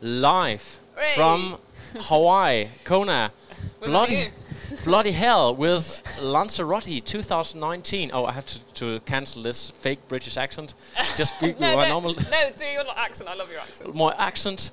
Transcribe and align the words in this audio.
live 0.00 0.78
Hooray. 0.94 1.14
from 1.14 1.58
Hawaii, 2.02 2.68
Kona. 2.84 3.32
Bloody, 3.82 4.28
bloody 4.84 5.12
hell 5.12 5.54
with 5.54 6.02
Lanzarote 6.22 7.04
2019. 7.04 8.10
Oh, 8.12 8.24
I 8.24 8.32
have 8.32 8.46
to, 8.46 8.58
to 8.74 9.00
cancel 9.00 9.42
this 9.42 9.70
fake 9.70 10.00
British 10.08 10.36
accent. 10.36 10.74
Just 11.16 11.36
speak 11.38 11.58
No, 11.60 11.76
my 11.76 11.84
no, 11.84 11.90
normal 11.90 12.14
no, 12.14 12.50
do 12.56 12.64
your 12.64 12.84
accent. 12.96 13.28
I 13.28 13.34
love 13.34 13.50
your 13.50 13.60
accent. 13.60 13.94
my 13.94 14.14
accent. 14.18 14.70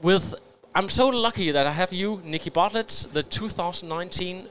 With 0.00 0.34
I'm 0.74 0.88
so 0.88 1.08
lucky 1.08 1.50
that 1.50 1.66
I 1.66 1.72
have 1.72 1.92
you, 1.92 2.22
Nikki 2.24 2.50
Bartlett, 2.50 3.06
the 3.12 3.22
2019 3.22 4.46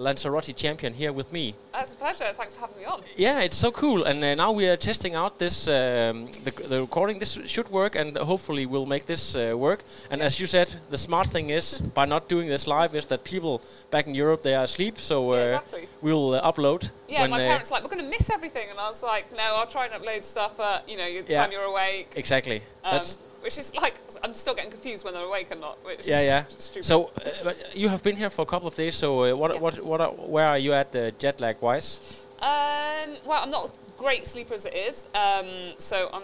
Lanzarote 0.00 0.56
champion, 0.56 0.94
here 0.94 1.12
with 1.12 1.30
me. 1.30 1.54
That's 1.72 1.92
a 1.92 1.96
pleasure. 1.96 2.24
Thanks 2.34 2.54
for 2.54 2.60
having 2.60 2.78
me 2.78 2.84
on. 2.86 3.02
Yeah, 3.16 3.40
it's 3.40 3.56
so 3.58 3.70
cool, 3.70 4.04
and 4.04 4.24
uh, 4.24 4.34
now 4.34 4.50
we 4.50 4.66
are 4.66 4.76
testing 4.76 5.14
out 5.14 5.38
this 5.38 5.68
um, 5.68 6.26
the, 6.44 6.52
the 6.68 6.80
recording. 6.80 7.18
This 7.18 7.38
should 7.44 7.68
work, 7.68 7.96
and 7.96 8.16
hopefully 8.16 8.64
we'll 8.64 8.86
make 8.86 9.04
this 9.04 9.36
uh, 9.36 9.52
work. 9.56 9.84
And 10.10 10.22
as 10.22 10.40
you 10.40 10.46
said, 10.46 10.74
the 10.88 10.96
smart 10.96 11.26
thing 11.28 11.50
is 11.50 11.80
by 11.94 12.06
not 12.06 12.28
doing 12.30 12.48
this 12.48 12.66
live 12.66 12.94
is 12.94 13.06
that 13.06 13.24
people 13.24 13.60
back 13.90 14.06
in 14.06 14.14
Europe 14.14 14.42
they 14.42 14.54
are 14.54 14.64
asleep, 14.64 14.98
so 14.98 15.32
uh, 15.32 15.36
Yeah, 15.36 15.42
exactly. 15.42 15.88
we'll 16.00 16.34
uh, 16.34 16.50
upload. 16.50 16.90
Yeah, 17.06 17.26
my 17.26 17.36
uh, 17.36 17.48
parents 17.48 17.70
like, 17.70 17.82
we're 17.82 17.90
going 17.90 18.04
to 18.04 18.10
miss 18.10 18.30
everything, 18.30 18.70
and 18.70 18.78
I 18.78 18.88
was 18.88 19.02
like, 19.02 19.30
no, 19.36 19.56
I'll 19.56 19.66
try 19.66 19.86
and 19.86 19.94
upload 19.94 20.24
stuff 20.24 20.58
you 20.88 20.96
know 20.96 21.04
the 21.04 21.24
Yeah. 21.28 21.42
time 21.42 21.52
you're 21.52 21.70
awake. 21.74 22.12
exactly. 22.16 22.62
Um, 22.84 22.92
That's 22.96 23.18
which 23.40 23.58
is 23.58 23.74
like 23.76 23.98
I'm 24.22 24.34
still 24.34 24.54
getting 24.54 24.70
confused 24.70 25.04
when 25.04 25.14
they're 25.14 25.24
awake 25.24 25.50
or 25.50 25.56
not. 25.56 25.78
Which 25.84 26.06
yeah, 26.06 26.20
is 26.20 26.26
yeah. 26.26 26.42
stupid. 26.46 26.84
So 26.84 27.10
uh, 27.46 27.52
you 27.74 27.88
have 27.88 28.02
been 28.02 28.16
here 28.16 28.30
for 28.30 28.42
a 28.42 28.46
couple 28.46 28.68
of 28.68 28.74
days. 28.74 28.94
So 28.96 29.24
uh, 29.24 29.36
what, 29.36 29.52
Yeah. 29.52 29.60
what, 29.60 29.84
what, 29.84 30.00
are, 30.00 30.10
where 30.10 30.46
are 30.46 30.58
you 30.58 30.72
at 30.72 30.94
uh, 30.94 31.10
jet 31.12 31.40
lag 31.40 31.56
wise? 31.60 32.26
Um, 32.40 33.16
well, 33.26 33.42
I'm 33.42 33.50
not 33.50 33.66
a 33.68 33.72
great 33.98 34.26
sleeper 34.26 34.54
as 34.54 34.66
it 34.66 34.74
is. 34.74 35.08
Um, 35.14 35.74
so 35.78 36.08
I'm. 36.12 36.22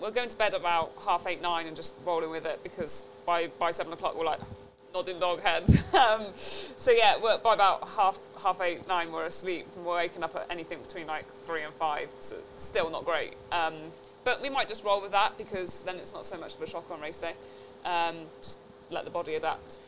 We're 0.00 0.10
going 0.10 0.28
to 0.28 0.36
bed 0.36 0.54
about 0.54 0.92
half 1.04 1.26
eight, 1.26 1.42
nine, 1.42 1.66
and 1.66 1.76
just 1.76 1.94
rolling 2.04 2.30
with 2.30 2.46
it 2.46 2.62
because 2.62 3.06
by 3.26 3.48
by 3.58 3.70
seven 3.70 3.92
o'clock 3.92 4.16
we're 4.16 4.24
like 4.24 4.40
nodding 4.94 5.18
dog 5.18 5.40
head. 5.40 5.64
um, 5.94 6.26
so 6.34 6.90
yeah, 6.90 7.16
we're, 7.22 7.38
by 7.38 7.54
about 7.54 7.88
half 7.88 8.18
half 8.42 8.60
eight, 8.60 8.86
nine, 8.88 9.12
we're 9.12 9.24
asleep 9.24 9.66
and 9.76 9.84
we're 9.84 9.96
waking 9.96 10.22
up 10.22 10.34
at 10.36 10.46
anything 10.50 10.80
between 10.80 11.06
like 11.06 11.30
three 11.42 11.62
and 11.62 11.74
five. 11.74 12.08
So 12.20 12.36
still 12.56 12.90
not 12.90 13.04
great. 13.04 13.34
Um, 13.50 13.74
but 14.24 14.40
we 14.42 14.48
might 14.48 14.68
just 14.68 14.84
roll 14.84 15.00
with 15.00 15.12
that 15.12 15.36
because 15.38 15.82
then 15.84 15.96
it's 15.96 16.12
not 16.12 16.24
so 16.26 16.38
much 16.38 16.54
of 16.54 16.62
a 16.62 16.66
shock 16.66 16.90
on 16.90 17.00
race 17.00 17.18
day. 17.18 17.34
Um, 17.84 18.16
just 18.40 18.58
let 18.90 19.04
the 19.04 19.10
body 19.10 19.34
adapt. 19.34 19.78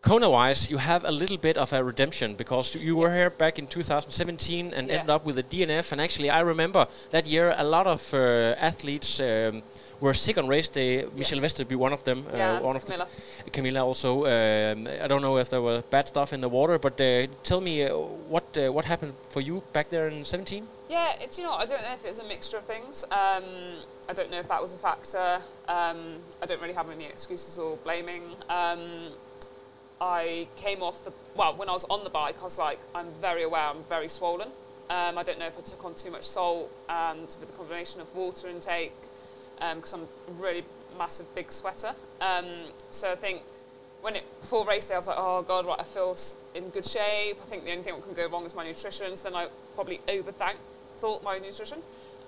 Kona 0.00 0.28
wise, 0.28 0.68
you 0.68 0.78
have 0.78 1.04
a 1.04 1.12
little 1.12 1.36
bit 1.36 1.56
of 1.56 1.72
a 1.72 1.82
redemption 1.84 2.34
because 2.34 2.74
you 2.74 2.96
were 2.96 3.14
here 3.14 3.30
back 3.30 3.58
in 3.60 3.68
2017 3.68 4.74
and 4.74 4.88
Yeah. 4.88 4.94
ended 4.94 5.10
up 5.10 5.24
with 5.24 5.38
a 5.38 5.44
DNF. 5.44 5.92
And 5.92 6.00
actually, 6.00 6.28
I 6.28 6.40
remember 6.40 6.86
that 7.10 7.26
year 7.28 7.54
a 7.56 7.62
lot 7.62 7.86
of 7.86 8.12
uh, 8.12 8.56
athletes 8.58 9.20
um, 9.20 9.62
were 10.00 10.12
sick 10.14 10.38
on 10.38 10.48
race 10.48 10.68
day. 10.68 11.06
Michelle 11.14 11.38
Vesterby, 11.38 11.76
one 11.76 11.92
of 11.92 12.02
them. 12.02 12.26
Yeah, 12.34 12.58
uh, 12.58 12.62
one 12.62 12.74
of 12.74 12.84
Camilla. 12.84 13.06
The, 13.44 13.50
Camilla 13.50 13.84
also. 13.84 14.24
Um, 14.26 14.88
I 15.04 15.06
don't 15.06 15.22
know 15.22 15.38
if 15.38 15.48
there 15.50 15.62
were 15.62 15.82
bad 15.90 16.08
stuff 16.08 16.32
in 16.32 16.40
the 16.40 16.48
water, 16.48 16.80
but 16.80 17.00
uh, 17.00 17.28
tell 17.44 17.60
me 17.60 17.84
uh, 17.84 17.94
what 18.28 18.44
uh, 18.56 18.72
what 18.72 18.84
happened 18.84 19.14
for 19.28 19.40
you 19.40 19.62
back 19.72 19.88
there 19.88 20.08
in 20.08 20.24
17? 20.24 20.66
Yeah, 20.92 21.14
it's 21.22 21.38
you 21.38 21.44
know 21.44 21.54
I 21.54 21.64
don't 21.64 21.80
know 21.80 21.94
if 21.94 22.04
it 22.04 22.08
was 22.08 22.18
a 22.18 22.24
mixture 22.24 22.58
of 22.58 22.66
things. 22.66 23.02
Um, 23.04 23.44
I 24.10 24.12
don't 24.12 24.30
know 24.30 24.38
if 24.38 24.48
that 24.48 24.60
was 24.60 24.74
a 24.74 24.76
factor. 24.76 25.40
Um, 25.66 26.18
I 26.42 26.44
don't 26.44 26.60
really 26.60 26.74
have 26.74 26.90
any 26.90 27.06
excuses 27.06 27.58
or 27.58 27.78
blaming. 27.78 28.24
Um, 28.50 29.12
I 30.02 30.48
came 30.56 30.82
off 30.82 31.02
the 31.02 31.12
well 31.34 31.56
when 31.56 31.70
I 31.70 31.72
was 31.72 31.84
on 31.84 32.04
the 32.04 32.10
bike. 32.10 32.36
I 32.42 32.44
was 32.44 32.58
like, 32.58 32.78
I'm 32.94 33.06
very 33.22 33.42
aware. 33.42 33.68
I'm 33.68 33.82
very 33.84 34.06
swollen. 34.06 34.48
Um, 34.90 35.16
I 35.16 35.22
don't 35.22 35.38
know 35.38 35.46
if 35.46 35.58
I 35.58 35.62
took 35.62 35.82
on 35.82 35.94
too 35.94 36.10
much 36.10 36.24
salt 36.24 36.70
and 36.90 37.34
with 37.40 37.46
the 37.46 37.56
combination 37.56 38.02
of 38.02 38.14
water 38.14 38.48
intake 38.48 38.92
because 39.56 39.94
I'm 39.94 40.02
a 40.02 40.32
really 40.38 40.62
massive 40.98 41.34
big 41.34 41.50
sweater. 41.50 41.94
Um, 42.20 42.44
so 42.90 43.10
I 43.10 43.16
think 43.16 43.40
when 44.02 44.16
it 44.16 44.24
before 44.42 44.66
race 44.66 44.88
day, 44.88 44.94
I 44.96 44.98
was 44.98 45.06
like, 45.06 45.16
oh 45.18 45.40
god, 45.40 45.64
right, 45.64 45.80
I 45.80 45.84
feel 45.84 46.14
in 46.54 46.68
good 46.68 46.84
shape. 46.84 47.38
I 47.42 47.46
think 47.46 47.64
the 47.64 47.70
only 47.70 47.82
thing 47.82 47.94
that 47.94 48.04
can 48.04 48.12
go 48.12 48.28
wrong 48.28 48.44
is 48.44 48.54
my 48.54 48.66
nutrition. 48.66 49.16
So 49.16 49.30
then 49.30 49.36
I 49.38 49.48
probably 49.74 49.98
overthink 50.06 50.56
thought 51.02 51.24
my 51.24 51.38
nutrition, 51.38 51.78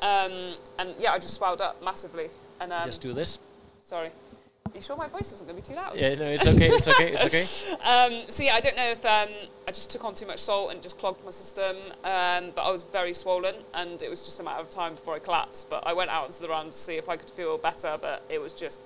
um, 0.01 0.55
and 0.81 0.95
yeah, 0.99 1.13
I 1.13 1.19
just 1.19 1.35
swelled 1.35 1.61
up 1.61 1.83
massively. 1.83 2.29
And 2.61 2.73
um, 2.73 2.85
Just 2.85 3.01
do 3.01 3.13
this. 3.13 3.39
sorry, 3.83 4.11
you 4.75 4.81
sure 4.81 4.97
my 4.97 5.07
voice 5.07 5.31
isn't 5.33 5.47
going 5.47 5.61
to 5.61 5.63
be 5.63 5.75
too 5.75 5.81
loud? 5.81 5.95
Yeah, 5.95 6.15
no, 6.15 6.27
it's 6.27 6.47
okay. 6.47 6.69
It's 6.69 6.89
okay. 6.89 7.13
It's 7.15 7.25
okay. 7.29 7.81
Um, 7.95 8.23
so 8.29 8.43
yeah, 8.43 8.55
I 8.57 8.61
don't 8.61 8.77
know 8.77 8.91
if 8.91 9.05
um, 9.05 9.29
I 9.69 9.71
just 9.71 9.91
took 9.91 10.05
on 10.05 10.15
too 10.15 10.27
much 10.27 10.41
salt 10.41 10.73
and 10.73 10.83
just 10.83 10.99
clogged 10.99 11.25
my 11.25 11.31
system. 11.31 11.77
Um, 12.03 12.51
but 12.57 12.63
I 12.63 12.71
was 12.71 12.83
very 12.83 13.13
swollen, 13.13 13.55
and 13.75 14.03
it 14.03 14.11
was 14.11 14.25
just 14.25 14.41
a 14.41 14.43
matter 14.43 14.61
of 14.61 14.71
time 14.71 14.95
before 14.95 15.15
I 15.15 15.21
collapsed. 15.21 15.71
But 15.71 15.87
I 15.87 15.93
went 15.93 16.11
out 16.11 16.27
into 16.27 16.41
the 16.41 16.49
run 16.49 16.67
to 16.67 16.79
see 16.87 16.97
if 16.97 17.09
I 17.09 17.17
could 17.17 17.31
feel 17.31 17.57
better, 17.57 17.97
but 18.01 18.23
it 18.29 18.41
was 18.41 18.53
just 18.53 18.81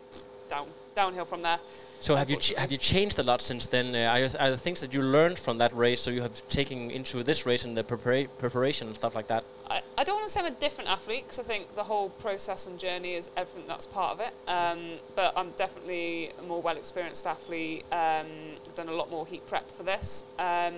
down 0.48 0.66
downhill 0.94 1.24
from 1.24 1.42
there. 1.42 1.60
So 2.00 2.16
have 2.16 2.30
you 2.30 2.36
ch- 2.36 2.54
have 2.56 2.70
you 2.70 2.78
changed 2.78 3.18
a 3.18 3.22
lot 3.22 3.40
since 3.40 3.66
then? 3.66 3.94
Uh, 3.94 4.12
are, 4.14 4.46
are 4.46 4.50
the 4.50 4.56
things 4.56 4.80
that 4.80 4.94
you 4.94 5.02
learned 5.02 5.38
from 5.38 5.58
that 5.58 5.72
race, 5.72 6.00
so 6.00 6.10
you 6.10 6.22
have 6.22 6.36
taken 6.48 6.90
into 6.90 7.22
this 7.22 7.46
race 7.46 7.64
and 7.64 7.76
the 7.76 7.84
prepara- 7.84 8.28
preparation 8.38 8.86
and 8.88 8.96
stuff 8.96 9.14
like 9.14 9.28
that? 9.28 9.44
I, 9.68 9.82
I 9.98 10.04
don't 10.04 10.16
want 10.16 10.26
to 10.26 10.32
say 10.32 10.40
I'm 10.40 10.46
a 10.46 10.50
different 10.66 10.90
athlete 10.90 11.24
because 11.24 11.40
I 11.40 11.42
think 11.42 11.74
the 11.74 11.84
whole 11.84 12.10
process 12.10 12.66
and 12.66 12.78
journey 12.78 13.14
is 13.14 13.30
everything 13.36 13.66
that's 13.66 13.86
part 13.86 14.12
of 14.14 14.20
it. 14.20 14.32
Um, 14.48 14.98
but 15.16 15.32
I'm 15.36 15.50
definitely 15.50 16.30
a 16.38 16.42
more 16.42 16.62
well 16.62 16.76
experienced 16.76 17.26
athlete. 17.26 17.84
Um, 17.90 18.26
I've 18.66 18.74
done 18.74 18.88
a 18.88 18.98
lot 19.00 19.10
more 19.10 19.26
heat 19.26 19.46
prep 19.46 19.70
for 19.70 19.82
this. 19.82 20.24
Um, 20.38 20.74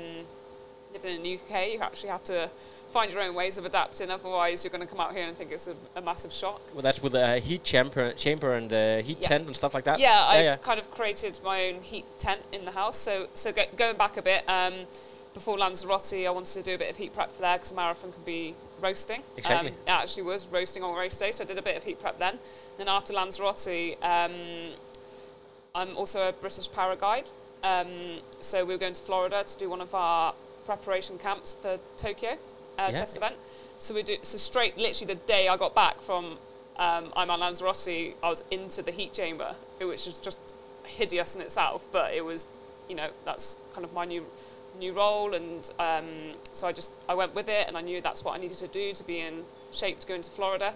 living 0.93 1.17
in 1.17 1.23
the 1.23 1.35
UK, 1.35 1.73
you 1.73 1.81
actually 1.81 2.11
have 2.11 2.25
to 2.25 2.51
find 2.91 3.13
your 3.13 3.23
own 3.23 3.35
ways 3.35 3.59
of 3.59 3.65
adapting. 3.65 4.11
Otherwise, 4.11 4.65
you're 4.65 4.71
going 4.71 4.87
to 4.87 4.87
come 4.87 5.01
out 5.01 5.15
here 5.15 5.27
and 5.27 5.37
think 5.37 5.53
it's 5.53 5.69
a, 5.69 5.75
a 5.97 6.03
massive 6.03 6.33
shock. 6.33 6.61
Well, 6.75 6.83
that's 6.83 7.03
with 7.03 7.15
a 7.15 7.39
heat 7.39 7.65
chamber, 7.65 8.13
chamber 8.13 8.55
and 8.55 8.73
uh, 8.73 8.99
heat 9.03 9.19
Yeah. 9.21 9.29
tent 9.29 9.47
and 9.47 9.57
stuff 9.57 9.75
like 9.75 9.85
that. 9.85 9.99
Yeah, 9.99 10.25
I 10.27 10.43
yeah, 10.43 10.57
kind 10.57 10.81
of 10.81 10.91
created 10.91 11.39
my 11.45 11.69
own 11.69 11.83
heat 11.83 12.05
tent 12.19 12.41
in 12.53 12.65
the 12.65 12.73
house. 12.73 12.97
So, 12.97 13.29
so 13.35 13.53
go, 13.53 13.65
going 13.77 13.97
back 13.97 14.17
a 14.17 14.23
bit, 14.23 14.49
um, 14.49 14.75
before 15.35 15.57
Lanzarote, 15.57 16.27
I 16.27 16.31
wanted 16.31 16.53
to 16.55 16.63
do 16.63 16.75
a 16.75 16.79
bit 16.79 16.91
of 16.91 16.97
heat 16.97 17.13
prep 17.13 17.31
for 17.31 17.43
there 17.43 17.57
because 17.57 17.73
a 17.73 17.77
marathon 17.77 18.13
can 18.13 18.23
be 18.25 18.55
roasting. 18.81 19.23
Exactly. 19.37 19.71
Um, 19.71 19.77
it 19.87 19.91
actually 19.91 20.25
was 20.25 20.49
roasting 20.49 20.83
on 20.83 20.97
race 20.97 21.19
day, 21.19 21.31
so 21.31 21.45
I 21.45 21.47
did 21.47 21.59
a 21.59 21.63
bit 21.63 21.77
of 21.77 21.85
heat 21.85 22.01
prep 22.01 22.19
then. 22.19 22.39
Then 22.79 22.89
after 22.89 23.13
Lanzarote, 23.13 23.97
um, 24.03 24.33
I'm 25.75 25.97
also 25.97 26.29
a 26.29 26.33
British 26.33 26.71
para 26.71 26.97
guide. 26.97 27.31
Um, 27.63 28.21
so 28.41 28.65
we 28.65 28.75
were 28.75 28.79
going 28.79 28.95
to 28.95 29.03
Florida 29.03 29.45
to 29.47 29.59
do 29.59 29.69
one 29.71 29.81
of 29.81 29.95
our 29.95 30.35
preparation 30.65 31.19
camps 31.19 31.55
for 31.55 31.79
Tokyo 31.97 32.39
uh, 32.81 32.91
Yeah. 32.91 32.99
test 32.99 33.17
event. 33.17 33.37
So 33.79 33.95
we 33.95 34.03
do 34.03 34.17
so 34.23 34.39
straight, 34.39 34.77
literally 34.77 35.15
the 35.15 35.21
day 35.27 35.49
I 35.49 35.57
got 35.57 35.75
back 35.75 36.01
from 36.01 36.39
um, 36.77 37.13
I'm 37.17 37.31
on 37.31 37.41
Lanzarote, 37.41 38.15
I 38.23 38.29
was 38.29 38.43
into 38.51 38.83
the 38.83 38.91
heat 38.91 39.13
chamber, 39.13 39.55
which 39.79 40.07
was 40.07 40.19
just 40.19 40.41
hideous 40.85 41.37
in 41.37 41.43
itself. 41.43 41.87
But 41.93 42.15
it 42.15 42.25
was, 42.25 42.47
you 42.89 42.97
know, 42.97 43.11
that's 43.25 43.57
kind 43.75 43.85
of 43.85 43.93
my 43.93 44.05
new 44.05 44.25
new 44.79 44.93
role, 44.93 45.35
and 45.35 45.71
um, 45.79 46.09
so 46.53 46.67
I 46.67 46.73
just 46.73 46.91
I 47.09 47.15
went 47.15 47.35
with 47.35 47.49
it, 47.49 47.69
and 47.69 47.77
I 47.77 47.83
knew 47.83 48.01
that's 48.01 48.25
what 48.25 48.35
I 48.37 48.39
needed 48.39 48.59
to 48.59 48.69
do 48.69 48.93
to 48.95 49.05
be 49.05 49.21
in 49.21 49.45
shape 49.73 49.99
to 50.01 50.07
go 50.07 50.15
into 50.15 50.31
Florida. 50.31 50.75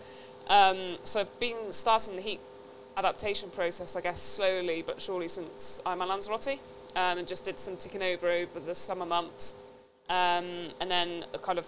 Um, 0.49 0.99
so 1.05 1.21
I've 1.21 1.39
been 1.41 1.73
starting 1.73 2.17
the 2.17 2.23
heat 2.23 2.41
adaptation 2.97 3.51
process, 3.51 3.97
I 3.97 4.01
guess, 4.03 4.21
slowly 4.21 4.83
but 4.83 5.01
surely 5.01 5.29
since 5.29 5.81
I'm 5.87 6.03
at 6.03 6.09
Lanzarote, 6.09 6.59
um, 6.97 7.19
and 7.19 7.27
just 7.27 7.45
did 7.45 7.59
some 7.59 7.77
ticking 7.77 8.03
over 8.03 8.29
over 8.31 8.61
the 8.61 8.75
summer 8.75 9.06
months, 9.06 9.55
um, 10.11 10.69
and 10.81 10.91
then 10.91 11.25
kind 11.43 11.59
of 11.59 11.67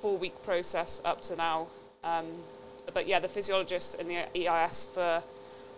four 0.00 0.16
week 0.16 0.42
process 0.42 1.00
up 1.04 1.20
to 1.22 1.36
now. 1.36 1.68
Um, 2.04 2.26
but 2.94 3.06
yeah, 3.06 3.18
the 3.18 3.28
physiologist 3.28 3.96
in 3.96 4.08
the 4.08 4.48
EIS 4.48 4.90
for 4.92 5.22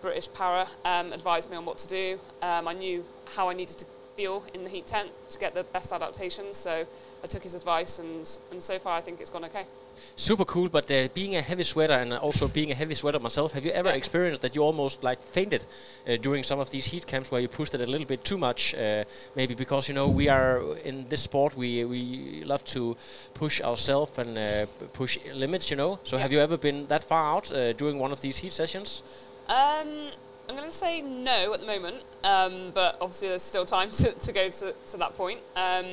British 0.01 0.33
Para 0.33 0.69
um, 0.85 1.13
advised 1.13 1.51
me 1.51 1.57
on 1.57 1.65
what 1.65 1.79
to 1.79 1.89
do. 1.89 2.21
Um, 2.43 2.69
I 2.69 2.73
knew 2.73 3.05
how 3.35 3.49
I 3.49 3.55
needed 3.55 3.79
to 3.79 3.87
feel 4.17 4.45
in 4.55 4.65
the 4.65 4.71
heat 4.71 4.87
tent 4.87 5.11
to 5.31 5.39
get 5.39 5.55
the 5.55 5.65
best 5.65 5.93
adaptations, 5.93 6.57
so 6.57 6.87
I 7.23 7.27
took 7.27 7.43
his 7.43 7.55
advice, 7.55 7.99
and, 7.99 8.39
and 8.51 8.63
so 8.63 8.79
far 8.79 8.97
I 8.97 9.01
think 9.01 9.21
it's 9.21 9.31
gone 9.31 9.45
okay. 9.47 9.67
Super 10.17 10.45
cool, 10.45 10.69
but 10.69 10.91
uh, 10.91 11.09
being 11.15 11.37
a 11.37 11.41
heavy 11.43 11.63
sweater 11.63 11.95
and 11.95 12.13
also 12.15 12.49
being 12.49 12.71
a 12.71 12.75
heavy 12.75 12.95
sweater 12.95 13.19
myself, 13.19 13.53
have 13.53 13.65
you 13.65 13.71
ever 13.73 13.91
experienced 13.91 14.43
that 14.43 14.55
you 14.55 14.63
almost 14.63 15.03
like 15.03 15.23
fainted 15.23 15.65
uh, 16.07 16.17
during 16.17 16.43
some 16.45 16.61
of 16.61 16.71
these 16.71 16.87
heat 16.87 17.07
camps 17.07 17.31
where 17.31 17.41
you 17.41 17.49
pushed 17.49 17.75
it 17.75 17.81
a 17.81 17.87
little 17.87 18.07
bit 18.07 18.25
too 18.25 18.39
much? 18.39 18.75
Uh, 18.75 19.05
maybe 19.35 19.55
because 19.55 19.89
you 19.89 19.95
know 19.95 20.09
we 20.09 20.29
are 20.29 20.77
in 20.85 21.05
this 21.09 21.23
sport, 21.23 21.57
we 21.57 21.85
we 21.85 22.43
love 22.45 22.63
to 22.65 22.97
push 23.35 23.61
ourselves 23.61 24.19
and 24.19 24.37
uh, 24.39 24.67
push 24.93 25.19
limits, 25.35 25.71
you 25.71 25.77
know. 25.77 25.99
So 26.05 26.17
Yeah. 26.17 26.23
have 26.23 26.33
you 26.33 26.41
ever 26.41 26.57
been 26.59 26.87
that 26.89 27.05
far 27.05 27.37
out 27.37 27.53
uh, 27.53 27.73
during 27.73 27.99
one 27.99 28.13
of 28.13 28.21
these 28.21 28.39
heat 28.39 28.53
sessions? 28.53 29.03
Um, 29.49 30.11
I'm 30.49 30.57
going 30.57 30.69
to 30.69 30.75
say 30.75 31.01
no 31.01 31.53
at 31.55 31.61
the 31.61 31.67
moment, 31.67 31.97
um, 32.25 32.73
but 32.75 32.97
obviously 33.01 33.29
there's 33.29 33.43
still 33.43 33.65
time 33.65 33.91
to, 34.03 34.13
to 34.13 34.33
go 34.33 34.49
to, 34.49 34.75
to 34.87 34.97
that 34.97 35.15
point. 35.17 35.41
Um, 35.57 35.87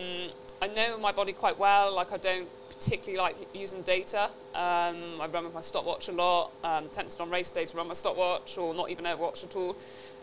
I 0.62 0.68
know 0.68 0.98
my 0.98 1.12
body 1.12 1.34
quite 1.34 1.60
well. 1.60 1.94
Like 1.94 2.12
I 2.12 2.18
don't 2.18 2.48
particularly 2.78 3.18
like 3.18 3.36
using 3.54 3.82
data. 3.82 4.30
Um, 4.54 5.20
I 5.22 5.28
run 5.32 5.46
with 5.46 5.54
my 5.54 5.62
stopwatch 5.62 6.10
a 6.10 6.12
lot. 6.12 6.52
Um, 6.64 6.88
tempted 6.90 7.20
on 7.20 7.30
race 7.30 7.52
day 7.52 7.66
to 7.66 7.78
run 7.78 7.88
my 7.88 7.94
stopwatch 7.94 8.58
or 8.58 8.74
not 8.74 8.90
even 8.90 9.06
a 9.06 9.16
watch 9.16 9.44
at 9.44 9.56
all. 9.56 9.76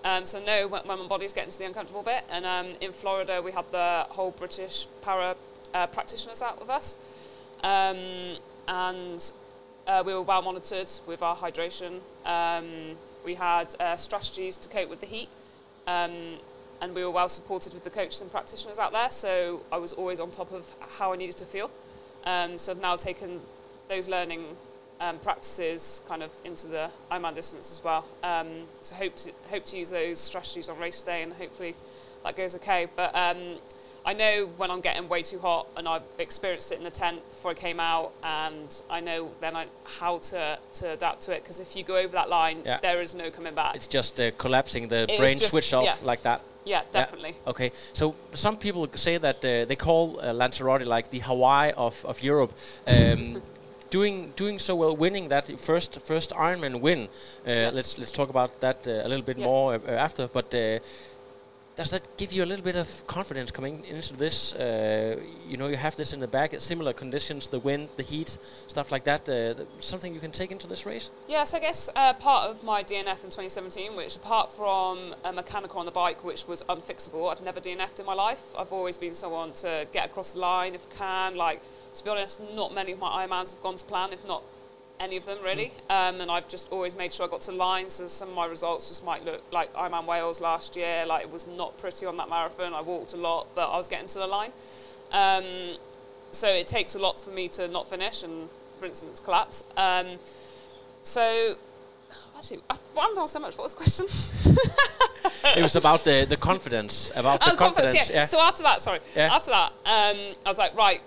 Um, 0.05 0.25
so 0.25 0.43
no, 0.45 0.69
when, 0.69 0.83
when 0.87 0.99
my 0.99 1.07
body's 1.07 1.33
getting 1.33 1.51
to 1.51 1.59
the 1.59 1.67
uncomfortable 1.67 2.03
bit. 2.03 2.25
And 2.31 2.45
um, 2.45 2.75
in 2.81 2.93
Florida, 2.93 3.41
we 3.43 3.53
had 3.53 3.65
the 3.71 4.07
whole 4.11 4.31
British 4.33 4.87
para 5.03 5.35
uh, 5.73 5.87
practitioners 5.89 6.43
out 6.43 6.61
with 6.61 6.71
us, 6.71 6.99
um, 7.65 8.37
and 8.69 9.33
uh, 9.87 10.03
we 10.07 10.15
were 10.15 10.23
well 10.23 10.43
monitored 10.43 10.91
with 11.07 11.23
our 11.23 11.35
hydration. 11.35 12.01
Um, 12.25 12.97
we 13.25 13.35
had 13.35 13.75
uh, 13.81 13.97
strategies 13.97 14.59
to 14.59 14.69
cope 14.69 14.89
with 14.89 15.01
the 15.01 15.07
heat. 15.07 15.29
And 16.81 16.95
we 16.95 17.03
were 17.03 17.11
well 17.11 17.31
supported 17.31 17.73
with 17.73 17.83
the 17.83 17.89
coaches 17.91 18.21
and 18.21 18.31
practitioners 18.31 18.79
out 18.79 18.93
there, 18.93 19.09
so 19.09 19.63
I 19.73 19.79
was 19.79 19.95
always 19.95 20.21
on 20.21 20.31
top 20.31 20.53
of 20.53 20.71
how 20.99 21.15
I 21.15 21.17
needed 21.17 21.37
to 21.39 21.47
feel. 21.47 21.71
Um, 22.25 22.59
so 22.59 22.73
I've 22.73 22.81
now 22.81 22.97
taken 22.97 23.41
those 23.89 24.09
learning 24.09 24.45
um, 25.01 25.19
practices 25.19 26.01
kind 26.09 26.23
of 26.23 26.33
into 26.45 26.67
the 26.69 26.91
Ironman 27.11 27.35
distance 27.35 27.71
as 27.73 27.83
well. 27.85 28.07
Um, 28.23 28.47
so 28.81 28.95
hope 28.95 29.17
to 29.17 29.33
hope 29.51 29.65
to 29.67 29.77
use 29.79 29.91
those 29.91 30.19
strategies 30.21 30.69
on 30.69 30.79
race 30.79 31.03
day, 31.03 31.23
and 31.23 31.33
hopefully 31.33 31.75
that 32.25 32.37
goes 32.37 32.55
okay. 32.57 32.87
But 32.97 33.15
um, 33.15 33.37
I 34.07 34.13
know 34.13 34.51
when 34.57 34.71
I'm 34.71 34.81
getting 34.81 35.09
way 35.09 35.23
too 35.23 35.39
hot, 35.39 35.67
and 35.77 35.87
I've 35.89 36.03
experienced 36.19 36.73
it 36.73 36.79
in 36.79 36.85
the 36.85 36.91
tent 36.91 37.21
before 37.31 37.51
I 37.51 37.55
came 37.55 37.81
out, 37.81 38.13
and 38.23 38.81
I 38.89 39.01
know 39.01 39.31
then 39.41 39.57
I, 39.57 39.67
how 39.85 40.19
to, 40.19 40.59
to 40.75 40.91
adapt 40.91 41.23
to 41.23 41.33
it. 41.33 41.43
Because 41.43 41.59
if 41.61 41.75
you 41.77 41.83
go 41.85 41.97
over 41.97 42.13
that 42.13 42.29
line, 42.29 42.63
Yeah. 42.65 42.79
there 42.81 43.01
is 43.03 43.15
no 43.15 43.31
coming 43.31 43.55
back. 43.55 43.75
It's 43.75 43.87
just 43.87 44.21
uh, 44.21 44.31
collapsing 44.39 44.89
the 44.89 45.07
It's 45.09 45.19
brain 45.19 45.39
just- 45.39 45.51
switch 45.51 45.73
off 45.75 45.85
yeah. 45.85 45.97
like 46.07 46.23
that. 46.23 46.41
Yeah, 46.65 46.83
definitely. 46.93 47.35
Okay, 47.47 47.71
so 47.93 48.15
some 48.35 48.57
people 48.57 48.89
say 48.95 49.19
that 49.19 49.37
uh, 49.45 49.65
they 49.67 49.77
call 49.77 50.19
uh, 50.21 50.33
Lanzarote 50.33 50.87
like 50.87 51.11
the 51.11 51.21
Hawaii 51.21 51.73
of, 51.77 52.05
of 52.05 52.23
Europe. 52.23 52.53
Um, 52.87 53.43
doing 53.91 54.33
doing 54.37 54.59
so 54.59 54.75
well, 54.75 54.97
winning 54.97 55.29
that 55.29 55.45
first 55.61 56.01
first 56.01 56.31
Ironman 56.31 56.81
win. 56.81 57.09
Uh, 57.47 57.71
Let's 57.73 57.99
let's 57.99 58.13
talk 58.13 58.29
about 58.31 58.51
that 58.61 58.87
uh, 58.87 58.91
a 59.05 59.09
little 59.09 59.25
bit 59.25 59.39
Yeah. 59.39 59.45
more 59.47 59.75
uh, 59.75 60.05
after. 60.05 60.27
But 60.29 60.55
uh, 60.55 60.79
does 61.77 61.91
that 61.91 62.17
give 62.17 62.33
you 62.33 62.45
a 62.45 62.47
little 62.47 62.65
bit 62.65 62.77
of 62.77 63.07
confidence 63.07 63.51
coming 63.51 63.85
into 63.87 64.15
this? 64.17 64.55
Uh, 64.55 65.21
you 65.49 65.57
know, 65.57 65.67
you 65.67 65.77
have 65.77 65.97
this 65.97 66.13
in 66.13 66.21
the 66.21 66.29
back, 66.29 66.55
similar 66.61 66.93
conditions, 66.93 67.49
the 67.49 67.59
wind, 67.59 67.89
the 67.97 68.03
heat, 68.03 68.39
stuff 68.69 68.93
like 68.93 69.05
that. 69.05 69.23
Uh, 69.23 69.55
th- 69.55 69.69
something 69.81 70.15
you 70.15 70.21
can 70.21 70.31
take 70.31 70.53
into 70.53 70.69
this 70.69 70.87
race. 70.87 71.11
Yes, 71.27 71.53
I 71.53 71.59
guess 71.59 71.91
uh, 71.97 72.13
part 72.15 72.49
of 72.49 72.63
my 72.63 72.85
DNF 72.85 73.25
in 73.25 73.31
2017, 73.31 73.97
which 73.97 74.15
apart 74.15 74.53
from 74.53 75.17
a 75.25 75.33
mechanical 75.33 75.81
on 75.81 75.87
the 75.87 75.93
bike, 75.93 76.23
which 76.23 76.47
was 76.47 76.63
unfixable, 76.69 77.31
I've 77.31 77.43
never 77.43 77.61
DNF'd 77.61 77.99
in 77.99 78.07
my 78.07 78.15
life. 78.15 78.55
I've 78.57 78.73
always 78.73 78.97
been 78.97 79.15
someone 79.15 79.53
to 79.55 79.87
get 79.93 80.07
across 80.07 80.35
the 80.35 80.39
line 80.39 80.75
if 80.77 80.87
I 80.93 80.95
can. 80.95 81.37
Like, 81.37 81.61
to 81.95 82.05
be 82.05 82.11
honest, 82.11 82.41
not 82.55 82.73
many 82.73 82.93
of 82.93 83.01
my 83.01 83.27
Ironmans 83.27 83.53
have 83.53 83.63
gone 83.63 83.77
to 83.77 83.85
plan, 83.85 84.13
if 84.13 84.27
not 84.27 84.45
any 85.01 85.17
of 85.17 85.27
them 85.27 85.39
really. 85.43 85.73
Um, 85.91 86.21
and 86.21 86.31
I've 86.31 86.49
just 86.49 86.71
always 86.71 86.95
made 86.95 87.13
sure 87.13 87.27
I 87.27 87.29
got 87.29 87.43
to 87.43 87.53
line, 87.53 87.89
so 87.89 88.07
some 88.07 88.31
of 88.31 88.35
my 88.35 88.47
results 88.47 88.89
just 88.89 89.05
might 89.05 89.25
look 89.25 89.43
like 89.53 89.71
I'm 89.77 89.93
Ironman 89.93 90.07
Wales 90.07 90.41
last 90.41 90.77
year. 90.77 91.05
Like, 91.07 91.25
it 91.25 91.33
was 91.33 91.47
not 91.47 91.77
pretty 91.79 92.07
on 92.07 92.17
that 92.17 92.29
marathon. 92.29 92.75
I 92.75 92.81
walked 92.81 93.13
a 93.13 93.17
lot, 93.17 93.49
but 93.55 93.71
I 93.71 93.77
was 93.77 93.89
getting 93.89 94.07
to 94.09 94.19
the 94.19 94.27
line. 94.27 94.53
Um, 95.13 95.77
so 96.31 96.49
it 96.49 96.67
takes 96.67 96.95
a 96.95 96.99
lot 96.99 97.21
for 97.21 97.31
me 97.31 97.49
to 97.49 97.69
not 97.69 97.89
finish 97.89 98.23
and, 98.23 98.49
for 98.79 98.87
instance, 98.87 99.21
collapse. 99.21 99.63
Um, 99.77 100.19
so, 101.03 101.57
actually, 102.37 102.61
I've 102.69 102.81
rammed 102.97 103.19
on 103.19 103.29
so 103.29 103.39
much. 103.39 103.57
What 103.57 103.65
was 103.65 103.75
the 103.75 104.07
question? 104.07 104.07
it 105.57 105.63
was 105.63 105.77
about 105.77 106.01
the, 106.01 106.27
the 106.29 106.37
confidence, 106.37 107.11
about 107.17 107.41
the 107.41 107.53
oh, 107.53 107.57
confidence, 107.57 108.11
yeah. 108.11 108.17
yeah. 108.17 108.25
So 108.25 108.41
after 108.41 108.63
that, 108.63 108.81
sorry. 108.81 109.01
Yeah. 109.15 109.35
After 109.35 109.51
that, 109.51 109.73
um, 109.85 110.35
I 110.45 110.49
was 110.49 110.59
like, 110.59 110.77
right, 110.77 111.01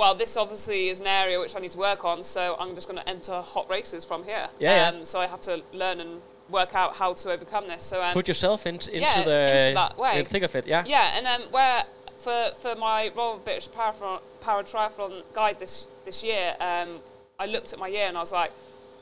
well, 0.00 0.14
this 0.14 0.38
obviously 0.38 0.88
is 0.88 1.02
an 1.02 1.06
area 1.06 1.38
which 1.38 1.54
I 1.54 1.60
need 1.60 1.72
to 1.72 1.78
work 1.78 2.06
on, 2.06 2.22
so 2.22 2.56
I'm 2.58 2.74
just 2.74 2.88
going 2.88 2.98
to 2.98 3.06
enter 3.06 3.42
hot 3.42 3.68
races 3.68 4.02
from 4.02 4.24
here. 4.24 4.48
Yeah, 4.58 4.90
yeah. 4.90 4.96
Um, 4.96 5.04
so 5.04 5.20
I 5.20 5.26
have 5.26 5.42
to 5.42 5.62
learn 5.74 6.00
and 6.00 6.22
work 6.48 6.74
out 6.74 6.96
how 6.96 7.12
to 7.12 7.30
overcome 7.30 7.68
this. 7.68 7.84
So 7.84 8.02
um, 8.02 8.14
Put 8.14 8.26
yourself 8.26 8.66
in, 8.66 8.76
into 8.76 8.98
Yeah, 8.98 9.22
the 9.22 9.66
into 9.66 9.74
that 9.74 9.98
way. 9.98 10.22
the 10.22 10.28
thick 10.28 10.42
of 10.42 10.56
it. 10.56 10.66
Yeah. 10.66 10.84
Yeah, 10.86 11.12
and 11.16 11.26
um, 11.26 11.42
where 11.52 11.84
for 12.16 12.50
for 12.58 12.74
my 12.76 13.12
Royal 13.14 13.38
British 13.44 13.70
Para, 13.70 14.20
Para 14.40 14.64
Triathlon 14.64 15.22
guide 15.34 15.58
this 15.60 15.84
this 16.06 16.24
year, 16.24 16.56
um, 16.60 17.00
I 17.38 17.44
looked 17.44 17.74
at 17.74 17.78
my 17.78 17.88
year 17.88 18.06
and 18.06 18.16
I 18.16 18.20
was 18.20 18.32
like, 18.32 18.52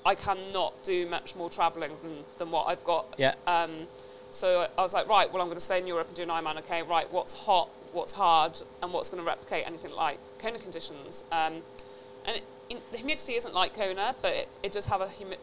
I 0.05 0.17
cannot 0.17 0.83
do 0.83 1.07
much 1.07 1.37
more 1.37 1.49
travelling 1.49 1.93
than, 2.03 2.25
than 2.39 2.51
what 2.51 2.67
I've 2.67 2.83
got. 2.83 3.15
Yeah. 3.19 3.35
Um, 3.47 3.87
so 4.31 4.67
I 4.77 4.83
was 4.83 4.95
like, 4.95 5.09
right, 5.09 5.33
well, 5.33 5.43
I'm 5.43 5.49
going 5.49 5.59
to 5.59 5.65
stay 5.65 5.79
in 5.79 5.87
Europe 5.87 6.09
and 6.09 6.17
do 6.17 6.25
an 6.25 6.29
Ironman. 6.29 6.59
Okay, 6.59 6.83
right, 6.83 7.11
what's 7.13 7.35
hot, 7.35 7.69
what's 7.93 8.13
hard, 8.13 8.61
and 8.83 8.93
what's 8.93 9.11
going 9.11 9.23
to 9.23 9.27
replicate 9.27 9.65
anything 9.65 9.93
like 9.93 10.19
Kona 10.39 10.59
conditions. 10.59 11.25
Um, 11.33 11.63
and 12.27 12.37
it, 12.37 12.43
in, 12.71 12.79
the 12.93 12.99
humidity 12.99 13.35
isn't 13.35 13.55
like 13.55 13.75
Kona, 13.75 14.15
but 14.23 14.33
it, 14.33 14.49
it 14.63 14.73
does 14.73 14.87
have 14.87 15.01
a, 15.01 15.09
humi- 15.09 15.37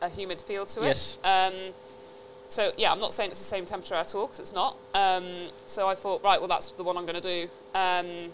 a 0.00 0.08
humid 0.08 0.40
feel 0.40 0.66
to 0.66 0.82
it. 0.82 0.86
Yes. 0.86 1.18
Um, 1.24 1.52
so 2.48 2.72
yeah, 2.76 2.92
I'm 2.92 3.00
not 3.00 3.12
saying 3.12 3.30
it's 3.30 3.38
the 3.38 3.44
same 3.44 3.64
temperature 3.64 3.94
at 3.94 4.14
all 4.14 4.26
because 4.26 4.40
it's 4.40 4.52
not. 4.52 4.76
Um, 4.94 5.48
so 5.66 5.88
I 5.88 5.94
thought, 5.94 6.22
right, 6.22 6.40
well, 6.40 6.48
that's 6.48 6.68
the 6.68 6.84
one 6.84 6.96
I'm 6.96 7.06
going 7.06 7.20
to 7.20 7.20
do, 7.20 7.48
um, 7.74 8.30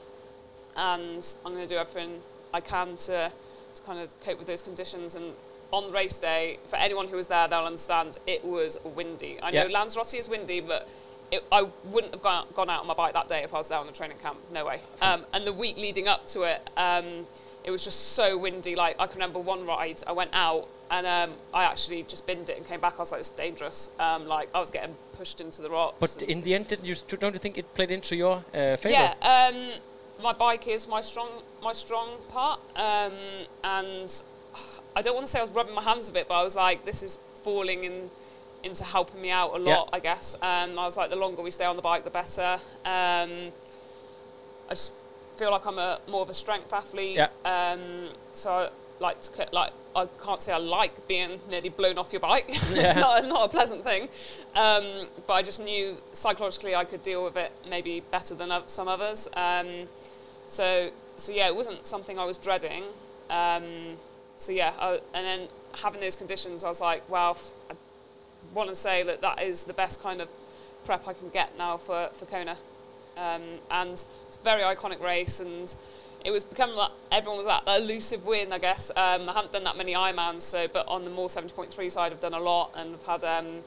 and 0.76 1.34
I'm 1.44 1.54
going 1.54 1.66
to 1.66 1.74
do 1.74 1.78
everything 1.78 2.20
I 2.52 2.60
can 2.60 2.96
to 2.96 3.32
to 3.74 3.82
kind 3.82 4.00
of 4.00 4.18
cope 4.20 4.38
with 4.38 4.48
those 4.48 4.62
conditions. 4.62 5.14
And 5.14 5.32
on 5.72 5.92
race 5.92 6.18
day, 6.18 6.58
for 6.66 6.76
anyone 6.76 7.06
who 7.06 7.16
was 7.16 7.28
there, 7.28 7.46
they'll 7.46 7.60
understand 7.60 8.18
it 8.26 8.44
was 8.44 8.76
windy. 8.84 9.38
I 9.42 9.52
know 9.52 9.66
Yeah. 9.66 9.72
Lanzarote 9.78 10.14
is 10.14 10.28
windy, 10.28 10.60
but 10.60 10.88
it, 11.30 11.44
I 11.52 11.68
wouldn't 11.84 12.12
have 12.12 12.22
gone, 12.22 12.46
gone 12.54 12.70
out 12.70 12.80
on 12.80 12.86
my 12.86 12.94
bike 12.94 13.14
that 13.14 13.28
day 13.28 13.42
if 13.42 13.54
I 13.54 13.58
was 13.58 13.68
there 13.68 13.78
on 13.78 13.86
the 13.86 13.92
training 13.92 14.18
camp. 14.18 14.38
No 14.52 14.66
way. 14.66 14.80
Um, 15.02 15.24
and 15.32 15.46
the 15.46 15.52
week 15.52 15.78
leading 15.78 16.08
up 16.08 16.26
to 16.26 16.42
it, 16.42 16.68
um, 16.76 17.26
it 17.64 17.70
was 17.70 17.82
just 17.82 18.12
so 18.12 18.36
windy. 18.36 18.76
Like 18.76 18.96
I 18.98 19.06
can 19.06 19.14
remember 19.14 19.38
one 19.38 19.66
ride, 19.66 20.02
I 20.06 20.12
went 20.12 20.30
out 20.34 20.68
and 20.90 21.06
um, 21.06 21.36
I 21.54 21.64
actually 21.64 22.02
just 22.02 22.26
binned 22.26 22.50
it 22.50 22.58
and 22.58 22.66
came 22.66 22.80
back. 22.80 22.94
I 22.96 22.98
was 22.98 23.12
like, 23.12 23.20
it's 23.20 23.30
dangerous. 23.30 23.90
Um, 23.98 24.26
like 24.26 24.48
I 24.54 24.60
was 24.60 24.70
getting 24.70 24.94
pushed 25.12 25.40
into 25.40 25.62
the 25.62 25.70
rocks. 25.70 25.96
But 26.00 26.22
in 26.22 26.42
the 26.42 26.54
end, 26.54 26.66
didn't 26.68 26.86
you? 26.86 26.94
Don't 27.08 27.32
you 27.32 27.38
think 27.38 27.56
it 27.56 27.72
played 27.74 27.90
into 27.90 28.16
your 28.16 28.44
uh, 28.52 28.76
favor? 28.76 28.90
Yeah, 28.90 29.14
um, 29.22 29.72
my 30.22 30.32
bike 30.32 30.66
is 30.68 30.88
my 30.88 31.00
strong 31.00 31.30
my 31.62 31.72
strong 31.72 32.08
part, 32.28 32.60
um, 32.76 33.12
and 33.64 34.22
I 34.96 35.02
don't 35.02 35.14
want 35.14 35.26
to 35.26 35.30
say 35.30 35.38
I 35.38 35.42
was 35.42 35.52
rubbing 35.52 35.74
my 35.74 35.82
hands 35.82 36.08
a 36.08 36.12
bit, 36.12 36.28
but 36.28 36.34
I 36.34 36.42
was 36.42 36.56
like, 36.56 36.84
this 36.84 37.02
is 37.02 37.18
falling 37.42 37.84
in 37.84 38.10
into 38.62 38.84
helping 38.84 39.20
me 39.22 39.30
out 39.30 39.54
a 39.54 39.58
lot, 39.58 39.88
Yeah. 39.90 39.96
I 39.96 40.00
guess. 40.00 40.34
Um, 40.36 40.78
I 40.78 40.84
was 40.84 40.96
like, 40.96 41.10
the 41.10 41.16
longer 41.16 41.42
we 41.42 41.50
stay 41.50 41.64
on 41.64 41.76
the 41.76 41.82
bike, 41.82 42.04
the 42.04 42.10
better. 42.10 42.58
Um, 42.84 43.52
I 44.68 44.70
just 44.70 44.94
feel 45.36 45.50
like 45.50 45.66
I'm 45.66 45.78
a 45.78 45.98
more 46.08 46.22
of 46.22 46.28
a 46.30 46.34
strength 46.34 46.72
athlete. 46.72 47.16
Yeah. 47.16 47.28
Um, 47.44 48.10
so 48.32 48.50
I 48.50 48.68
like 49.00 49.20
to 49.22 49.48
like 49.52 49.72
I 49.96 50.06
can't 50.22 50.40
say 50.40 50.52
I 50.52 50.58
like 50.58 51.08
being 51.08 51.40
nearly 51.48 51.70
blown 51.70 51.96
off 51.98 52.12
your 52.12 52.20
bike. 52.20 52.46
Yeah. 52.74 52.86
it's 52.88 52.96
not 52.96 53.26
not 53.26 53.44
a 53.46 53.48
pleasant 53.48 53.82
thing. 53.82 54.08
Um, 54.54 55.08
but 55.26 55.32
I 55.34 55.42
just 55.42 55.60
knew 55.60 55.96
psychologically 56.12 56.74
I 56.76 56.84
could 56.84 57.02
deal 57.02 57.24
with 57.24 57.36
it 57.36 57.50
maybe 57.68 58.00
better 58.10 58.34
than 58.34 58.52
some 58.66 58.86
others. 58.88 59.26
Um, 59.34 59.88
so 60.46 60.90
so 61.16 61.32
yeah, 61.32 61.46
it 61.48 61.56
wasn't 61.56 61.86
something 61.86 62.18
I 62.18 62.24
was 62.24 62.36
dreading. 62.38 62.84
Um, 63.30 63.96
so 64.36 64.52
yeah, 64.52 64.72
I, 64.78 65.00
and 65.14 65.24
then 65.26 65.48
having 65.74 66.00
those 66.00 66.16
conditions, 66.16 66.64
I 66.64 66.68
was 66.68 66.80
like, 66.80 67.08
well, 67.10 67.36
I 67.70 67.74
want 68.54 68.68
to 68.68 68.74
say 68.74 69.02
that 69.02 69.20
that 69.20 69.42
is 69.42 69.64
the 69.64 69.72
best 69.72 70.02
kind 70.02 70.20
of 70.20 70.28
prep 70.84 71.06
I 71.06 71.12
can 71.12 71.28
get 71.30 71.56
now 71.58 71.76
for 71.76 72.08
for 72.12 72.26
Kona. 72.26 72.56
Um, 73.16 73.42
and 73.70 73.92
it's 73.92 74.36
a 74.36 74.44
very 74.44 74.62
iconic 74.62 75.00
race, 75.00 75.40
and 75.40 75.74
it 76.24 76.30
was 76.30 76.44
becoming 76.44 76.76
like 76.76 76.90
everyone 77.12 77.38
was 77.38 77.46
that 77.46 77.62
elusive 77.66 78.24
win, 78.24 78.52
I 78.52 78.58
guess. 78.58 78.90
Um, 78.90 79.28
I 79.28 79.32
haven't 79.32 79.52
done 79.52 79.64
that 79.64 79.76
many 79.76 79.94
Ironmans, 79.94 80.40
so 80.40 80.68
but 80.68 80.86
on 80.88 81.04
the 81.04 81.10
more 81.10 81.28
70.3 81.28 81.90
side, 81.90 82.12
I've 82.12 82.20
done 82.20 82.34
a 82.34 82.40
lot, 82.40 82.72
and 82.76 82.94
I've 82.94 83.06
had 83.06 83.24
um, 83.24 83.60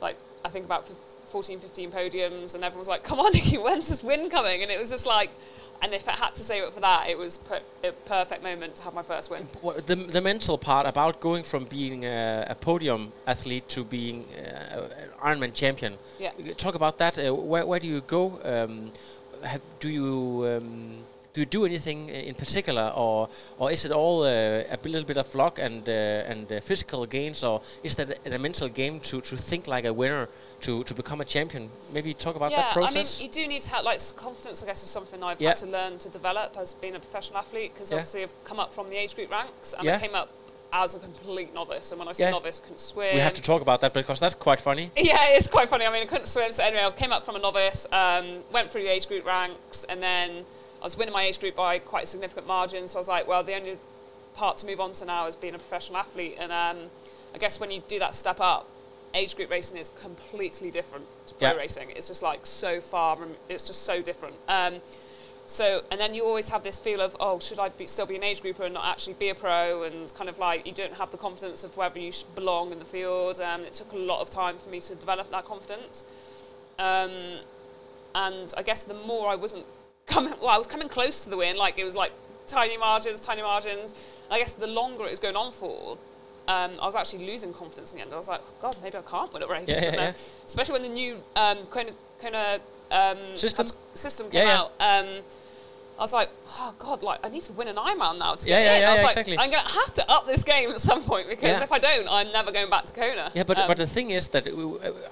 like 0.00 0.16
I 0.44 0.48
think 0.48 0.64
about 0.64 0.88
14, 1.28 1.60
15 1.60 1.92
podiums, 1.92 2.54
and 2.54 2.64
everyone 2.64 2.78
was 2.78 2.88
like, 2.88 3.04
"Come 3.04 3.20
on, 3.20 3.32
Nikki, 3.34 3.58
when's 3.58 3.88
this 3.88 4.02
win 4.02 4.28
coming?" 4.28 4.62
And 4.62 4.70
it 4.70 4.78
was 4.78 4.90
just 4.90 5.06
like, 5.06 5.30
and 5.82 5.94
if 5.94 6.08
I 6.08 6.12
had 6.12 6.34
to 6.34 6.42
save 6.42 6.62
it 6.64 6.72
for 6.72 6.80
that, 6.80 7.08
it 7.08 7.16
was 7.16 7.38
per- 7.38 7.60
a 7.82 7.92
perfect 7.92 8.42
moment 8.42 8.76
to 8.76 8.82
have 8.82 8.94
my 8.94 9.02
first 9.02 9.30
win. 9.30 9.46
The, 9.86 9.96
the 9.96 10.20
mental 10.20 10.58
part 10.58 10.86
about 10.86 11.20
going 11.20 11.44
from 11.44 11.64
being 11.64 12.04
a, 12.04 12.46
a 12.50 12.54
podium 12.54 13.12
athlete 13.26 13.68
to 13.70 13.84
being 13.84 14.24
uh, 14.34 14.88
an 14.98 15.08
Ironman 15.38 15.54
champion. 15.54 15.96
Yeah. 16.18 16.32
Talk 16.56 16.74
about 16.74 16.98
that. 16.98 17.18
Uh, 17.18 17.34
where, 17.34 17.66
where 17.66 17.80
do 17.80 17.86
you 17.86 18.00
go? 18.02 18.40
Um, 18.44 18.92
have, 19.42 19.62
do 19.78 19.88
you 19.88 20.60
um, 20.60 20.98
do 21.44 21.58
you 21.58 21.64
do 21.64 21.64
anything 21.64 22.08
in 22.08 22.34
particular, 22.34 22.92
or 22.96 23.28
or 23.58 23.70
is 23.70 23.84
it 23.84 23.92
all 23.92 24.22
uh, 24.22 24.28
a 24.28 24.78
little 24.84 25.06
bit 25.06 25.16
of 25.16 25.34
luck 25.34 25.58
and 25.58 25.88
uh, 25.88 25.92
and 26.32 26.52
uh, 26.52 26.60
physical 26.60 27.06
gains, 27.06 27.44
or 27.44 27.60
is 27.82 27.94
that 27.94 28.10
a, 28.26 28.34
a 28.34 28.38
mental 28.38 28.68
game 28.68 29.00
to, 29.00 29.20
to 29.20 29.36
think 29.36 29.66
like 29.66 29.84
a 29.88 29.92
winner 29.92 30.28
to, 30.60 30.84
to 30.84 30.94
become 30.94 31.20
a 31.20 31.24
champion? 31.24 31.70
Maybe 31.92 32.14
talk 32.14 32.36
about 32.36 32.50
that 32.54 32.72
process. 32.72 33.18
I 33.20 33.22
mean, 33.22 33.26
you 33.32 33.42
do 33.42 33.48
need 33.48 33.62
to 33.62 33.70
have 33.70 33.84
like 33.84 34.00
confidence. 34.16 34.62
I 34.62 34.66
guess 34.66 34.82
is 34.82 34.90
something 34.90 35.22
I've 35.22 35.40
Yeah. 35.40 35.50
had 35.50 35.56
to 35.58 35.66
learn 35.66 35.98
to 35.98 36.08
develop 36.08 36.56
as 36.56 36.74
being 36.74 36.96
a 36.96 37.00
professional 37.00 37.38
athlete 37.38 37.72
because 37.74 37.90
Yeah. 37.90 37.98
obviously 37.98 38.22
I've 38.24 38.44
come 38.44 38.60
up 38.60 38.72
from 38.74 38.88
the 38.88 38.96
age 38.96 39.14
group 39.14 39.30
ranks 39.30 39.74
and 39.74 39.84
Yeah. 39.84 39.96
I 39.96 40.00
came 40.00 40.14
up 40.14 40.28
as 40.72 40.94
a 40.94 40.98
complete 41.00 41.52
novice. 41.52 41.90
And 41.90 41.98
when 41.98 42.08
I 42.08 42.12
say 42.12 42.24
Yeah. 42.24 42.30
novice, 42.30 42.60
I 42.60 42.62
couldn't 42.62 42.78
swim. 42.80 43.14
We 43.14 43.20
have 43.20 43.34
to 43.34 43.42
talk 43.42 43.60
about 43.62 43.80
that 43.80 43.92
because 43.92 44.20
that's 44.20 44.34
quite 44.36 44.60
funny. 44.60 44.90
Yeah, 44.96 45.36
it's 45.36 45.48
quite 45.48 45.68
funny. 45.68 45.84
I 45.84 45.90
mean, 45.92 46.02
I 46.02 46.06
couldn't 46.06 46.26
swim. 46.28 46.52
So 46.52 46.62
anyway, 46.62 46.84
I 46.84 46.90
came 46.90 47.12
up 47.12 47.24
from 47.24 47.34
a 47.36 47.40
novice, 47.40 47.86
um, 47.92 48.26
went 48.52 48.70
through 48.70 48.82
the 48.82 48.92
age 48.92 49.08
group 49.08 49.24
ranks, 49.26 49.84
and 49.88 50.00
then 50.02 50.44
I 50.80 50.84
was 50.84 50.96
winning 50.96 51.12
my 51.12 51.24
age 51.24 51.38
group 51.38 51.56
by 51.56 51.78
quite 51.78 52.04
a 52.04 52.06
significant 52.06 52.46
margin. 52.46 52.88
So 52.88 52.98
I 52.98 53.00
was 53.00 53.08
like, 53.08 53.28
well, 53.28 53.42
the 53.42 53.54
only 53.54 53.76
part 54.34 54.56
to 54.58 54.66
move 54.66 54.80
on 54.80 54.92
to 54.94 55.04
now 55.04 55.26
is 55.26 55.36
being 55.36 55.54
a 55.54 55.58
professional 55.58 55.98
athlete. 55.98 56.36
And 56.38 56.50
um, 56.50 56.90
I 57.34 57.38
guess 57.38 57.60
when 57.60 57.70
you 57.70 57.82
do 57.86 57.98
that 57.98 58.14
step 58.14 58.38
up, 58.40 58.68
age 59.12 59.36
group 59.36 59.50
racing 59.50 59.76
is 59.76 59.90
completely 60.00 60.70
different 60.70 61.04
to 61.26 61.34
pro 61.34 61.48
Yeah. 61.50 61.56
racing. 61.56 61.90
It's 61.90 62.08
just 62.08 62.22
like 62.22 62.46
so 62.46 62.80
far, 62.80 63.18
it's 63.48 63.66
just 63.66 63.82
so 63.82 64.00
different. 64.00 64.36
Um, 64.48 64.80
so, 65.46 65.82
and 65.90 66.00
then 66.00 66.14
you 66.14 66.24
always 66.24 66.48
have 66.50 66.62
this 66.62 66.78
feel 66.78 67.00
of, 67.00 67.16
oh, 67.18 67.40
should 67.40 67.58
I 67.58 67.70
be, 67.70 67.84
still 67.84 68.06
be 68.06 68.14
an 68.14 68.22
age 68.22 68.40
grouper 68.40 68.62
and 68.62 68.72
not 68.74 68.84
actually 68.84 69.14
be 69.14 69.30
a 69.30 69.34
pro? 69.34 69.82
And 69.82 70.14
kind 70.14 70.30
of 70.30 70.38
like 70.38 70.64
you 70.64 70.72
don't 70.72 70.94
have 70.94 71.10
the 71.10 71.18
confidence 71.18 71.64
of 71.64 71.76
whether 71.76 71.98
you 71.98 72.12
should 72.12 72.32
belong 72.36 72.70
in 72.70 72.78
the 72.78 72.84
field. 72.84 73.40
Um, 73.40 73.62
it 73.62 73.74
took 73.74 73.92
a 73.92 73.96
lot 73.96 74.20
of 74.20 74.30
time 74.30 74.58
for 74.58 74.70
me 74.70 74.78
to 74.80 74.94
develop 74.94 75.30
that 75.32 75.44
confidence. 75.44 76.04
Um, 76.78 77.10
and 78.14 78.54
I 78.56 78.62
guess 78.62 78.84
the 78.84 78.94
more 78.94 79.28
I 79.28 79.34
wasn't 79.34 79.66
coming, 80.10 80.34
well, 80.40 80.50
I 80.50 80.58
was 80.58 80.66
coming 80.66 80.88
close 80.88 81.24
to 81.24 81.30
the 81.30 81.36
win. 81.36 81.56
Like 81.56 81.78
it 81.78 81.84
was 81.84 81.96
like 81.96 82.12
tiny 82.46 82.76
margins, 82.76 83.20
tiny 83.20 83.42
margins. 83.42 83.92
And 83.92 84.34
I 84.34 84.38
guess 84.38 84.54
the 84.54 84.66
longer 84.66 85.06
it 85.06 85.10
was 85.10 85.18
going 85.18 85.36
on 85.36 85.52
for, 85.52 85.98
um, 86.48 86.72
I 86.80 86.84
was 86.84 86.94
actually 86.94 87.26
losing 87.26 87.52
confidence 87.52 87.92
in 87.92 87.98
the 87.98 88.04
end. 88.04 88.12
I 88.12 88.16
was 88.16 88.28
like, 88.28 88.42
God, 88.60 88.76
maybe 88.82 88.98
I 88.98 89.02
can't 89.02 89.32
win 89.32 89.42
a 89.42 89.46
race. 89.46 89.64
Yeah, 89.68 89.84
yeah, 89.84 89.94
yeah. 89.94 90.12
Especially 90.44 90.72
when 90.72 90.82
the 90.82 90.88
new 90.88 91.18
um, 91.36 91.58
Kona, 91.70 91.92
Kona 92.20 92.60
um, 92.90 93.18
System? 93.34 93.66
system 93.94 94.30
came 94.30 94.48
out. 94.48 94.72
I 96.00 96.02
was 96.02 96.14
like, 96.14 96.30
oh 96.58 96.74
God, 96.78 97.02
like 97.02 97.20
I 97.22 97.28
need 97.28 97.42
to 97.42 97.52
win 97.52 97.68
an 97.68 97.76
Ironman 97.76 98.16
now 98.18 98.32
to 98.34 98.48
Yeah, 98.48 98.56
get 98.58 98.64
yeah, 98.64 98.74
in. 98.76 98.80
yeah, 98.80 98.88
I 98.88 98.92
was 98.92 99.00
yeah, 99.00 99.06
like, 99.08 99.16
exactly. 99.18 99.36
I'm 99.38 99.50
gonna 99.50 99.68
have 99.80 99.92
to 99.98 100.10
up 100.10 100.24
this 100.32 100.42
game 100.44 100.70
at 100.70 100.80
some 100.80 101.02
point 101.02 101.26
because 101.28 101.58
Yeah. 101.58 101.62
if 101.62 101.72
I 101.72 101.78
don't, 101.78 102.08
I'm 102.16 102.32
never 102.32 102.50
going 102.58 102.70
back 102.70 102.84
to 102.86 102.92
Kona. 103.00 103.30
Yeah, 103.34 103.44
but 103.50 103.58
Um, 103.58 103.66
but 103.70 103.76
the 103.76 103.86
thing 103.96 104.08
is 104.18 104.28
that 104.28 104.44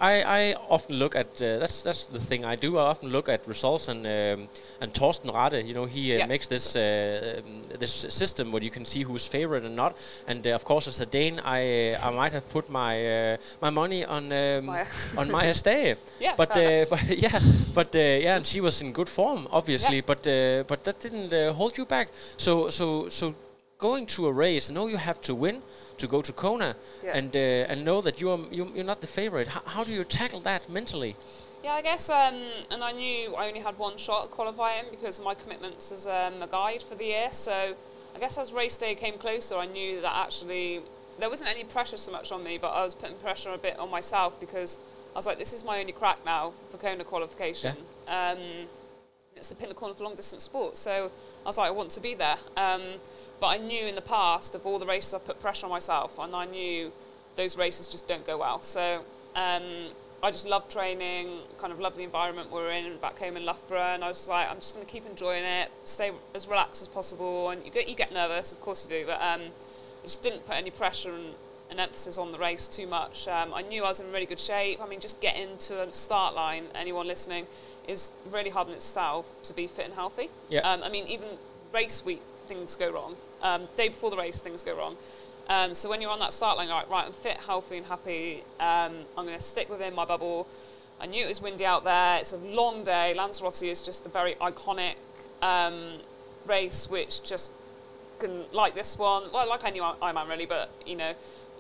I, 0.01 0.15
I 0.41 0.55
often 0.77 0.97
look 0.97 1.15
at 1.15 1.27
uh, 1.43 1.59
that's 1.63 1.83
that's 1.83 2.05
the 2.07 2.21
thing 2.31 2.41
I 2.53 2.57
do. 2.57 2.79
I 2.79 2.87
often 2.95 3.11
look 3.17 3.29
at 3.29 3.47
results 3.47 3.89
and 3.89 4.01
um, 4.07 4.49
and 4.81 4.89
Thorsten 4.95 5.31
Radde, 5.31 5.61
you 5.69 5.75
know, 5.75 5.85
he 5.85 6.15
uh, 6.15 6.19
Yeah. 6.19 6.27
makes 6.27 6.47
this 6.49 6.75
uh, 6.75 6.83
um, 7.45 7.63
this 7.79 7.93
system 8.09 8.51
where 8.53 8.63
you 8.65 8.71
can 8.71 8.85
see 8.87 9.03
who's 9.09 9.27
favorite 9.27 9.65
and 9.69 9.77
not. 9.77 9.93
And 10.27 10.47
uh, 10.47 10.55
of 10.55 10.65
course, 10.65 10.89
as 10.89 11.01
a 11.01 11.07
Dane, 11.07 11.39
I 11.45 11.61
uh, 12.01 12.09
I 12.09 12.11
might 12.21 12.33
have 12.33 12.49
put 12.57 12.65
my 12.71 12.95
uh, 13.35 13.37
my 13.61 13.71
money 13.71 14.07
on 14.07 14.33
um, 14.33 14.71
on 15.19 15.31
Maja 15.31 15.53
Stage. 15.65 15.99
Yeah, 16.21 16.35
but 16.37 16.51
uh, 16.57 16.87
but 16.93 17.03
yeah, 17.27 17.39
but 17.75 17.95
uh, 17.95 17.99
yeah, 18.25 18.37
and 18.37 18.47
she 18.47 18.61
was 18.63 18.81
in 18.81 18.93
good 18.93 19.09
form, 19.09 19.47
obviously. 19.51 19.97
Yeah. 19.97 20.07
But 20.13 20.27
uh, 20.27 20.65
but 20.79 20.85
that 20.85 21.01
didn't 21.01 21.33
uh, 21.33 21.53
hold 21.53 21.77
you 21.79 21.85
back. 21.85 22.09
So 22.37 22.71
so 22.71 23.09
so 23.09 23.35
going 23.79 24.07
to 24.07 24.27
a 24.27 24.33
race, 24.33 24.71
know 24.73 24.87
you 24.89 24.97
have 24.97 25.21
to 25.21 25.35
win 25.35 25.63
to 25.99 26.07
go 26.07 26.23
to 26.23 26.33
Kona, 26.33 26.75
Yeah. 27.05 27.17
and 27.19 27.35
uh, 27.37 27.71
and 27.73 27.85
know 27.85 28.01
that 28.03 28.21
you're 28.21 28.39
you, 28.51 28.71
you're 28.75 28.85
not 28.87 29.01
the 29.01 29.07
favorite. 29.07 29.49
How, 29.49 29.63
how 29.67 29.85
do 29.85 29.93
you 29.93 30.05
tackle 30.05 30.41
that 30.41 30.69
mentally? 30.69 31.15
Yeah, 31.65 31.73
I 31.73 31.83
guess, 31.83 32.09
um, 32.09 32.41
and 32.71 32.85
I 32.85 32.93
knew 32.93 33.35
I 33.35 33.49
only 33.49 33.61
had 33.61 33.77
one 33.79 33.97
shot 33.99 34.25
at 34.25 34.31
qualifying 34.31 34.85
because 34.91 35.19
of 35.19 35.25
my 35.25 35.35
commitments 35.35 35.91
as 35.93 36.07
um, 36.07 36.41
a 36.43 36.47
guide 36.47 36.83
for 36.83 36.95
the 36.95 37.07
year. 37.07 37.29
So 37.33 37.75
I 38.15 38.19
guess 38.21 38.39
as 38.39 38.53
race 38.53 38.79
day 38.79 38.95
came 38.95 39.19
closer, 39.19 39.57
I 39.57 39.67
knew 39.67 40.01
that 40.01 40.15
actually 40.27 40.81
there 41.19 41.29
wasn't 41.29 41.51
any 41.51 41.65
pressure 41.65 41.97
so 41.97 42.13
much 42.13 42.31
on 42.31 42.45
me, 42.45 42.59
but 42.59 42.69
I 42.69 42.83
was 42.85 42.95
putting 42.95 43.17
pressure 43.17 43.53
a 43.53 43.59
bit 43.59 43.77
on 43.79 43.91
myself 43.91 44.39
because 44.39 44.79
I 45.15 45.17
was 45.19 45.27
like, 45.27 45.39
this 45.39 45.53
is 45.53 45.65
my 45.65 45.81
only 45.81 45.93
crack 45.93 46.19
now 46.25 46.53
for 46.71 46.77
Kona 46.79 47.03
qualification. 47.05 47.75
Um, 48.07 48.39
it's 49.39 49.49
the 49.49 49.55
pinnacle 49.55 49.91
of 49.91 50.01
long 50.01 50.15
distance 50.15 50.43
sports. 50.45 50.81
So 50.81 51.11
I 51.45 51.49
was 51.49 51.59
like, 51.59 51.69
I 51.69 51.71
want 51.71 51.91
to 51.91 52.01
be 52.01 52.15
there. 52.15 52.37
Um, 52.57 52.83
but 53.41 53.47
I 53.47 53.59
knew 53.59 53.87
in 53.87 53.95
the 53.95 54.03
past 54.03 54.55
of 54.55 54.67
all 54.67 54.79
the 54.79 54.87
races 54.87 55.15
I've 55.15 55.25
put 55.25 55.41
pressure 55.41 55.67
on 55.67 55.71
myself, 55.73 56.19
and 56.19 56.35
I 56.35 56.45
knew 56.45 56.93
those 57.37 57.57
races 57.57 57.89
just 57.89 58.09
don't 58.09 58.27
go 58.27 58.37
well. 58.37 58.63
So 58.63 59.05
um, 59.37 59.63
I 60.23 60.31
just 60.33 60.47
love 60.47 60.69
training, 60.69 61.39
kind 61.59 61.73
of 61.73 61.79
love 61.79 61.97
the 61.97 62.03
environment 62.03 62.51
we're 62.51 62.71
in 62.71 62.97
back 62.99 63.19
home 63.19 63.37
in 63.37 63.45
Loughborough, 63.45 63.95
and 63.95 64.03
I 64.03 64.09
was 64.09 64.29
like, 64.29 64.51
I'm 64.51 64.57
just 64.57 64.75
going 64.75 64.85
to 64.85 64.93
keep 64.93 65.07
enjoying 65.07 65.45
it, 65.45 65.71
stay 65.85 66.11
as 66.35 66.49
relaxed 66.49 66.83
as 66.83 66.89
possible. 66.89 67.51
And 67.51 67.65
you 67.65 67.71
get 67.71 67.89
you 67.89 67.95
get 67.95 68.13
nervous, 68.13 68.53
of 68.53 68.61
course 68.61 68.85
you 68.85 68.99
do, 68.99 69.07
but 69.07 69.23
um, 69.23 69.43
I 69.43 70.05
just 70.05 70.23
didn't 70.23 70.45
put 70.45 70.57
any 70.57 70.71
pressure 70.71 71.15
and 71.15 71.35
an 71.71 71.79
emphasis 71.79 72.19
on 72.19 72.33
the 72.33 72.39
race 72.39 72.67
too 72.67 72.87
much. 72.87 73.29
Um, 73.29 73.53
I 73.55 73.63
knew 73.63 73.85
I 73.85 73.89
was 73.89 74.01
in 74.01 74.11
really 74.11 74.27
good 74.27 74.41
shape. 74.41 74.81
I 74.83 74.89
mean, 74.89 75.01
just 75.01 75.21
getting 75.21 75.57
to 75.59 75.83
a 75.83 75.93
start 75.93 76.35
line, 76.35 76.65
anyone 76.75 77.07
listening, 77.07 77.47
is 77.89 78.13
really 78.31 78.51
hard 78.51 78.69
in 78.69 78.75
itself 78.75 79.27
to 79.45 79.53
be 79.55 79.67
fit 79.67 79.87
and 79.87 79.95
healthy. 79.95 80.31
Yeah. 80.49 80.61
Um, 80.61 80.83
I 80.85 80.89
mean, 80.89 81.07
even 81.07 81.27
race 81.73 82.05
week, 82.05 82.23
things 82.47 82.77
go 82.77 82.93
wrong. 82.93 83.17
Um, 83.43 83.69
day 83.75 83.89
before 83.89 84.11
the 84.11 84.17
race, 84.17 84.41
things 84.41 84.63
go 84.63 84.77
wrong. 84.77 84.97
Um, 85.49 85.75
so 85.75 85.89
when 85.89 86.03
you're 86.03 86.11
on 86.11 86.19
that 86.19 86.33
start 86.33 86.59
line, 86.59 86.69
right, 86.69 86.89
right, 86.91 87.07
I'm 87.07 87.13
fit, 87.13 87.39
healthy, 87.39 87.79
and 87.79 87.87
happy. 87.87 88.45
Um, 88.61 88.93
I'm 89.17 89.25
going 89.25 89.37
to 89.37 89.43
stick 89.43 89.71
within 89.71 89.95
my 89.95 90.05
bubble. 90.05 90.47
I 91.01 91.07
knew 91.07 91.25
it 91.25 91.29
was 91.29 91.41
windy 91.41 91.65
out 91.65 91.85
there. 91.85 92.19
It's 92.19 92.33
a 92.33 92.37
long 92.37 92.85
day. 92.85 93.15
Lanzarote 93.15 93.63
is 93.63 93.81
just 93.81 94.05
a 94.05 94.09
very 94.09 94.35
iconic 94.35 94.97
um, 95.41 95.99
race, 96.47 96.91
which 96.91 97.23
just 97.23 97.51
can 98.19 98.45
like 98.53 98.75
this 98.75 98.99
one. 98.99 99.25
Well, 99.33 99.49
like 99.49 99.65
I 99.65 99.71
knew 99.71 99.83
Ironman 99.83 100.29
really, 100.29 100.47
but 100.47 100.71
you 100.85 100.97
know, 100.97 101.15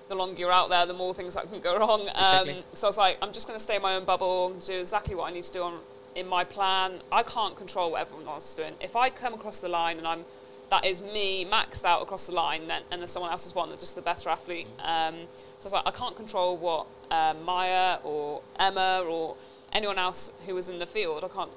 the 0.09 0.15
longer 0.15 0.39
you're 0.39 0.53
out 0.53 0.71
there, 0.71 0.85
the 0.87 0.95
more 0.95 1.15
things 1.15 1.35
that 1.35 1.49
can 1.49 1.61
go 1.61 1.79
wrong. 1.79 2.09
Exactly. 2.09 2.59
Um, 2.59 2.65
so 2.75 2.87
I 2.87 2.91
was 2.91 2.99
like, 2.99 3.19
I'm 3.23 3.33
just 3.33 3.47
going 3.47 3.59
to 3.59 3.63
stay 3.63 3.77
in 3.77 3.83
my 3.83 3.95
own 3.95 4.05
bubble, 4.05 4.51
do 4.55 4.79
exactly 4.79 5.15
what 5.15 5.31
I 5.31 5.33
need 5.33 5.45
to 5.45 5.53
do 5.53 5.63
on, 5.63 5.79
in 6.19 6.29
my 6.29 6.45
plan. 6.45 7.01
I 7.11 7.23
can't 7.23 7.57
control 7.57 7.93
what 7.93 8.01
everyone 8.01 8.27
else 8.27 8.51
is 8.51 8.55
doing. 8.55 8.75
If 8.81 8.97
I 8.97 9.11
come 9.11 9.35
across 9.35 9.61
the 9.61 9.69
line 9.69 9.99
and 9.99 10.07
I'm 10.07 10.25
that 10.71 10.85
is 10.85 11.01
me 11.01 11.47
maxed 11.47 11.85
out 11.85 12.03
across 12.03 12.27
the 12.27 12.35
line, 12.35 12.67
then 12.67 12.83
and 12.91 13.01
then 13.01 13.09
someone 13.09 13.31
else 13.31 13.45
has 13.45 13.55
won, 13.55 13.69
that's 13.71 13.81
just 13.81 13.95
the 13.95 14.03
better 14.03 14.29
athlete. 14.29 14.67
Um, 14.81 15.15
so 15.59 15.63
I 15.63 15.65
was 15.65 15.73
like, 15.73 15.87
I 15.87 15.91
can't 15.91 16.17
control 16.17 16.57
what 16.57 16.87
um, 17.11 17.43
Maja 17.45 18.01
or 18.05 18.43
Emma 18.59 19.03
or 19.09 19.37
anyone 19.73 19.99
else 19.99 20.31
who 20.47 20.55
was 20.55 20.69
in 20.69 20.79
the 20.79 20.87
field. 20.87 21.25
I 21.25 21.29
can't, 21.29 21.51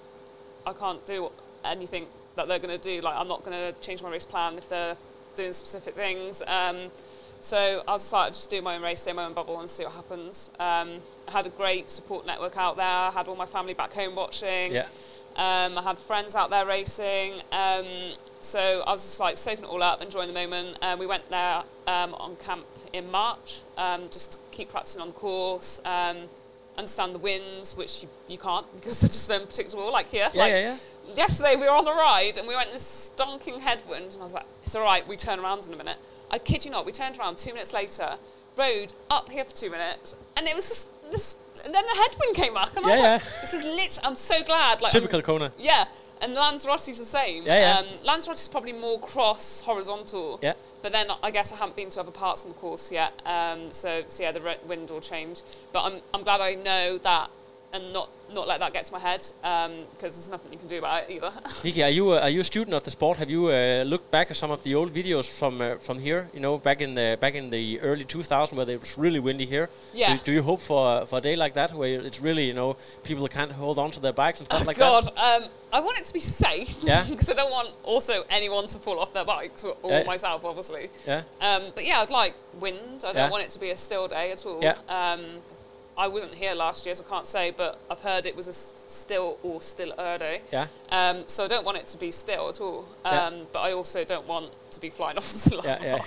I 0.66 0.74
can't 0.74 1.06
do 1.06 1.32
anything 1.66 2.08
that 2.36 2.48
they're 2.48 2.60
going 2.60 2.78
to 2.80 2.84
do. 2.84 3.02
Like 3.02 3.16
I'm 3.16 3.28
not 3.28 3.44
going 3.44 3.74
to 3.74 3.80
change 3.82 4.02
my 4.02 4.10
race 4.10 4.26
plan 4.26 4.58
if 4.58 4.70
they're 4.70 4.96
doing 5.36 5.54
specific 5.54 5.96
things. 5.96 6.42
Um, 6.48 6.90
so 7.42 7.84
I 7.88 7.92
was 7.92 8.02
just 8.02 8.14
like, 8.14 8.34
just 8.34 8.50
do 8.50 8.62
my 8.62 8.76
own 8.76 8.82
race, 8.82 9.02
stay 9.02 9.12
in 9.12 9.18
my 9.18 9.26
own 9.26 9.34
bubble, 9.34 9.60
and 9.60 9.70
see 9.70 9.84
what 9.84 9.94
happens. 9.94 10.52
Um, 10.60 11.00
I 11.28 11.32
had 11.32 11.48
a 11.48 11.50
great 11.50 11.90
support 11.90 12.26
network 12.26 12.56
out 12.58 12.78
there. 12.78 12.86
I 12.86 13.12
had 13.12 13.28
all 13.28 13.36
my 13.36 13.46
family 13.46 13.74
back 13.74 13.94
home 13.94 14.16
watching. 14.16 14.72
Yeah. 14.72 14.88
Um, 15.36 15.78
I 15.78 15.82
had 15.82 15.98
friends 15.98 16.36
out 16.36 16.50
there 16.50 16.66
racing. 16.66 17.42
Um, 17.52 17.86
so 18.42 18.84
I 18.86 18.92
was 18.92 19.02
just 19.02 19.20
like 19.20 19.38
soaking 19.38 19.64
it 19.64 19.70
all 19.70 19.82
up, 19.82 20.02
enjoying 20.02 20.28
the 20.28 20.34
moment. 20.34 20.78
Um, 20.82 21.00
we 21.00 21.06
went 21.06 21.28
there 21.30 21.64
um, 21.88 22.14
on 22.16 22.36
camp 22.38 22.66
in 22.94 23.10
March, 23.10 23.62
um, 23.78 24.10
just 24.10 24.34
to 24.34 24.38
keep 24.52 24.70
practicing 24.70 25.02
on 25.02 25.10
the 25.10 25.16
course, 25.16 25.80
um, 25.86 26.18
understand 26.78 27.16
the 27.16 27.20
winds, 27.20 27.76
which 27.76 28.04
you, 28.04 28.10
you 28.28 28.38
can't 28.38 28.66
because 28.76 29.00
they're 29.02 29.08
just 29.08 29.32
unpredictable, 29.32 29.92
like 29.92 30.10
here. 30.10 30.30
Yeah, 30.34 30.42
like, 30.42 30.52
yeah, 30.52 30.60
yeah. 30.60 31.16
Yesterday 31.16 31.56
we 31.56 31.64
were 31.64 31.72
on 31.72 31.86
the 31.86 31.94
ride 31.94 32.38
and 32.38 32.48
we 32.48 32.56
went 32.56 32.68
in 32.68 32.74
this 32.74 33.12
stonking 33.16 33.60
headwind, 33.60 34.14
and 34.14 34.22
I 34.22 34.24
was 34.24 34.34
like, 34.34 34.46
it's 34.64 34.76
all 34.76 34.84
right, 34.84 35.08
we 35.08 35.16
turn 35.16 35.40
around 35.40 35.66
in 35.68 35.74
a 35.74 35.78
minute. 35.78 35.98
I 36.32 36.40
kid 36.40 36.66
you 36.66 36.72
not, 36.72 36.86
we 36.86 36.92
turned 36.92 37.18
around 37.20 37.38
two 37.38 37.54
minutes 37.54 37.74
later, 37.74 38.16
rode 38.58 38.94
up 39.10 39.30
here 39.30 39.46
for 39.46 39.56
two 39.56 39.70
minutes, 39.70 40.16
and 40.38 40.48
it 40.48 40.56
was 40.56 40.68
just 40.68 41.12
this. 41.12 41.36
And 41.64 41.76
then 41.76 41.84
the 41.86 41.96
headwind 41.96 42.36
came 42.36 42.54
back, 42.56 42.76
and 42.76 42.86
I 42.86 42.90
was 42.90 43.00
Yeah, 43.00 43.12
like, 43.14 43.24
this 43.42 43.54
is 43.54 43.64
lit. 43.64 44.00
I'm 44.04 44.16
so 44.16 44.42
glad. 44.44 44.82
Like, 44.82 44.94
I'm- 44.96 45.02
Typical 45.02 45.22
Kona. 45.22 45.52
yeah, 45.60 45.84
and 46.22 46.34
Lanzarote's 46.34 46.86
the 46.88 46.94
same. 46.94 47.44
Yeah, 47.46 47.60
yeah. 47.60 47.80
Um, 47.80 47.86
Lanzarote's 48.04 48.48
probably 48.48 48.74
more 48.74 49.00
cross 49.00 49.62
horizontal. 49.62 50.40
Yeah. 50.42 50.54
But 50.82 50.94
then 50.94 51.12
I 51.22 51.30
guess 51.30 51.52
I 51.52 51.58
haven't 51.58 51.76
been 51.76 51.90
to 51.90 52.00
other 52.00 52.10
parts 52.12 52.44
of 52.44 52.50
the 52.50 52.56
course 52.56 52.92
yet. 52.92 53.14
Um, 53.26 53.72
so, 53.72 54.04
so 54.08 54.24
yeah, 54.24 54.32
the 54.32 54.42
re- 54.42 54.58
wind 54.66 54.90
will 54.90 55.00
change. 55.02 55.42
But 55.72 55.84
I'm, 55.84 56.02
I'm 56.12 56.24
glad 56.24 56.42
I 56.42 56.56
know 56.56 56.98
that 57.00 57.30
and 57.74 57.94
not, 57.94 58.10
not 58.34 58.48
let 58.48 58.60
that 58.60 58.74
get 58.74 58.86
to 58.86 58.94
my 58.94 59.00
head 59.00 59.20
because 59.42 60.16
there's 60.16 60.30
nothing 60.30 60.52
you 60.54 60.58
can 60.60 60.68
do 60.68 60.78
about 60.80 61.04
it 61.04 61.12
either. 61.12 61.32
Nikki, 61.64 61.84
are 61.84 61.90
you 61.90 62.14
a, 62.14 62.22
are 62.22 62.30
you 62.30 62.42
a 62.42 62.44
student 62.44 62.74
of 62.74 62.84
the 62.84 62.92
sport? 62.92 63.18
Have 63.18 63.30
you 63.30 63.48
uh, 63.48 63.84
looked 63.86 64.10
back 64.12 64.32
at 64.32 64.38
some 64.38 64.52
of 64.52 64.64
the 64.64 64.76
old 64.76 64.94
videos 64.94 65.30
from 65.40 65.62
uh, 65.62 65.76
from 65.76 66.00
here? 66.00 66.30
You 66.34 66.40
know, 66.40 66.58
back 66.58 66.82
in 66.82 66.94
the 66.94 67.18
back 67.20 67.36
in 67.36 67.50
the 67.50 67.80
early 67.82 68.06
2000s 68.06 68.54
where 68.54 68.70
it 68.70 68.80
was 68.80 68.98
really 68.98 69.20
windy 69.20 69.46
here. 69.46 69.70
Yeah. 69.94 70.16
So 70.18 70.24
do 70.26 70.32
you 70.32 70.42
hope 70.44 70.62
for 70.62 71.06
for 71.06 71.20
a 71.20 71.22
day 71.22 71.36
like 71.36 71.54
that 71.54 71.74
where 71.74 72.02
it's 72.06 72.22
really 72.22 72.46
you 72.46 72.54
know 72.54 72.76
people 73.04 73.28
can't 73.28 73.52
hold 73.52 73.78
on 73.80 73.92
to 73.92 74.00
their 74.00 74.14
bikes 74.14 74.40
and 74.40 74.48
stuff 74.48 74.66
like 74.66 74.78
God, 74.78 75.04
that? 75.16 75.42
um, 75.44 75.50
I 75.74 75.80
want 75.80 75.98
it 76.00 76.06
to 76.06 76.14
be 76.14 76.20
safe. 76.20 76.78
Yeah. 76.84 77.04
Because 77.12 77.30
I 77.30 77.34
don't 77.34 77.52
want 77.52 77.70
also 77.84 78.24
anyone 78.30 78.68
to 78.68 78.78
fall 78.80 79.00
off 79.00 79.14
their 79.14 79.26
bikes 79.26 79.64
or, 79.64 79.76
or 79.84 79.92
Yeah. 79.92 80.04
myself, 80.04 80.44
obviously. 80.46 80.90
Yeah. 81.08 81.22
Um, 81.40 81.64
but 81.76 81.86
yeah, 81.86 82.00
I'd 82.02 82.10
like 82.10 82.34
wind. 82.60 83.04
I 83.04 83.08
don't 83.08 83.16
Yeah. 83.16 83.30
want 83.30 83.44
it 83.44 83.50
to 83.52 83.60
be 83.60 83.70
a 83.72 83.76
still 83.78 84.08
day 84.08 84.32
at 84.32 84.46
all. 84.46 84.60
Yeah. 84.62 84.76
Um, 84.90 85.22
I 85.98 86.08
wasn't 86.08 86.34
here 86.36 86.54
last 86.56 86.86
year, 86.86 86.96
so 86.96 87.04
I 87.06 87.10
can't 87.10 87.28
say, 87.28 87.52
but 87.52 87.78
I've 87.90 88.00
heard 88.00 88.26
it 88.26 88.36
was 88.36 88.48
a 88.48 88.54
still 88.54 89.38
or 89.44 89.62
still 89.62 89.92
Erdo. 90.00 90.40
Yeah. 90.52 90.68
Um, 90.90 91.24
so 91.28 91.44
I 91.46 91.48
don't 91.48 91.66
want 91.66 91.78
it 91.78 91.88
to 91.88 91.98
be 91.98 92.12
still 92.12 92.50
at 92.50 92.60
all. 92.62 92.86
Um, 93.06 93.14
Yeah. 93.14 93.32
But 93.52 93.60
I 93.60 93.74
also 93.74 94.04
don't 94.06 94.28
want 94.28 94.52
to 94.72 94.80
be 94.80 94.90
flying 94.90 95.18
off 95.20 95.30
the 95.32 95.56
lava 95.58 95.68
Yeah, 95.68 96.02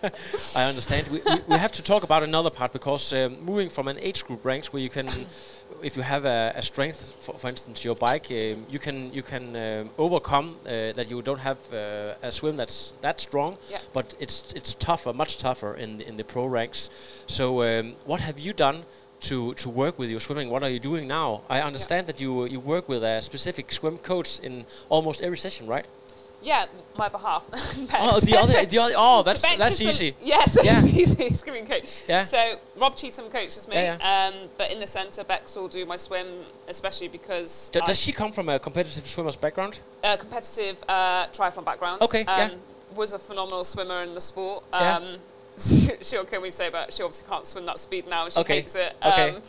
yeah. 0.00 0.08
I 0.56 0.64
understand. 0.68 1.08
We, 1.08 1.20
we, 1.24 1.40
we 1.48 1.58
have 1.58 1.72
to 1.72 1.82
talk 1.82 2.02
about 2.04 2.22
another 2.22 2.50
part 2.50 2.72
because 2.72 3.12
um, 3.12 3.36
moving 3.44 3.68
from 3.68 3.86
an 3.88 3.98
age 4.00 4.24
group 4.26 4.44
ranks 4.44 4.72
where 4.72 4.82
you 4.82 4.88
can, 4.88 5.06
if 5.82 5.96
you 5.96 6.02
have 6.02 6.24
a, 6.24 6.52
a 6.56 6.62
strength, 6.62 7.14
for, 7.20 7.34
for 7.38 7.48
instance, 7.48 7.84
your 7.84 7.94
bike, 7.96 8.26
um, 8.30 8.66
you 8.70 8.78
can 8.78 9.12
you 9.12 9.22
can 9.22 9.54
um, 9.56 9.90
overcome 9.98 10.56
uh, 10.64 10.92
that 10.92 11.10
you 11.10 11.20
don't 11.22 11.40
have 11.40 11.58
uh, 11.72 12.14
a 12.22 12.30
swim 12.32 12.56
that's 12.56 12.94
that 13.02 13.20
strong, 13.20 13.58
Yeah. 13.70 13.78
but 13.92 14.14
it's 14.18 14.52
it's 14.54 14.74
tougher, 14.74 15.12
much 15.12 15.36
tougher 15.38 15.74
in 15.74 16.00
in 16.00 16.16
the 16.16 16.24
pro 16.24 16.46
ranks. 16.46 16.90
So 17.26 17.62
um, 17.62 17.94
what 18.06 18.20
have 18.20 18.38
you 18.40 18.52
done? 18.54 18.84
To, 19.22 19.52
to 19.54 19.68
work 19.68 19.98
with 19.98 20.10
your 20.10 20.20
swimming, 20.20 20.48
what 20.48 20.62
are 20.62 20.68
you 20.70 20.78
doing 20.78 21.08
now? 21.08 21.40
I 21.50 21.60
understand 21.60 22.06
that 22.06 22.20
you 22.20 22.46
you 22.46 22.60
work 22.60 22.88
with 22.88 23.02
a 23.02 23.20
specific 23.20 23.72
swim 23.72 23.98
coach 23.98 24.38
in 24.40 24.64
almost 24.88 25.20
every 25.22 25.36
session, 25.38 25.66
right? 25.66 25.84
Yeah, 26.40 26.66
my 26.96 27.06
other 27.06 27.18
half. 27.18 27.44
Oh, 27.94 28.20
the 28.20 28.36
other, 28.38 28.64
the 28.64 28.78
other. 28.78 28.94
Oh, 28.96 29.22
that's 29.26 29.42
Bex 29.42 29.56
that's 29.58 29.78
been- 29.80 29.88
easy. 29.88 30.14
Yes, 30.22 30.56
Yeah. 30.62 30.78
it's 30.78 31.18
easy. 31.20 31.44
Giving 31.44 31.66
coach. 31.66 32.04
Yeah. 32.08 32.22
So 32.22 32.60
Rob 32.76 32.94
Cheetham 32.94 33.28
coaches 33.28 33.66
me, 33.66 33.74
Yeah, 33.74 33.98
Um, 34.30 34.48
but 34.56 34.70
in 34.70 34.78
the 34.78 34.86
centre, 34.86 35.24
Bex 35.24 35.56
will 35.56 35.66
do 35.68 35.84
my 35.84 35.96
swim, 35.96 36.26
especially 36.68 37.08
because 37.08 37.70
D- 37.70 37.80
does 37.84 37.98
she 37.98 38.12
come 38.12 38.30
from 38.30 38.48
a 38.48 38.58
competitive 38.60 39.04
swimmer's 39.04 39.36
background? 39.36 39.80
uh, 40.04 40.16
competitive 40.16 40.76
uh, 40.88 41.26
triathlon 41.32 41.64
background. 41.64 42.02
Okay, 42.02 42.20
um, 42.24 42.38
yeah. 42.38 42.50
Was 42.94 43.12
a 43.14 43.18
phenomenal 43.18 43.64
swimmer 43.64 44.02
in 44.04 44.14
the 44.14 44.20
sport. 44.20 44.62
Yeah. 44.72 45.16
Um, 45.58 45.96
she'll 46.02 46.24
kill 46.24 46.40
me 46.40 46.50
say, 46.50 46.70
but 46.70 46.92
she 46.92 47.02
obviously 47.02 47.28
can't 47.28 47.46
swim 47.46 47.66
that 47.66 47.78
speed 47.78 48.06
now. 48.08 48.28
She 48.28 48.40
Okay, 48.40 48.56
hates 48.60 48.74
it. 48.74 48.96
okay. 49.04 49.30
Um, 49.30 49.42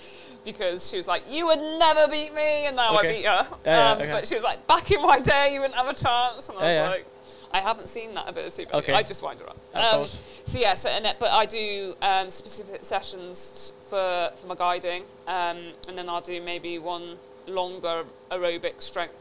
because 0.46 0.90
she 0.90 0.98
was 0.98 1.08
like, 1.08 1.24
you 1.30 1.46
would 1.48 1.60
never 1.60 2.08
beat 2.08 2.34
me, 2.34 2.66
and 2.66 2.76
now 2.76 2.98
Okay. 2.98 3.10
I 3.10 3.12
beat 3.12 3.26
her. 3.26 3.48
Yeah, 3.66 3.78
yeah, 3.78 3.92
um, 3.92 4.02
okay. 4.02 4.12
But 4.12 4.28
she 4.28 4.36
was 4.36 4.44
like, 4.44 4.66
back 4.68 4.90
in 4.92 5.02
my 5.02 5.20
day, 5.20 5.54
you 5.54 5.60
wouldn't 5.62 5.76
have 5.78 5.88
a 5.88 5.94
chance, 5.94 6.50
and 6.50 6.58
I 6.58 6.62
was 6.62 6.76
Yeah, 6.76 6.90
like, 6.90 7.06
I 7.52 7.60
haven't 7.60 7.88
seen 7.90 8.14
that 8.14 8.28
ability. 8.30 8.66
But 8.66 8.76
Okay. 8.76 8.94
I 8.94 9.04
just 9.04 9.22
wind 9.22 9.40
her 9.42 9.50
up. 9.50 9.58
Um. 9.74 10.06
So 10.08 10.58
yeah, 10.58 10.74
so 10.76 10.90
and 10.90 11.06
it, 11.06 11.18
but 11.20 11.32
I 11.32 11.46
do 11.46 11.96
um, 12.02 12.30
specific 12.30 12.84
sessions 12.86 13.74
for 13.90 14.32
for 14.36 14.48
my 14.48 14.56
guiding, 14.56 15.04
um, 15.28 15.58
and 15.88 15.98
then 15.98 16.10
I'll 16.10 16.22
do 16.22 16.42
maybe 16.42 16.80
one 16.80 17.18
longer 17.48 18.06
aerobic 18.32 18.82
strength 18.82 19.14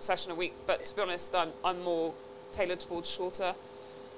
session 0.00 0.32
a 0.32 0.34
week. 0.34 0.54
But 0.66 0.84
to 0.86 0.96
be 0.96 1.02
honest, 1.02 1.34
I'm 1.34 1.52
I'm 1.64 1.80
more 1.82 2.12
tailored 2.52 2.80
towards 2.80 3.08
shorter 3.10 3.54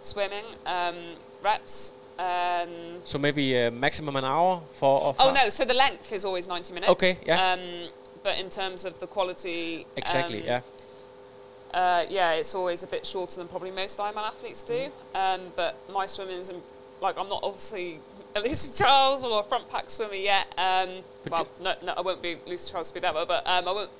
swimming 0.00 0.44
um, 0.66 0.96
reps. 1.42 1.92
Um, 2.18 2.68
So 3.04 3.18
maybe 3.18 3.58
uh, 3.58 3.70
maximum 3.70 4.16
an 4.16 4.24
hour 4.24 4.62
for. 4.72 5.02
Of 5.02 5.16
oh 5.18 5.32
no, 5.32 5.48
so 5.48 5.64
the 5.64 5.74
length 5.74 6.12
is 6.12 6.24
always 6.24 6.46
90 6.48 6.74
minutes. 6.74 6.90
Okay, 6.92 7.18
yeah. 7.26 7.52
Um, 7.52 7.88
but 8.22 8.38
in 8.38 8.48
terms 8.48 8.84
of 8.84 8.98
the 9.00 9.06
quality, 9.06 9.86
Exactly. 9.96 10.40
um, 10.42 10.46
yeah. 10.46 10.60
uh, 11.78 12.04
yeah, 12.08 12.32
it's 12.34 12.54
always 12.54 12.82
a 12.82 12.86
bit 12.86 13.04
shorter 13.04 13.36
than 13.36 13.48
probably 13.48 13.70
most 13.70 13.98
Ironman 13.98 14.26
athletes 14.28 14.62
do. 14.62 14.90
Um, 15.14 15.40
but 15.56 15.76
my 15.92 16.06
swimming's 16.06 16.48
in, 16.48 16.60
like 17.00 17.18
I'm 17.18 17.28
not 17.28 17.40
obviously 17.42 17.98
a 18.36 18.40
Lucy 18.40 18.82
Charles 18.82 19.24
or 19.24 19.40
a 19.40 19.42
front 19.42 19.68
pack 19.70 19.90
swimmer 19.90 20.14
yet. 20.14 20.46
Um, 20.56 21.02
well, 21.28 21.48
no, 21.60 21.74
no, 21.84 21.92
I 21.96 22.00
won't 22.02 22.22
be 22.22 22.36
Lucy 22.46 22.70
Charles 22.70 22.88
speed 22.88 23.04
ever, 23.04 23.24
but 23.26 23.44
um, 23.46 23.66
I 23.66 23.72
won't. 23.72 23.90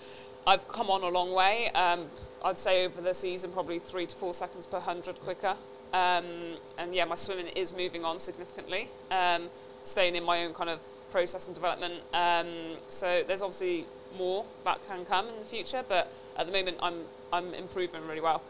I've 0.46 0.66
come 0.68 0.90
on 0.90 1.02
a 1.02 1.08
long 1.08 1.32
way. 1.32 1.70
Um, 1.70 2.06
I'd 2.44 2.58
say 2.58 2.84
over 2.84 3.00
the 3.00 3.14
season 3.14 3.50
probably 3.52 3.78
three 3.78 4.06
to 4.06 4.14
four 4.14 4.34
seconds 4.34 4.66
per 4.66 4.80
hundred 4.80 5.20
quicker. 5.20 5.56
Um, 5.92 6.56
and 6.78 6.94
yeah, 6.94 7.04
my 7.04 7.16
swimming 7.16 7.49
is 7.49 7.72
moving 7.75 8.04
on 8.04 8.18
significantly. 8.18 8.88
Um, 9.11 9.50
staying 9.82 10.14
in 10.14 10.25
my 10.25 10.44
own 10.44 10.54
kind 10.54 10.70
of 10.70 10.80
process 11.11 11.46
and 11.46 11.54
development. 11.54 11.94
Um, 12.14 12.76
so 12.88 13.22
there's 13.26 13.42
obviously 13.42 13.87
more 14.16 14.44
that 14.64 14.80
can 14.87 15.04
come 15.04 15.28
in 15.28 15.38
the 15.38 15.44
future, 15.44 15.84
but 15.88 16.11
at 16.37 16.46
the 16.46 16.52
moment 16.52 16.78
I'm 16.80 17.04
I'm 17.32 17.54
improving 17.54 18.06
really 18.06 18.20
well. 18.20 18.42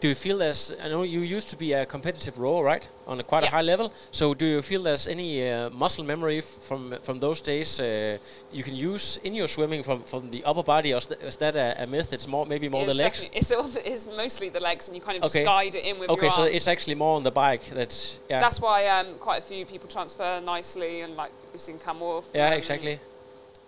Do 0.00 0.08
you 0.08 0.14
feel 0.14 0.38
there's? 0.38 0.72
I 0.82 0.88
know 0.88 1.02
you 1.02 1.20
used 1.20 1.50
to 1.50 1.56
be 1.56 1.74
a 1.74 1.84
competitive 1.84 2.38
rower, 2.38 2.64
right, 2.64 2.88
on 3.06 3.20
a 3.20 3.22
quite 3.22 3.44
a 3.44 3.50
high 3.50 3.60
level. 3.60 3.92
So 4.10 4.32
do 4.32 4.46
you 4.46 4.62
feel 4.62 4.82
there's 4.82 5.06
any 5.06 5.46
uh, 5.46 5.68
muscle 5.70 6.04
memory 6.04 6.40
from 6.40 6.94
from 7.02 7.20
those 7.20 7.42
days 7.42 7.78
uh, 7.78 8.16
you 8.50 8.62
can 8.64 8.74
use 8.74 9.18
in 9.22 9.34
your 9.34 9.46
swimming 9.48 9.82
from, 9.82 10.02
from 10.04 10.30
the 10.30 10.42
upper 10.44 10.62
body, 10.62 10.94
or 10.94 10.96
is, 10.98 11.06
th- 11.06 11.20
is 11.20 11.36
that 11.36 11.54
a, 11.54 11.82
a 11.82 11.86
myth? 11.86 12.14
It's 12.14 12.26
more 12.26 12.46
maybe 12.46 12.70
more 12.70 12.84
it's 12.84 12.92
the 12.96 13.02
legs. 13.02 13.28
It's, 13.32 13.52
all 13.52 13.64
the- 13.64 13.92
it's 13.92 14.06
mostly 14.06 14.48
the 14.48 14.60
legs, 14.60 14.88
and 14.88 14.96
you 14.96 15.02
kind 15.02 15.18
of 15.18 15.24
Okay. 15.24 15.44
just 15.44 15.46
guide 15.46 15.74
it 15.74 15.84
in 15.84 15.98
with 15.98 16.08
Okay, 16.08 16.26
your 16.26 16.30
so 16.32 16.44
it's 16.44 16.66
actually 16.68 16.94
more 16.94 17.16
on 17.16 17.22
the 17.22 17.30
bike. 17.30 17.64
That's 17.66 18.20
yeah. 18.30 18.40
That's 18.40 18.58
why 18.60 18.86
um, 18.86 19.18
quite 19.18 19.40
a 19.42 19.46
few 19.46 19.66
people 19.66 19.86
transfer 19.88 20.40
nicely, 20.40 21.02
and 21.02 21.14
like 21.14 21.32
we've 21.52 21.60
seen 21.60 21.78
Cam 21.78 21.98
Wurf. 21.98 22.24
yeah, 22.32 22.46
um, 22.48 22.52
exactly. 22.54 23.00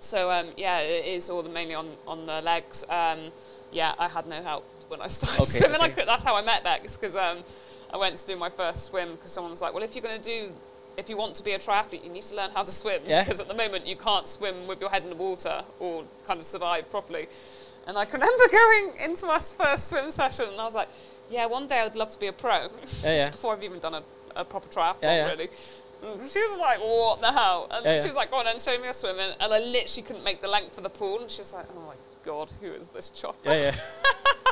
So 0.00 0.30
um, 0.30 0.46
yeah, 0.56 0.78
it 0.80 1.04
is 1.04 1.28
all 1.28 1.42
the, 1.42 1.50
mainly 1.50 1.74
on 1.74 1.88
on 2.06 2.24
the 2.24 2.40
legs. 2.40 2.84
Um, 2.88 3.32
yeah, 3.70 3.92
I 3.98 4.08
had 4.08 4.26
no 4.26 4.42
help 4.42 4.64
when 4.92 5.00
I 5.02 5.06
started 5.18 5.40
Okay, 5.42 5.50
swimming. 5.58 5.80
I 5.80 5.86
okay. 5.86 5.94
could, 5.94 6.08
that's 6.08 6.22
how 6.24 6.36
I 6.36 6.42
met 6.42 6.62
Bex 6.62 6.96
because 6.96 7.16
um, 7.16 7.38
I 7.92 7.96
went 7.96 8.16
to 8.18 8.26
do 8.26 8.36
my 8.36 8.48
first 8.50 8.84
swim 8.84 9.12
because 9.12 9.32
someone 9.32 9.50
was 9.50 9.60
like, 9.62 9.74
"Well, 9.74 9.82
if 9.82 9.96
you're 9.96 10.02
going 10.04 10.20
to 10.20 10.24
do, 10.24 10.52
if 10.96 11.08
you 11.08 11.16
want 11.16 11.34
to 11.36 11.42
be 11.42 11.52
a 11.52 11.58
triathlete, 11.58 12.04
you 12.04 12.10
need 12.10 12.22
to 12.24 12.36
learn 12.36 12.50
how 12.50 12.62
to 12.62 12.70
swim 12.70 13.00
Yeah. 13.06 13.22
because 13.24 13.40
at 13.40 13.48
the 13.48 13.54
moment 13.54 13.86
you 13.86 13.96
can't 13.96 14.26
swim 14.28 14.66
with 14.66 14.80
your 14.80 14.90
head 14.90 15.02
in 15.02 15.08
the 15.08 15.16
water 15.16 15.64
or 15.80 16.04
kind 16.26 16.38
of 16.38 16.46
survive 16.46 16.88
properly." 16.90 17.26
And 17.86 17.98
I 17.98 18.04
can 18.04 18.20
remember 18.20 18.44
going 18.52 18.92
into 19.00 19.26
my 19.26 19.38
first 19.40 19.88
swim 19.88 20.10
session, 20.12 20.46
and 20.50 20.60
I 20.60 20.64
was 20.64 20.74
like, 20.76 20.88
"Yeah, 21.30 21.46
one 21.46 21.66
day 21.66 21.80
I'd 21.80 21.96
love 21.96 22.10
to 22.10 22.18
be 22.20 22.28
a 22.28 22.32
pro." 22.32 22.68
This 22.68 23.02
yeah. 23.04 23.28
before 23.36 23.54
I've 23.54 23.64
even 23.64 23.80
done 23.80 23.94
a, 23.94 24.02
a 24.36 24.44
proper 24.44 24.68
triathlon, 24.68 25.02
Yeah, 25.02 25.16
yeah. 25.26 25.30
really. 25.30 25.48
She 26.32 26.40
was 26.40 26.58
like, 26.58 26.80
"What 26.80 27.20
the 27.20 27.30
hell?" 27.32 27.68
And 27.70 27.84
Yeah, 27.84 27.94
yeah. 27.96 28.00
she 28.02 28.08
was 28.08 28.16
like, 28.16 28.30
"Go 28.30 28.38
on 28.38 28.46
and 28.48 28.60
show 28.60 28.76
me 28.78 28.84
your 28.84 28.92
swimming." 28.92 29.30
And 29.40 29.52
I 29.52 29.58
literally 29.60 30.02
couldn't 30.06 30.24
make 30.24 30.40
the 30.40 30.48
length 30.48 30.76
of 30.76 30.82
the 30.84 30.90
pool, 30.90 31.20
and 31.20 31.30
she 31.30 31.38
was 31.40 31.52
like, 31.54 31.66
"Oh 31.76 31.80
my 31.80 31.94
god, 32.24 32.50
who 32.60 32.72
is 32.72 32.88
this 32.88 33.10
chopper?" 33.10 33.50
Yeah, 33.50 33.54
yeah. 33.54 33.74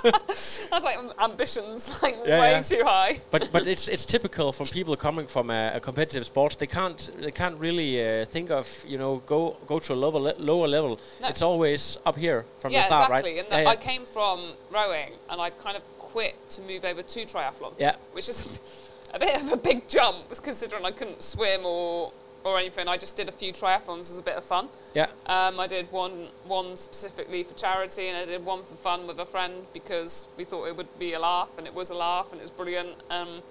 I 0.04 0.76
was 0.76 0.84
like, 0.84 0.98
"Um, 0.98 1.12
"Ambitions 1.18 2.02
like 2.02 2.16
Yeah, 2.24 2.40
way 2.40 2.50
yeah. 2.52 2.62
too 2.62 2.82
high." 2.84 3.20
but 3.30 3.50
but 3.52 3.66
it's 3.66 3.88
it's 3.94 4.06
typical 4.06 4.52
from 4.52 4.66
people 4.66 4.96
coming 4.96 5.26
from 5.26 5.50
a, 5.50 5.72
a 5.74 5.80
competitive 5.80 6.24
sport. 6.24 6.56
They 6.58 6.66
can't 6.66 7.10
they 7.20 7.30
can't 7.30 7.58
really 7.58 7.90
uh, 8.00 8.24
think 8.24 8.50
of 8.50 8.84
you 8.86 8.98
know 8.98 9.22
go 9.26 9.56
go 9.66 9.78
to 9.78 9.92
a 9.92 9.98
lower 10.04 10.20
le- 10.20 10.38
lower 10.38 10.68
level. 10.68 10.98
No. 11.20 11.28
It's 11.28 11.42
always 11.42 11.98
up 12.06 12.16
here 12.16 12.44
from 12.58 12.72
yeah, 12.72 12.80
the 12.80 12.84
start, 12.86 13.10
exactly. 13.10 13.36
right? 13.36 13.44
And 13.44 13.48
yeah, 13.50 13.70
I 13.70 13.74
yeah. 13.74 13.88
came 13.90 14.04
from 14.06 14.52
rowing, 14.72 15.12
and 15.28 15.40
I 15.40 15.50
kind 15.50 15.76
of 15.76 15.82
quit 15.98 16.34
to 16.50 16.62
move 16.62 16.84
over 16.84 17.02
to 17.02 17.20
triathlon. 17.24 17.72
Yeah. 17.78 17.94
which 18.12 18.28
is 18.28 18.90
a 19.14 19.18
bit 19.18 19.40
of 19.40 19.52
a 19.52 19.56
big 19.56 19.88
jump, 19.88 20.18
considering 20.42 20.84
I 20.84 20.90
couldn't 20.92 21.22
swim 21.22 21.64
or 21.64 22.12
or 22.44 22.58
anything. 22.58 22.88
I 22.88 22.96
just 22.96 23.16
did 23.16 23.28
a 23.28 23.32
few 23.32 23.52
triathlons 23.52 24.10
as 24.10 24.16
a 24.18 24.22
bit 24.22 24.36
of 24.36 24.44
fun. 24.44 24.68
yeah. 24.94 25.06
Um, 25.26 25.60
I 25.60 25.66
did 25.66 25.90
one 25.92 26.28
one 26.44 26.76
specifically 26.76 27.42
for 27.42 27.54
charity, 27.54 28.08
and 28.08 28.16
I 28.16 28.24
did 28.24 28.44
one 28.44 28.62
for 28.62 28.74
fun 28.74 29.06
with 29.06 29.18
a 29.18 29.26
friend 29.26 29.66
because 29.72 30.28
we 30.36 30.44
thought 30.44 30.66
it 30.66 30.76
would 30.76 30.98
be 30.98 31.12
a 31.12 31.18
laugh, 31.20 31.50
and 31.58 31.66
it 31.66 31.74
was 31.74 31.90
a 31.90 31.94
laugh, 31.94 32.32
and 32.32 32.40
it 32.40 32.44
was 32.44 32.50
brilliant. 32.50 32.90
Um, 33.10 33.42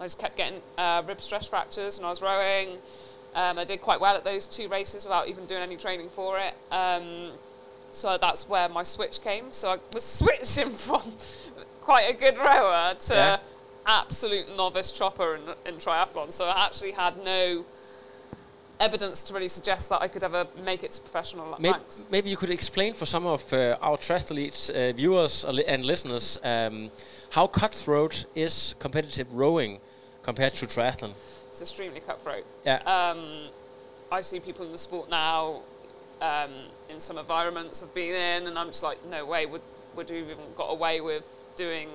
I 0.00 0.04
just 0.04 0.18
kept 0.18 0.36
getting 0.36 0.60
uh, 0.78 1.02
rib 1.06 1.20
stress 1.20 1.48
fractures 1.48 1.98
when 1.98 2.06
I 2.06 2.10
was 2.10 2.22
rowing. 2.22 2.78
Um, 3.34 3.58
I 3.58 3.64
did 3.64 3.80
quite 3.82 4.00
well 4.00 4.16
at 4.16 4.24
those 4.24 4.48
two 4.48 4.68
races 4.68 5.04
without 5.04 5.28
even 5.28 5.44
doing 5.46 5.60
any 5.62 5.76
training 5.76 6.08
for 6.08 6.38
it. 6.38 6.54
Um, 6.72 7.32
so 7.92 8.16
that's 8.18 8.48
where 8.48 8.68
my 8.68 8.82
switch 8.82 9.20
came. 9.22 9.50
So 9.52 9.70
I 9.72 9.78
was 9.92 10.04
switching 10.20 10.70
from 10.70 11.02
quite 11.82 12.08
a 12.08 12.12
good 12.14 12.38
rower 12.38 12.94
to 12.94 13.14
Yeah. 13.14 13.38
absolute 13.86 14.54
novice 14.56 14.92
chopper 14.92 15.34
in, 15.34 15.72
in 15.74 15.78
triathlon. 15.78 16.30
So 16.30 16.46
I 16.46 16.64
actually 16.64 16.92
had 16.92 17.22
no 17.24 17.64
evidence 18.80 19.24
to 19.24 19.34
really 19.34 19.48
suggest 19.48 19.88
that 19.88 20.00
I 20.02 20.08
could 20.08 20.24
ever 20.24 20.46
make 20.64 20.84
it 20.84 20.92
to 20.92 21.00
professional 21.00 21.56
Maybe, 21.58 21.72
ranks. 21.72 22.02
maybe 22.10 22.30
you 22.30 22.36
could 22.36 22.50
explain 22.50 22.94
for 22.94 23.06
some 23.06 23.26
of 23.26 23.52
uh, 23.52 23.76
our 23.80 23.96
triathletes, 23.96 24.70
uh, 24.70 24.92
viewers 24.92 25.44
and 25.44 25.84
listeners, 25.84 26.38
um, 26.44 26.90
how 27.30 27.46
cutthroat 27.46 28.26
is 28.34 28.74
competitive 28.78 29.32
rowing 29.34 29.78
compared 30.22 30.54
to 30.54 30.66
triathlon. 30.66 31.12
It's 31.50 31.60
extremely 31.60 32.00
cutthroat. 32.00 32.44
Yeah. 32.64 32.76
Um, 32.86 33.48
I 34.10 34.20
see 34.20 34.40
people 34.40 34.64
in 34.64 34.72
the 34.72 34.78
sport 34.78 35.10
now 35.10 35.60
um, 36.20 36.50
in 36.88 37.00
some 37.00 37.18
environments 37.18 37.82
I've 37.82 37.94
been 37.94 38.14
in, 38.14 38.46
and 38.46 38.58
I'm 38.58 38.68
just 38.68 38.82
like, 38.82 38.98
no 39.06 39.24
way 39.24 39.46
would 39.46 39.62
would 39.96 40.10
you 40.10 40.16
even 40.16 40.36
got 40.54 40.70
away 40.70 41.00
with 41.00 41.24
doing 41.56 41.88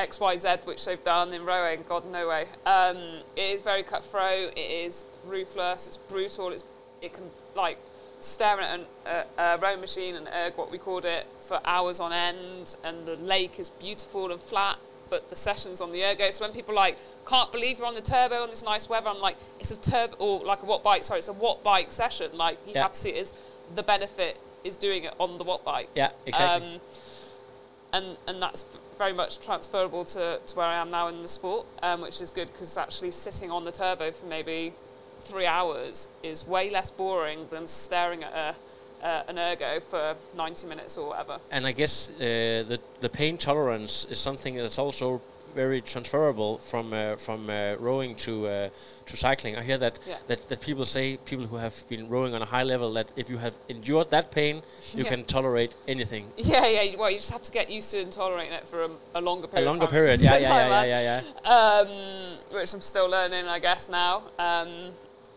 X, 0.00 0.18
Y, 0.18 0.36
Z, 0.36 0.48
which 0.64 0.84
they've 0.84 1.02
done 1.04 1.32
in 1.32 1.44
rowing. 1.44 1.84
God, 1.88 2.04
no 2.10 2.28
way. 2.28 2.46
Um, 2.64 2.96
it 3.36 3.42
is 3.54 3.60
very 3.62 3.82
cutthroat. 3.82 4.52
It 4.56 4.70
is 4.86 5.04
ruthless. 5.26 5.86
It's 5.86 5.96
brutal. 5.98 6.48
It's 6.50 6.64
it 7.02 7.12
can 7.12 7.24
like 7.54 7.78
staring 8.20 8.64
at 8.64 8.80
an, 8.80 8.86
a, 9.06 9.24
a 9.42 9.58
rowing 9.58 9.80
machine 9.80 10.14
and 10.16 10.28
erg, 10.28 10.54
what 10.56 10.70
we 10.70 10.78
called 10.78 11.04
it, 11.04 11.26
for 11.46 11.60
hours 11.64 12.00
on 12.00 12.12
end, 12.12 12.76
and 12.84 13.06
the 13.06 13.16
lake 13.16 13.58
is 13.58 13.70
beautiful 13.70 14.30
and 14.32 14.40
flat. 14.40 14.78
But 15.10 15.28
the 15.28 15.36
sessions 15.36 15.80
on 15.80 15.90
the 15.90 16.04
ergo. 16.04 16.30
So 16.30 16.44
when 16.44 16.52
people 16.54 16.74
like 16.74 16.96
can't 17.26 17.50
believe 17.50 17.78
you're 17.78 17.86
on 17.88 17.94
the 17.94 18.00
turbo 18.00 18.44
in 18.44 18.50
this 18.50 18.62
nice 18.62 18.88
weather, 18.88 19.08
I'm 19.08 19.20
like, 19.20 19.36
it's 19.58 19.70
a 19.72 19.80
turbo 19.80 20.16
or 20.18 20.44
like 20.44 20.62
a 20.62 20.66
watt 20.66 20.82
bike. 20.84 21.02
Sorry, 21.04 21.18
it's 21.18 21.28
a 21.28 21.32
watt 21.32 21.62
bike 21.64 21.90
session. 21.90 22.30
Like 22.34 22.58
you 22.66 22.74
Yeah. 22.74 22.82
have 22.82 22.92
to 22.92 23.00
see 23.00 23.10
it 23.10 23.20
as 23.20 23.32
the 23.74 23.82
benefit 23.82 24.38
is 24.62 24.76
doing 24.76 25.04
it 25.04 25.14
on 25.18 25.36
the 25.36 25.44
watt 25.44 25.64
bike. 25.64 25.88
Yeah, 25.94 26.10
exactly. 26.26 26.74
Um, 26.74 26.80
and 27.92 28.16
and 28.28 28.40
that's 28.40 28.66
very 29.00 29.14
much 29.14 29.40
transferable 29.40 30.04
to, 30.04 30.38
to 30.44 30.56
where 30.56 30.66
I 30.66 30.76
am 30.76 30.90
now 30.90 31.08
in 31.08 31.22
the 31.22 31.28
sport, 31.28 31.66
um, 31.82 32.02
which 32.02 32.20
is 32.20 32.30
good 32.30 32.48
because 32.48 32.76
actually 32.76 33.10
sitting 33.10 33.50
on 33.50 33.64
the 33.64 33.72
turbo 33.72 34.12
for 34.12 34.26
maybe 34.26 34.74
three 35.20 35.46
hours 35.46 36.08
is 36.22 36.46
way 36.46 36.68
less 36.68 36.90
boring 36.90 37.46
than 37.48 37.66
staring 37.66 38.22
at 38.22 38.34
a, 39.02 39.06
uh, 39.06 39.22
an 39.28 39.38
ergo 39.38 39.80
for 39.80 40.14
90 40.36 40.66
minutes 40.66 40.98
or 40.98 41.08
whatever. 41.08 41.38
And 41.50 41.66
I 41.66 41.72
guess 41.72 42.10
uh, 42.10 42.18
the 42.68 42.78
the 43.00 43.08
pain 43.08 43.38
tolerance 43.38 44.04
is 44.10 44.20
something 44.20 44.54
that's 44.54 44.78
also 44.78 45.22
very 45.54 45.80
transferable 45.80 46.58
from 46.58 46.92
uh, 46.92 47.16
from 47.16 47.48
uh, 47.50 47.74
rowing 47.78 48.14
to 48.16 48.46
uh, 48.46 48.68
to 49.06 49.16
cycling. 49.16 49.56
I 49.56 49.62
hear 49.62 49.78
that, 49.78 49.98
Yeah. 50.06 50.16
that 50.28 50.48
that 50.48 50.60
people 50.60 50.84
say 50.84 51.16
people 51.24 51.46
who 51.46 51.56
have 51.56 51.74
been 51.88 52.08
rowing 52.08 52.34
on 52.34 52.42
a 52.42 52.46
high 52.46 52.62
level 52.64 52.90
that 52.94 53.10
if 53.16 53.28
you 53.30 53.38
have 53.38 53.54
endured 53.68 54.10
that 54.10 54.30
pain, 54.30 54.56
you 54.94 55.04
Yeah. 55.04 55.10
can 55.10 55.24
tolerate 55.24 55.74
anything. 55.88 56.24
Yeah, 56.36 56.66
yeah. 56.66 56.96
Well, 56.98 57.10
you 57.10 57.16
just 57.18 57.30
have 57.32 57.42
to 57.42 57.52
get 57.52 57.70
used 57.70 57.90
to 57.92 58.00
and 58.00 58.12
tolerating 58.12 58.52
it 58.54 58.66
for 58.66 58.84
a, 58.84 58.90
a 59.14 59.20
longer 59.20 59.46
period. 59.48 59.66
A 59.66 59.70
longer 59.70 59.84
of 59.84 59.90
time. 59.90 59.96
period, 59.98 60.20
yeah, 60.28 60.36
yeah, 60.38 60.68
yeah, 60.68 60.84
yeah, 60.84 61.00
yeah, 61.02 61.20
yeah. 61.44 61.56
um, 61.56 62.56
which 62.56 62.74
I'm 62.74 62.80
still 62.80 63.08
learning, 63.08 63.46
I 63.46 63.58
guess 63.58 63.88
now. 63.88 64.22
Um, 64.38 64.92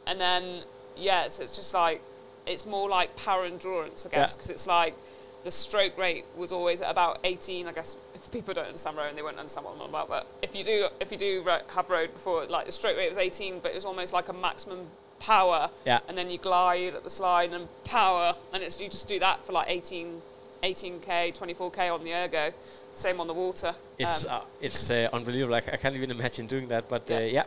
and 0.07 0.19
then 0.19 0.63
yeah, 0.97 1.27
so 1.29 1.43
it's 1.43 1.55
just 1.55 1.73
like 1.73 2.01
it's 2.45 2.65
more 2.65 2.89
like 2.89 3.15
power 3.15 3.45
endurance, 3.45 4.05
I 4.05 4.09
guess, 4.09 4.35
because 4.35 4.49
it's 4.49 4.67
like 4.67 4.95
the 5.43 5.51
stroke 5.51 5.97
rate 5.97 6.25
was 6.37 6.51
always 6.51 6.81
at 6.81 6.89
about 6.91 7.19
18. 7.23 7.67
I 7.67 7.71
guess 7.71 7.97
if 8.23 8.31
people 8.31 8.53
don't 8.53 8.67
understand 8.67 8.97
rowing, 8.97 9.15
they 9.15 9.21
won't 9.21 9.37
understand 9.37 9.65
what 9.65 9.75
I'm 9.75 9.81
on 9.81 9.89
about. 9.89 10.07
But 10.07 10.27
if 10.41 10.55
you 10.55 10.63
do, 10.63 10.87
if 10.99 11.11
you 11.11 11.17
do 11.17 11.43
have 11.75 11.89
rowed 11.89 12.13
before, 12.13 12.45
like 12.45 12.65
the 12.65 12.71
stroke 12.71 12.97
it 12.97 13.09
was 13.09 13.17
18, 13.17 13.59
but 13.59 13.71
it 13.71 13.75
was 13.75 13.85
almost 13.85 14.13
like 14.13 14.29
a 14.29 14.33
maximum 14.33 14.87
power. 15.19 15.69
Yeah. 15.85 15.99
And 16.07 16.17
then 16.17 16.29
you 16.29 16.37
glide 16.37 16.93
at 16.95 17.03
the 17.03 17.09
slide 17.09 17.51
and 17.53 17.67
power, 17.83 18.35
and 18.53 18.63
it's 18.63 18.79
you 18.81 18.87
just 18.87 19.07
do 19.07 19.19
that 19.19 19.43
for 19.43 19.51
like 19.53 19.67
18. 19.69 20.21
18k, 20.63 21.37
24k 21.37 21.93
on 21.93 22.05
the 22.05 22.13
ergo, 22.13 22.53
same 22.93 23.19
on 23.19 23.27
the 23.27 23.33
water. 23.33 23.75
It's 23.99 24.25
Um, 24.25 24.31
uh, 24.31 24.41
it's 24.61 24.89
uh, 24.89 25.09
unbelievable. 25.11 25.55
I, 25.55 25.59
c- 25.59 25.71
I 25.73 25.75
can't 25.75 25.93
even 25.93 26.09
imagine 26.09 26.47
doing 26.47 26.69
that. 26.69 26.87
But 26.87 27.11
uh, 27.11 27.15
Yeah. 27.15 27.19
yeah, 27.25 27.43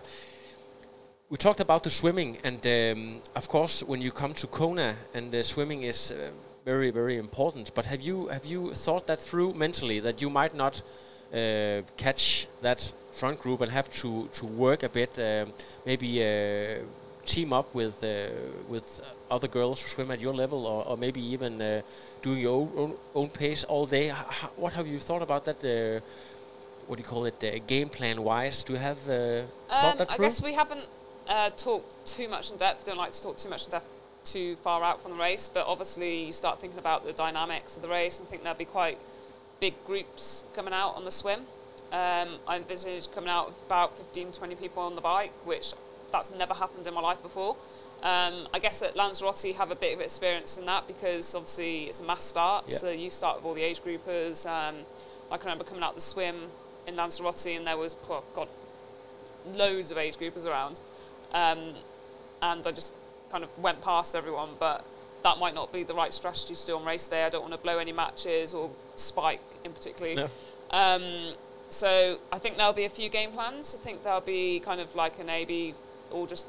we 1.31 1.39
talked 1.39 1.61
about 1.61 1.83
the 1.83 1.89
swimming, 1.89 2.37
and 2.45 2.61
um, 2.67 3.23
of 3.35 3.49
course, 3.49 3.83
when 3.83 4.03
you 4.03 4.13
come 4.13 4.35
to 4.35 4.47
Kona, 4.47 4.95
and 5.15 5.33
the 5.33 5.43
swimming 5.43 5.83
is 5.85 6.11
uh, 6.13 6.29
very 6.67 6.91
very 6.91 7.17
important. 7.17 7.73
But 7.75 7.87
have 7.87 8.03
you 8.03 8.29
have 8.29 8.45
you 8.45 8.75
thought 8.75 9.07
that 9.07 9.21
through 9.21 9.55
mentally 9.55 10.01
that 10.01 10.21
you 10.21 10.31
might 10.31 10.55
not 10.55 10.83
uh, 11.33 11.83
catch 11.97 12.49
that 12.63 12.93
front 13.13 13.39
group 13.41 13.61
and 13.61 13.71
have 13.73 13.89
to 14.01 14.29
to 14.39 14.47
work 14.47 14.83
a 14.83 14.89
bit, 14.89 15.19
um 15.19 15.53
maybe. 15.87 16.09
Uh, 16.23 16.85
team 17.37 17.53
up 17.53 17.75
with 17.75 18.05
uh, 18.05 18.09
with 18.69 18.87
other 19.31 19.49
girls 19.49 19.83
who 19.83 19.89
swim 19.89 20.11
at 20.11 20.21
your 20.21 20.35
level, 20.35 20.65
or, 20.65 20.87
or 20.89 20.97
maybe 20.97 21.21
even 21.35 21.61
uh, 21.61 21.83
doing 22.23 22.41
your 22.41 22.69
own, 22.77 22.95
own, 23.15 23.29
pace 23.29 23.65
all 23.65 23.85
day. 23.85 24.07
H- 24.11 24.51
what 24.57 24.73
have 24.73 24.87
you 24.87 25.01
thought 25.01 25.23
about 25.23 25.45
that? 25.45 25.59
Uh, 25.65 26.01
what 26.87 26.97
do 26.97 27.03
you 27.03 27.09
call 27.09 27.25
it? 27.27 27.43
Uh, 27.43 27.49
game 27.67 27.89
plan 27.89 28.23
wise, 28.23 28.63
do 28.63 28.73
you 28.75 28.79
have 28.79 28.99
uh, 29.09 29.43
thought 29.69 29.93
Um, 29.93 29.99
that 29.99 30.13
I 30.13 30.17
guess 30.19 30.41
we 30.41 30.55
haven't 30.55 30.87
uh, 31.29 31.51
talked 31.57 31.91
too 32.17 32.29
much 32.29 32.53
in 32.53 32.59
depth. 32.59 32.85
Don't 32.87 33.01
like 33.05 33.13
to 33.17 33.23
talk 33.23 33.37
too 33.37 33.51
much 33.51 33.65
in 33.65 33.71
depth 33.73 33.96
too 34.27 34.57
far 34.57 34.83
out 34.83 35.01
from 35.01 35.13
the 35.13 35.17
race, 35.19 35.49
but 35.53 35.67
obviously 35.67 36.25
you 36.25 36.33
start 36.33 36.61
thinking 36.61 36.79
about 36.79 37.07
the 37.07 37.13
dynamics 37.13 37.77
of 37.77 37.83
the 37.83 37.89
race. 37.89 38.19
and 38.19 38.29
think 38.29 38.43
there'll 38.43 38.59
be 38.59 38.65
quite 38.65 38.99
big 39.61 39.75
groups 39.85 40.45
coming 40.55 40.75
out 40.75 40.95
on 40.97 41.05
the 41.05 41.11
swim. 41.11 41.41
Um, 41.93 42.29
I 42.47 42.57
envisage 42.57 43.11
coming 43.13 43.31
out 43.31 43.49
of 43.49 43.55
about 43.67 43.97
15, 43.97 44.33
20 44.33 44.55
people 44.57 44.83
on 44.83 44.97
the 44.97 45.01
bike, 45.01 45.33
which 45.45 45.73
that's 46.13 46.31
never 46.33 46.53
happened 46.55 46.87
in 46.87 46.93
my 46.95 47.01
life 47.01 47.23
before. 47.23 47.57
Um, 48.03 48.47
I 48.53 48.59
guess 48.61 48.83
at 48.83 48.95
Lanzarote 48.97 49.55
have 49.57 49.71
a 49.71 49.75
bit 49.77 49.95
of 49.95 50.01
experience 50.01 50.59
in 50.59 50.67
that 50.67 50.87
because 50.87 51.35
obviously 51.35 51.85
it's 51.85 52.01
a 52.01 52.03
mass 52.05 52.25
start, 52.25 52.67
Yeah. 52.69 52.77
so 52.77 52.91
you 52.91 53.09
start 53.11 53.37
with 53.37 53.45
all 53.47 53.55
the 53.55 53.63
age 53.63 53.81
groupers. 53.83 54.45
Um, 54.47 54.77
I 55.31 55.37
can 55.39 55.47
remember 55.47 55.65
coming 55.65 55.83
out 55.83 55.95
the 55.95 56.01
swim 56.01 56.37
in 56.87 56.95
Lanzarote 56.97 57.47
and 57.57 57.67
there 57.67 57.77
was, 57.77 57.97
oh 58.11 58.23
God, 58.35 58.49
loads 59.55 59.91
of 59.91 59.99
age 59.99 60.17
groupers 60.17 60.45
around. 60.45 60.81
Um, 61.33 61.75
and 62.43 62.67
I 62.67 62.73
just 62.73 62.93
kind 63.31 63.45
of 63.45 63.57
went 63.59 63.81
past 63.83 64.15
everyone, 64.15 64.51
but 64.59 64.85
that 65.23 65.39
might 65.39 65.55
not 65.55 65.73
be 65.73 65.83
the 65.83 65.95
right 65.95 66.13
strategy 66.13 66.55
to 66.55 66.67
do 66.67 66.77
on 66.77 66.85
race 66.85 67.09
day. 67.09 67.25
I 67.25 67.29
don't 67.29 67.43
want 67.43 67.53
to 67.55 67.59
blow 67.59 67.79
any 67.79 67.93
matches 67.93 68.55
or 68.55 68.71
spike 68.95 69.41
in 69.65 69.73
particular. 69.73 70.15
No. 70.15 70.29
Um, 70.71 71.35
so 71.69 72.19
I 72.31 72.39
think 72.39 72.57
there'll 72.57 72.73
be 72.73 72.85
a 72.85 72.89
few 72.89 73.09
game 73.09 73.33
plans. 73.33 73.77
I 73.79 73.83
think 73.83 74.03
there'll 74.05 74.21
be 74.21 74.61
kind 74.61 74.81
of 74.81 74.95
like 74.95 75.19
an 75.19 75.29
A 75.29 75.45
B, 75.45 75.75
or 76.11 76.27
just 76.27 76.47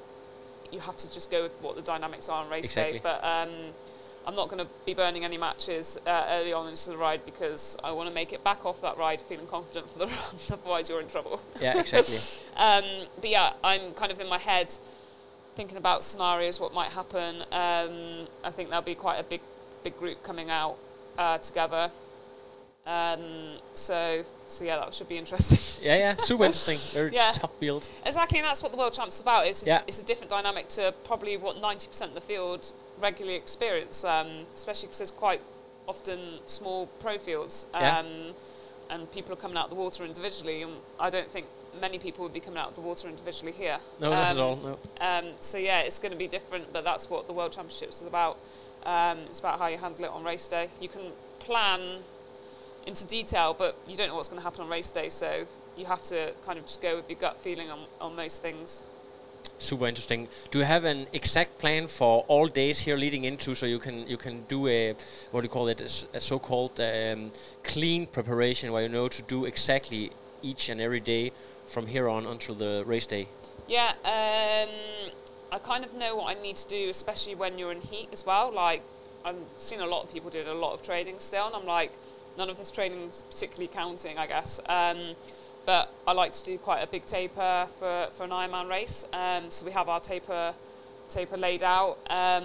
you 0.72 0.80
have 0.80 0.98
to 0.98 1.12
just 1.12 1.32
go 1.32 1.44
with 1.44 1.54
what 1.62 1.76
the 1.76 1.82
dynamics 1.82 2.30
are 2.30 2.44
on 2.44 2.50
race 2.52 2.66
Exactly. 2.66 3.00
day. 3.00 3.04
But 3.04 3.24
um, 3.24 3.50
I'm 4.28 4.36
not 4.36 4.50
going 4.50 4.64
to 4.64 4.70
be 4.86 4.94
burning 4.94 5.24
any 5.24 5.38
matches 5.38 5.98
uh, 6.06 6.26
early 6.30 6.52
on 6.54 6.68
into 6.68 6.90
the 6.90 6.98
ride 6.98 7.26
because 7.26 7.78
I 7.84 7.92
want 7.94 8.10
to 8.10 8.14
make 8.14 8.34
it 8.34 8.44
back 8.44 8.66
off 8.66 8.82
that 8.82 8.98
ride 8.98 9.22
feeling 9.22 9.48
confident 9.48 9.90
for 9.90 10.00
the 10.00 10.06
run. 10.08 10.18
Otherwise, 10.52 10.90
you're 10.90 11.00
in 11.02 11.08
trouble. 11.08 11.42
yeah, 11.60 11.80
exactly. 11.80 12.18
Um, 12.58 12.84
but 13.22 13.30
yeah, 13.30 13.54
I'm 13.64 13.94
kind 13.94 14.12
of 14.12 14.20
in 14.20 14.28
my 14.28 14.38
head 14.40 14.74
thinking 15.58 15.78
about 15.78 16.04
scenarios, 16.04 16.60
what 16.60 16.72
might 16.74 16.92
happen. 16.92 17.42
Um, 17.52 18.28
I 18.44 18.52
think 18.52 18.70
there'll 18.70 18.84
be 18.86 18.94
quite 18.96 19.18
a 19.18 19.24
big, 19.24 19.42
big 19.84 19.98
group 19.98 20.22
coming 20.22 20.52
out 20.52 20.78
uh, 21.18 21.40
together. 21.40 21.90
Um, 22.86 23.58
so, 23.74 24.24
so 24.48 24.64
yeah, 24.64 24.78
that 24.78 24.94
should 24.94 25.10
be 25.10 25.18
interesting. 25.18 25.58
yeah, 25.86 25.98
yeah, 25.98 26.16
super 26.18 26.46
interesting. 26.46 26.78
Very 26.94 27.12
Yeah. 27.14 27.32
tough 27.34 27.54
field. 27.60 27.90
exactly, 28.06 28.38
and 28.40 28.48
that's 28.48 28.62
what 28.64 28.72
the 28.72 28.78
World 28.78 28.94
Champs 28.94 29.16
is 29.16 29.22
about. 29.22 29.48
It's, 29.48 29.66
Yeah. 29.66 29.82
it's 29.88 30.02
a 30.02 30.06
different 30.06 30.30
dynamic 30.30 30.68
to 30.70 30.94
probably 31.04 31.36
what 31.38 31.58
90% 31.62 32.02
of 32.04 32.14
the 32.14 32.22
field 32.22 32.72
regularly 33.00 33.36
experience, 33.36 34.04
um, 34.06 34.46
especially 34.54 34.88
because 34.88 35.00
there's 35.00 35.12
quite 35.12 35.42
often 35.88 36.20
small 36.46 36.86
pro 37.00 37.18
fields. 37.18 37.66
Um, 37.74 37.82
Yeah. 37.82 38.04
And 38.90 39.12
people 39.12 39.34
are 39.34 39.42
coming 39.44 39.58
out 39.58 39.66
of 39.66 39.70
the 39.72 39.76
water 39.76 40.06
individually, 40.06 40.62
and 40.62 40.72
I 40.98 41.10
don't 41.10 41.30
think 41.30 41.48
many 41.80 42.00
people 42.00 42.24
would 42.24 42.34
be 42.34 42.40
coming 42.40 42.60
out 42.60 42.70
of 42.70 42.76
the 42.76 42.82
water 42.82 43.08
individually 43.08 43.52
here. 43.52 43.80
No, 44.00 44.10
not 44.12 44.28
at 44.30 44.38
Um, 44.38 44.44
all. 44.44 44.56
No. 44.58 44.80
Um, 45.00 45.26
so 45.40 45.58
yeah, 45.58 45.82
it's 45.82 46.00
going 46.00 46.12
to 46.12 46.18
be 46.18 46.28
different, 46.28 46.72
but 46.74 46.84
that's 46.84 47.10
what 47.10 47.28
the 47.28 47.34
World 47.34 47.52
Championships 47.52 48.02
is 48.02 48.08
about. 48.08 48.38
Um, 48.86 49.20
it's 49.30 49.40
about 49.40 49.60
how 49.60 49.68
you 49.68 49.78
handle 49.78 50.06
it 50.06 50.12
on 50.12 50.24
race 50.24 50.48
day. 50.48 50.70
You 50.80 50.90
can 50.90 51.12
plan 51.40 52.00
into 52.86 53.06
detail, 53.06 53.54
but 53.58 53.76
you 53.88 53.96
don't 53.98 54.08
know 54.08 54.16
what's 54.16 54.30
going 54.30 54.40
to 54.40 54.44
happen 54.44 54.62
on 54.62 54.70
race 54.70 54.92
day, 54.92 55.10
so 55.10 55.46
you 55.76 55.86
have 55.86 56.04
to 56.04 56.34
kind 56.46 56.58
of 56.58 56.66
just 56.66 56.82
go 56.82 56.96
with 56.98 57.10
your 57.10 57.20
gut 57.20 57.40
feeling 57.40 57.70
on, 57.70 57.80
on 58.00 58.16
most 58.16 58.42
things. 58.42 58.86
Super 59.60 59.88
interesting. 59.88 60.28
Do 60.52 60.60
you 60.60 60.66
have 60.66 60.84
an 60.84 61.08
exact 61.14 61.58
plan 61.58 61.88
for 61.88 62.24
all 62.28 62.48
days 62.48 62.80
here 62.80 62.96
leading 62.96 63.26
into, 63.26 63.56
so 63.56 63.66
you 63.66 63.80
can 63.80 64.08
you 64.08 64.18
can 64.18 64.44
do 64.48 64.68
a 64.68 64.94
what 65.32 65.42
do 65.42 65.46
you 65.46 65.50
call 65.50 65.68
it, 65.68 65.82
a 66.14 66.20
so-called 66.20 66.80
um, 66.80 67.32
clean 67.64 68.06
preparation, 68.08 68.72
where 68.72 68.84
you 68.84 68.90
know 68.90 69.08
to 69.08 69.22
do 69.24 69.46
exactly 69.46 70.12
each 70.44 70.70
and 70.70 70.80
every 70.80 71.00
day 71.00 71.32
from 71.68 71.88
here 71.88 72.10
on 72.10 72.26
until 72.26 72.56
the 72.56 72.84
race 72.86 73.06
day? 73.06 73.28
Yeah, 73.68 73.94
um, 74.06 75.12
I 75.52 75.60
kind 75.60 75.84
of 75.84 75.94
know 75.94 76.16
what 76.16 76.36
I 76.36 76.42
need 76.42 76.56
to 76.56 76.68
do, 76.68 76.90
especially 76.90 77.36
when 77.36 77.58
you're 77.58 77.72
in 77.72 77.82
heat 77.82 78.10
as 78.12 78.26
well. 78.26 78.52
Like, 78.52 78.82
I've 79.26 79.36
seen 79.58 79.82
a 79.82 79.86
lot 79.86 80.04
of 80.04 80.12
people 80.12 80.30
doing 80.30 80.48
a 80.48 80.54
lot 80.54 80.74
of 80.74 80.82
training 80.82 81.16
still, 81.20 81.48
and 81.48 81.56
I'm 81.56 81.66
like, 81.66 81.92
none 82.38 82.50
of 82.50 82.58
this 82.58 82.72
training's 82.72 83.24
particularly 83.24 83.68
counting, 83.68 84.18
I 84.18 84.28
guess. 84.28 84.60
Um, 84.68 85.16
but 85.66 85.94
I 86.08 86.14
like 86.14 86.32
to 86.32 86.46
do 86.46 86.58
quite 86.58 86.82
a 86.82 86.88
big 86.88 87.06
taper 87.06 87.68
for, 87.78 88.08
for 88.12 88.24
an 88.24 88.30
Ironman 88.30 88.70
race. 88.70 89.06
Um, 89.12 89.52
so 89.52 89.66
we 89.66 89.72
have 89.74 89.90
our 89.90 90.00
taper 90.00 90.54
taper 91.10 91.38
laid 91.38 91.64
out, 91.64 91.98
um, 92.10 92.44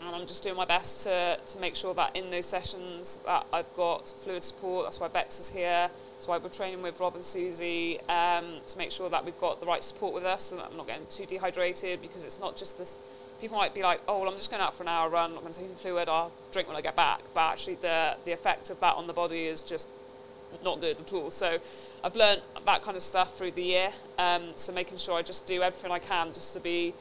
and 0.00 0.14
I'm 0.14 0.26
just 0.26 0.42
doing 0.42 0.56
my 0.56 0.64
best 0.64 1.02
to, 1.04 1.38
to 1.46 1.58
make 1.58 1.76
sure 1.76 1.94
that 1.94 2.16
in 2.16 2.30
those 2.30 2.46
sessions 2.46 3.18
that 3.26 3.46
I've 3.52 3.72
got 3.74 4.08
fluid 4.08 4.42
support. 4.42 4.86
That's 4.86 5.00
why 5.00 5.08
Bex 5.08 5.40
is 5.40 5.50
here. 5.50 5.90
That's 6.16 6.28
why 6.28 6.38
we're 6.38 6.48
training 6.48 6.80
with 6.80 6.98
Rob 6.98 7.14
and 7.14 7.22
Susie 7.22 8.00
um, 8.08 8.44
to 8.66 8.78
make 8.78 8.90
sure 8.90 9.10
that 9.10 9.22
we've 9.22 9.38
got 9.38 9.60
the 9.60 9.66
right 9.66 9.84
support 9.84 10.14
with 10.14 10.24
us 10.24 10.50
and 10.50 10.58
that 10.58 10.68
I'm 10.70 10.76
not 10.76 10.86
getting 10.86 11.06
too 11.10 11.26
dehydrated 11.26 12.00
because 12.00 12.24
it's 12.24 12.40
not 12.40 12.56
just 12.56 12.78
this. 12.78 12.96
People 13.38 13.58
might 13.58 13.74
be 13.74 13.82
like, 13.82 14.00
oh, 14.08 14.20
well, 14.20 14.30
I'm 14.30 14.38
just 14.38 14.50
going 14.50 14.62
out 14.62 14.74
for 14.74 14.82
an 14.82 14.88
hour 14.88 15.10
run, 15.10 15.26
I'm 15.30 15.34
not 15.34 15.42
going 15.42 15.52
to 15.52 15.58
take 15.58 15.68
any 15.68 15.76
fluid, 15.76 16.08
I'll 16.08 16.32
drink 16.52 16.68
when 16.68 16.76
I 16.76 16.80
get 16.80 16.96
back. 16.96 17.20
But 17.34 17.52
actually, 17.52 17.74
the, 17.76 18.16
the 18.24 18.32
effect 18.32 18.70
of 18.70 18.80
that 18.80 18.96
on 18.96 19.06
the 19.06 19.12
body 19.12 19.44
is 19.44 19.62
just 19.62 19.90
not 20.64 20.80
good 20.80 20.98
at 20.98 21.12
all. 21.12 21.30
So 21.30 21.58
I've 22.02 22.16
learned 22.16 22.40
that 22.64 22.80
kind 22.80 22.96
of 22.96 23.02
stuff 23.02 23.36
through 23.36 23.50
the 23.50 23.62
year. 23.62 23.90
Um, 24.18 24.52
so 24.54 24.72
making 24.72 24.96
sure 24.96 25.18
I 25.18 25.22
just 25.22 25.44
do 25.44 25.60
everything 25.60 25.90
I 25.90 25.98
can 25.98 26.32
just 26.32 26.54
to 26.54 26.60
be 26.60 26.94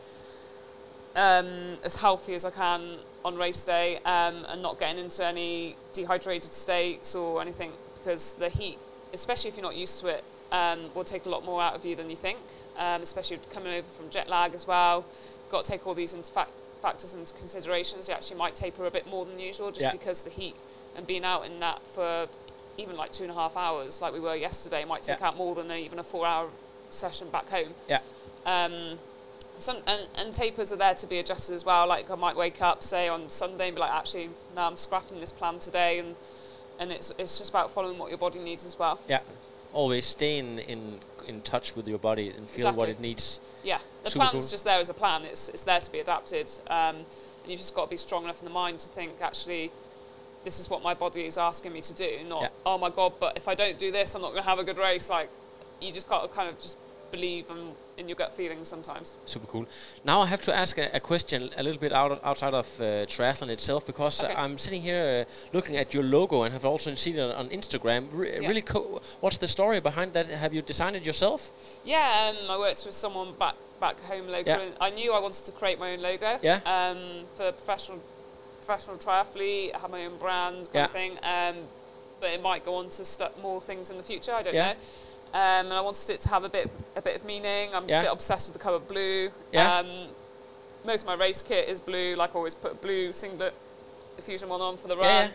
um, 1.15 1.78
as 1.84 1.95
healthy 1.95 2.34
as 2.34 2.43
I 2.43 2.51
can 2.51 2.97
on 3.23 3.38
race 3.38 3.63
day 3.63 3.97
um, 4.06 4.45
and 4.49 4.62
not 4.62 4.78
getting 4.78 5.04
into 5.04 5.25
any 5.25 5.78
dehydrated 5.93 6.51
states 6.51 7.15
or 7.15 7.41
anything 7.41 7.71
because 7.97 8.36
the 8.36 8.49
heat, 8.49 8.78
especially 9.15 9.49
if 9.49 9.58
you're 9.58 9.63
not 9.65 9.75
used 9.75 9.99
to 10.01 10.08
it, 10.08 10.23
um, 10.51 10.80
will 10.93 11.04
take 11.04 11.25
a 11.25 11.30
lot 11.30 11.43
more 11.43 11.62
out 11.62 11.73
of 11.75 11.86
you 11.86 11.95
than 11.95 12.10
you 12.10 12.15
think, 12.15 12.38
um, 12.78 13.01
especially 13.01 13.39
coming 13.51 13.73
over 13.73 13.88
from 13.88 14.10
jet 14.10 14.30
lag 14.30 14.54
as 14.54 14.67
well. 14.67 15.04
You've 15.43 15.51
Got 15.51 15.65
to 15.65 15.71
take 15.71 15.88
all 15.88 15.93
these 15.95 16.13
into 16.13 16.32
fac- 16.32 16.49
factors 16.82 17.13
into 17.13 17.34
considerations. 17.34 18.08
You 18.08 18.13
actually 18.15 18.38
might 18.38 18.54
taper 18.56 18.86
a 18.86 18.91
bit 18.91 19.08
more 19.08 19.25
than 19.25 19.39
usual 19.39 19.69
just 19.71 19.82
Yeah. 19.86 19.91
because 19.91 20.23
the 20.23 20.30
heat 20.30 20.56
and 20.95 21.06
being 21.08 21.23
out 21.25 21.45
in 21.45 21.60
that 21.60 21.82
for 21.93 22.28
even 22.78 22.95
like 22.95 23.12
two 23.12 23.23
and 23.23 23.32
a 23.32 23.36
half 23.36 23.58
hours, 23.58 24.01
like 24.01 24.13
we 24.13 24.19
were 24.19 24.36
yesterday, 24.36 24.86
might 24.86 25.01
take 25.04 25.19
Yeah. 25.19 25.28
out 25.30 25.38
more 25.38 25.56
than 25.56 25.71
a, 25.71 25.78
even 25.78 25.97
a 25.99 26.04
four-hour 26.04 26.49
session 26.89 27.30
back 27.30 27.49
home. 27.49 27.73
Yeah. 27.89 27.99
Um, 28.45 28.99
some 29.58 29.78
and, 29.88 30.08
and 30.15 30.34
tapers 30.34 30.73
are 30.73 30.75
there 30.75 30.93
to 30.95 31.08
be 31.08 31.17
adjusted 31.17 31.56
as 31.56 31.63
well. 31.63 31.88
Like 31.88 32.12
I 32.12 32.15
might 32.15 32.36
wake 32.36 32.62
up, 32.62 32.84
say 32.84 33.08
on 33.08 33.30
Sunday, 33.30 33.67
and 33.67 33.75
be 33.75 33.82
like, 33.82 33.91
actually, 33.91 34.30
no, 34.56 34.63
I'm 34.63 34.75
scrapping 34.75 35.19
this 35.21 35.32
plan 35.32 35.60
today, 35.60 35.99
and 35.99 36.15
and 36.79 36.91
it's 36.91 37.11
it's 37.17 37.38
just 37.38 37.49
about 37.49 37.71
following 37.71 37.97
what 37.97 38.09
your 38.09 38.17
body 38.17 38.39
needs 38.39 38.65
as 38.65 38.77
well. 38.77 38.99
Yeah, 39.07 39.19
always 39.73 40.05
stay 40.05 40.38
in 40.38 40.59
in, 40.59 40.99
in 41.27 41.41
touch 41.41 41.75
with 41.75 41.88
your 41.88 41.97
body 41.99 42.29
and 42.29 42.49
feel 42.49 42.71
what 42.73 42.89
it 42.89 42.99
needs. 42.99 43.39
Yeah. 43.63 43.79
the 44.03 44.11
Super 44.11 44.25
plan's 44.25 44.43
cool. 44.45 44.49
just 44.51 44.63
there 44.65 44.79
as 44.79 44.89
a 44.89 44.93
plan. 44.93 45.23
It's 45.23 45.49
it's 45.49 45.63
there 45.63 45.79
to 45.79 45.91
be 45.91 45.99
adapted, 45.99 46.51
um, 46.67 46.95
and 46.97 47.05
you've 47.47 47.59
just 47.59 47.75
got 47.75 47.85
to 47.85 47.89
be 47.89 47.97
strong 47.97 48.23
enough 48.25 48.41
in 48.41 48.45
the 48.45 48.53
mind 48.53 48.79
to 48.79 48.89
think 48.89 49.13
actually. 49.21 49.71
This 50.43 50.59
is 50.59 50.69
what 50.69 50.83
my 50.83 50.93
body 50.93 51.25
is 51.25 51.39
asking 51.39 51.73
me 51.73 51.81
to 51.81 51.93
do. 51.95 52.19
Not 52.27 52.41
Yeah. 52.43 52.49
oh 52.67 52.77
my 52.77 52.91
god, 52.91 53.13
but 53.19 53.35
if 53.35 53.47
I 53.47 53.55
don't 53.55 53.79
do 53.79 53.91
this, 53.91 54.13
I'm 54.13 54.21
not 54.21 54.29
going 54.31 54.43
to 54.43 54.49
have 54.49 54.59
a 54.59 54.63
good 54.63 54.77
race. 54.77 55.09
Like 55.09 55.27
you 55.81 55.91
just 55.91 56.07
got 56.07 56.21
to 56.21 56.27
kind 56.27 56.47
of 56.47 56.59
just 56.59 56.77
believe 57.09 57.49
in, 57.49 57.71
in 57.97 58.08
your 58.10 58.15
gut 58.15 58.34
feelings 58.34 58.67
sometimes. 58.67 59.15
Super 59.25 59.47
cool. 59.47 59.65
Now 60.03 60.21
I 60.21 60.25
have 60.27 60.41
to 60.41 60.53
ask 60.55 60.77
a, 60.77 60.89
a 60.93 60.99
question 60.99 61.49
a 61.58 61.63
little 61.63 61.79
bit 61.79 61.93
out 61.93 62.19
outside 62.23 62.53
of 62.53 62.67
uh, 62.81 63.05
triathlon 63.05 63.49
itself 63.49 63.86
because 63.86 64.23
Okay. 64.23 64.34
I'm 64.36 64.58
sitting 64.58 64.81
here 64.81 65.25
uh, 65.27 65.31
looking 65.53 65.77
at 65.77 65.93
your 65.93 66.03
logo 66.03 66.43
and 66.43 66.53
have 66.53 66.65
also 66.65 66.93
seen 66.95 67.17
it 67.17 67.36
on 67.36 67.49
Instagram. 67.49 68.08
Re- 68.12 68.39
Yeah. 68.41 68.47
Really 68.47 68.62
cool. 68.62 69.01
What's 69.21 69.38
the 69.38 69.47
story 69.47 69.79
behind 69.79 70.13
that? 70.13 70.27
Have 70.27 70.53
you 70.53 70.62
designed 70.62 70.95
it 70.95 71.05
yourself? 71.05 71.51
Yeah, 71.86 72.31
um, 72.31 72.49
I 72.51 72.58
worked 72.58 72.86
with 72.86 72.95
someone 72.95 73.34
back 73.39 73.55
back 73.79 73.99
home 74.01 74.27
local. 74.27 74.53
Yeah. 74.53 74.69
I 74.88 74.89
knew 74.89 75.13
I 75.13 75.19
wanted 75.19 75.45
to 75.45 75.51
create 75.51 75.79
my 75.79 75.93
own 75.93 76.01
logo. 76.01 76.39
Yeah. 76.41 76.60
Um, 76.65 77.25
for 77.36 77.51
professional 77.51 77.99
professional 78.62 78.97
triathlete, 78.97 79.75
I 79.75 79.79
have 79.79 79.91
my 79.91 80.05
own 80.05 80.17
brand 80.17 80.55
kind 80.71 80.73
Yeah. 80.73 80.86
of 80.86 80.91
thing. 80.91 81.12
Um, 81.23 81.55
but 82.19 82.29
it 82.31 82.41
might 82.41 82.63
go 82.65 82.75
on 82.75 82.89
to 82.89 83.03
stu- 83.05 83.36
more 83.41 83.62
things 83.62 83.89
in 83.89 83.97
the 83.97 84.03
future. 84.03 84.34
I 84.34 84.41
don't 84.41 84.53
Yeah. 84.55 84.73
know. 84.73 84.79
Um, 85.33 85.65
and 85.67 85.73
I 85.73 85.81
wanted 85.81 86.09
it 86.09 86.21
to 86.21 86.29
have 86.29 86.43
a 86.45 86.49
bit 86.49 86.69
a 86.95 87.01
bit 87.01 87.15
of 87.17 87.25
meaning. 87.25 87.73
I'm 87.73 87.88
Yeah. 87.89 87.99
a 87.99 88.03
bit 88.03 88.11
obsessed 88.11 88.47
with 88.47 88.53
the 88.57 88.63
colour 88.63 88.79
blue. 88.79 89.29
Yeah. 89.51 89.79
Um, 89.79 89.88
most 90.85 91.01
of 91.01 91.07
my 91.07 91.15
race 91.15 91.41
kit 91.41 91.67
is 91.67 91.81
blue. 91.81 92.15
Like 92.15 92.31
I 92.31 92.35
always 92.38 92.55
put 92.55 92.71
a 92.71 92.75
blue 92.75 93.11
singlet, 93.11 93.53
Fusion 94.21 94.47
one 94.49 94.61
on 94.61 94.77
for 94.77 94.88
the 94.88 94.95
Yeah, 94.95 95.21
run. 95.21 95.31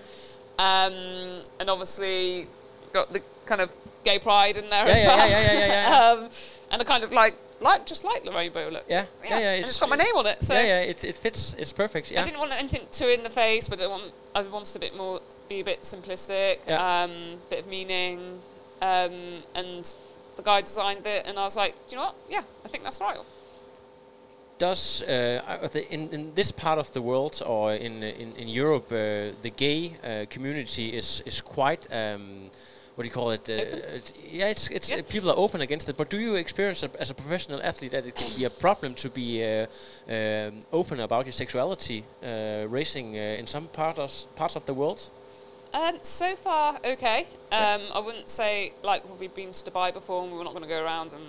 Um, 0.58 1.42
and 1.58 1.68
obviously 1.70 2.46
got 2.92 3.12
the 3.12 3.20
kind 3.46 3.60
of 3.60 3.70
gay 4.04 4.18
pride 4.18 4.56
in 4.56 4.70
there 4.70 4.86
Yeah, 4.86 4.92
as 4.92 5.02
yeah, 5.04 5.08
well. 5.16 5.28
yeah, 5.30 5.40
yeah, 5.40 5.52
yeah, 5.52 5.66
yeah, 5.66 5.90
yeah. 5.90 6.10
um, 6.24 6.28
and 6.70 6.80
I 6.80 6.84
kind 6.84 7.04
of 7.04 7.12
like 7.12 7.34
like 7.60 7.84
just 7.84 8.04
like 8.04 8.24
the 8.24 8.32
rainbow 8.32 8.68
look. 8.70 8.84
Yeah, 8.88 9.04
yeah, 9.22 9.38
yeah. 9.38 9.50
and 9.56 9.64
it's 9.64 9.78
got 9.78 9.90
my 9.90 9.96
name 9.96 10.16
on 10.16 10.26
it. 10.26 10.42
So 10.42 10.54
yeah, 10.54 10.62
yeah. 10.62 10.80
It, 10.80 11.04
it 11.04 11.16
fits. 11.18 11.54
It's 11.58 11.72
perfect. 11.74 12.10
Yeah. 12.10 12.22
I 12.22 12.24
didn't 12.24 12.38
want 12.38 12.52
anything 12.52 12.86
too 12.90 13.08
in 13.08 13.22
the 13.22 13.28
face, 13.28 13.68
but 13.68 13.82
I 13.82 13.86
want 13.86 14.10
I 14.34 14.40
wanted 14.42 14.74
a 14.76 14.78
bit 14.78 14.96
more, 14.96 15.20
be 15.48 15.60
a 15.60 15.64
bit 15.64 15.82
simplistic, 15.82 16.58
Yeah. 16.66 17.02
um, 17.02 17.36
bit 17.50 17.58
of 17.60 17.66
meaning, 17.66 18.40
um, 18.82 19.42
and 19.54 19.94
the 20.36 20.42
guy 20.42 20.60
designed 20.60 21.06
it, 21.06 21.26
and 21.26 21.38
I 21.38 21.44
was 21.44 21.56
like, 21.56 21.74
do 21.88 21.96
you 21.96 22.00
know 22.00 22.06
what? 22.06 22.16
Yeah, 22.28 22.42
I 22.64 22.68
think 22.68 22.84
that's 22.84 23.00
right. 23.00 23.18
Does 24.58 25.02
uh, 25.02 25.40
uh, 25.62 25.68
the, 25.68 25.90
in, 25.90 26.08
in 26.10 26.34
this 26.34 26.52
part 26.52 26.78
of 26.78 26.92
the 26.92 27.00
world 27.00 27.42
or 27.46 27.72
in 27.72 28.02
in, 28.02 28.32
in 28.36 28.48
Europe, 28.48 28.92
uh, 28.92 29.34
the 29.42 29.50
gay 29.56 29.92
uh, 30.04 30.26
community 30.28 30.88
is 30.96 31.22
is 31.24 31.40
quite 31.40 31.86
um, 31.90 32.50
what 32.94 33.04
do 33.04 33.08
you 33.08 33.14
call 33.14 33.30
it? 33.30 33.48
Uh, 33.48 33.54
yeah, 34.30 34.50
it's 34.50 34.68
it's 34.68 34.90
Yeah. 34.90 34.98
uh, 34.98 35.02
people 35.12 35.30
are 35.30 35.38
open 35.38 35.60
against 35.60 35.88
it. 35.88 35.96
But 35.96 36.10
do 36.10 36.18
you 36.18 36.36
experience 36.36 36.86
as 36.98 37.10
a 37.10 37.14
professional 37.14 37.60
athlete 37.62 37.92
that 37.92 38.06
it 38.06 38.14
can 38.14 38.30
be 38.36 38.44
a 38.44 38.50
problem 38.50 38.94
to 38.94 39.08
be 39.08 39.42
uh, 39.42 39.66
um, 40.08 40.60
open 40.70 41.00
about 41.00 41.24
your 41.24 41.32
sexuality 41.32 42.04
uh, 42.22 42.66
racing 42.68 43.16
uh, 43.16 43.38
in 43.40 43.46
some 43.46 43.68
parts 43.68 44.26
parts 44.36 44.56
of 44.56 44.64
the 44.64 44.74
world? 44.74 45.10
Um, 45.72 45.98
so 46.02 46.34
far, 46.36 46.78
okay. 46.84 47.26
Um, 47.52 47.82
I 47.94 48.00
wouldn't 48.00 48.28
say 48.28 48.72
like 48.82 49.02
we've 49.20 49.34
been 49.34 49.52
to 49.52 49.70
Dubai 49.70 49.92
before, 49.92 50.24
and 50.24 50.32
we're 50.32 50.44
not 50.44 50.52
going 50.52 50.62
to 50.62 50.68
go 50.68 50.82
around 50.82 51.12
and 51.12 51.22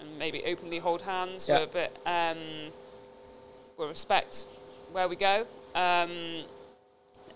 and 0.00 0.18
maybe 0.18 0.44
openly 0.44 0.78
hold 0.78 1.02
hands. 1.02 1.48
Yeah. 1.48 1.58
We're 1.58 1.64
a 1.64 1.66
bit 1.66 1.98
um, 2.06 2.38
we 3.78 3.86
respect 3.86 4.46
where 4.92 5.08
we 5.08 5.16
go. 5.16 5.46
Um, 5.74 6.44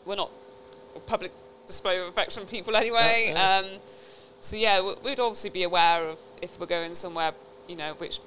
we're 0.05 0.17
not 0.17 0.31
public 1.07 1.33
display 1.67 1.99
of 2.01 2.09
affection 2.09 2.47
people 2.47 2.77
anyway. 2.77 3.33
Yeah, 3.35 3.35
yeah. 3.35 3.59
Um, 3.59 3.67
so 4.41 4.57
yeah, 4.57 4.81
we'd 5.05 5.21
obviously 5.21 5.51
be 5.51 5.65
aware 5.65 6.09
of 6.09 6.19
if 6.41 6.59
we're 6.59 6.67
going 6.67 6.95
somewhere, 6.95 7.33
you 7.69 7.77
know, 7.77 7.95
which 7.95 8.21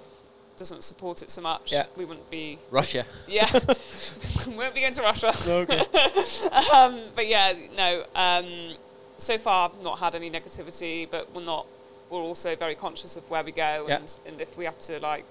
doesn't 0.64 0.84
support 0.84 1.22
it 1.22 1.30
so 1.30 1.42
much. 1.42 1.74
Yeah. 1.74 1.86
We 1.98 2.06
wouldn't 2.06 2.30
be. 2.30 2.58
Russia. 2.72 3.06
Yeah, 3.28 3.50
we 4.48 4.56
won't 4.56 4.74
be 4.74 4.82
going 4.82 4.94
to 4.94 5.02
Russia. 5.02 5.34
Okay. 5.46 5.80
um, 6.74 7.02
but 7.16 7.28
yeah, 7.28 7.54
no. 7.76 8.06
Um, 8.16 8.76
so 9.18 9.38
far, 9.38 9.70
I've 9.70 9.84
not 9.84 10.00
had 10.00 10.16
any 10.16 10.30
negativity, 10.32 11.10
but 11.10 11.34
we're 11.36 11.44
not. 11.44 11.66
We're 12.10 12.22
also 12.22 12.56
very 12.56 12.76
conscious 12.76 13.18
of 13.18 13.30
where 13.30 13.44
we 13.44 13.52
go, 13.52 13.86
Yeah. 13.88 13.98
and, 13.98 14.18
and 14.26 14.40
if 14.42 14.58
we 14.58 14.66
have 14.66 14.80
to 14.82 15.00
like 15.00 15.26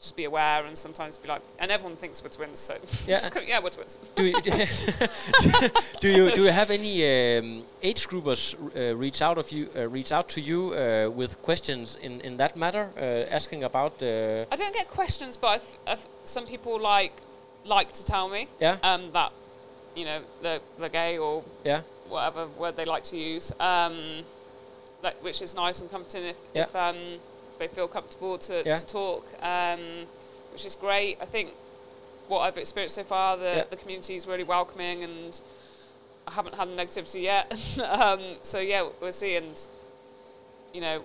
just 0.00 0.16
be 0.16 0.24
aware, 0.24 0.64
and 0.64 0.76
sometimes 0.76 1.18
be 1.18 1.28
like, 1.28 1.42
and 1.58 1.70
everyone 1.70 1.94
thinks 1.96 2.22
we're 2.22 2.30
twins, 2.30 2.58
so 2.58 2.74
Yeah. 3.06 3.20
yeah, 3.46 3.60
we're 3.62 3.68
twins. 3.70 3.98
do, 4.14 4.24
you, 4.24 4.40
do 6.00 6.08
you 6.08 6.34
do 6.34 6.42
you 6.44 6.50
have 6.52 6.70
any 6.70 6.94
um, 7.04 7.62
age 7.82 8.08
groupers 8.08 8.54
uh, 8.54 8.96
reach 8.96 9.20
out 9.20 9.36
of 9.38 9.50
you 9.52 9.68
uh, 9.76 9.86
reach 9.88 10.10
out 10.12 10.28
to 10.30 10.40
you 10.40 10.72
uh, 10.72 11.10
with 11.10 11.40
questions 11.42 11.96
in, 12.02 12.20
in 12.22 12.36
that 12.38 12.56
matter, 12.56 12.88
uh, 12.96 13.34
asking 13.36 13.64
about 13.64 14.02
uh, 14.02 14.46
I 14.50 14.56
don't 14.56 14.74
get 14.74 14.88
questions, 14.88 15.36
but 15.36 15.48
I've, 15.48 15.78
I've, 15.86 16.08
some 16.24 16.46
people 16.46 16.80
like 16.80 17.12
like 17.66 17.92
to 17.92 18.02
tell 18.04 18.28
me 18.30 18.48
yeah 18.58 18.78
um, 18.82 19.10
that 19.12 19.32
you 19.94 20.06
know 20.06 20.20
they're, 20.42 20.60
they're 20.78 20.88
gay 20.88 21.18
or 21.18 21.44
yeah 21.64 21.82
whatever 22.08 22.46
word 22.58 22.74
they 22.74 22.86
like 22.86 23.04
to 23.04 23.16
use, 23.18 23.52
um, 23.60 24.24
like, 25.02 25.22
which 25.22 25.42
is 25.42 25.54
nice 25.54 25.80
and 25.82 25.90
comforting 25.90 26.24
if, 26.24 26.38
Yeah. 26.54 26.62
if 26.62 26.74
um, 26.74 26.96
they 27.60 27.68
feel 27.68 27.86
comfortable 27.86 28.38
to, 28.38 28.62
Yeah. 28.66 28.74
to 28.74 28.86
talk, 28.86 29.24
um, 29.42 30.06
which 30.50 30.64
is 30.64 30.74
great. 30.74 31.18
I 31.20 31.26
think 31.26 31.50
what 32.26 32.40
I've 32.40 32.58
experienced 32.58 32.96
so 32.96 33.04
far, 33.04 33.36
the, 33.36 33.54
Yeah. 33.58 33.64
the 33.64 33.76
community 33.76 34.16
is 34.16 34.26
really 34.26 34.42
welcoming 34.44 35.04
and 35.04 35.40
I 36.26 36.32
haven't 36.32 36.54
had 36.56 36.68
negativity 36.68 37.22
yet. 37.22 37.52
um, 37.84 38.20
so 38.42 38.58
yeah, 38.58 38.88
we'll 39.00 39.12
see. 39.12 39.36
And, 39.36 39.60
you 40.72 40.80
know, 40.80 41.04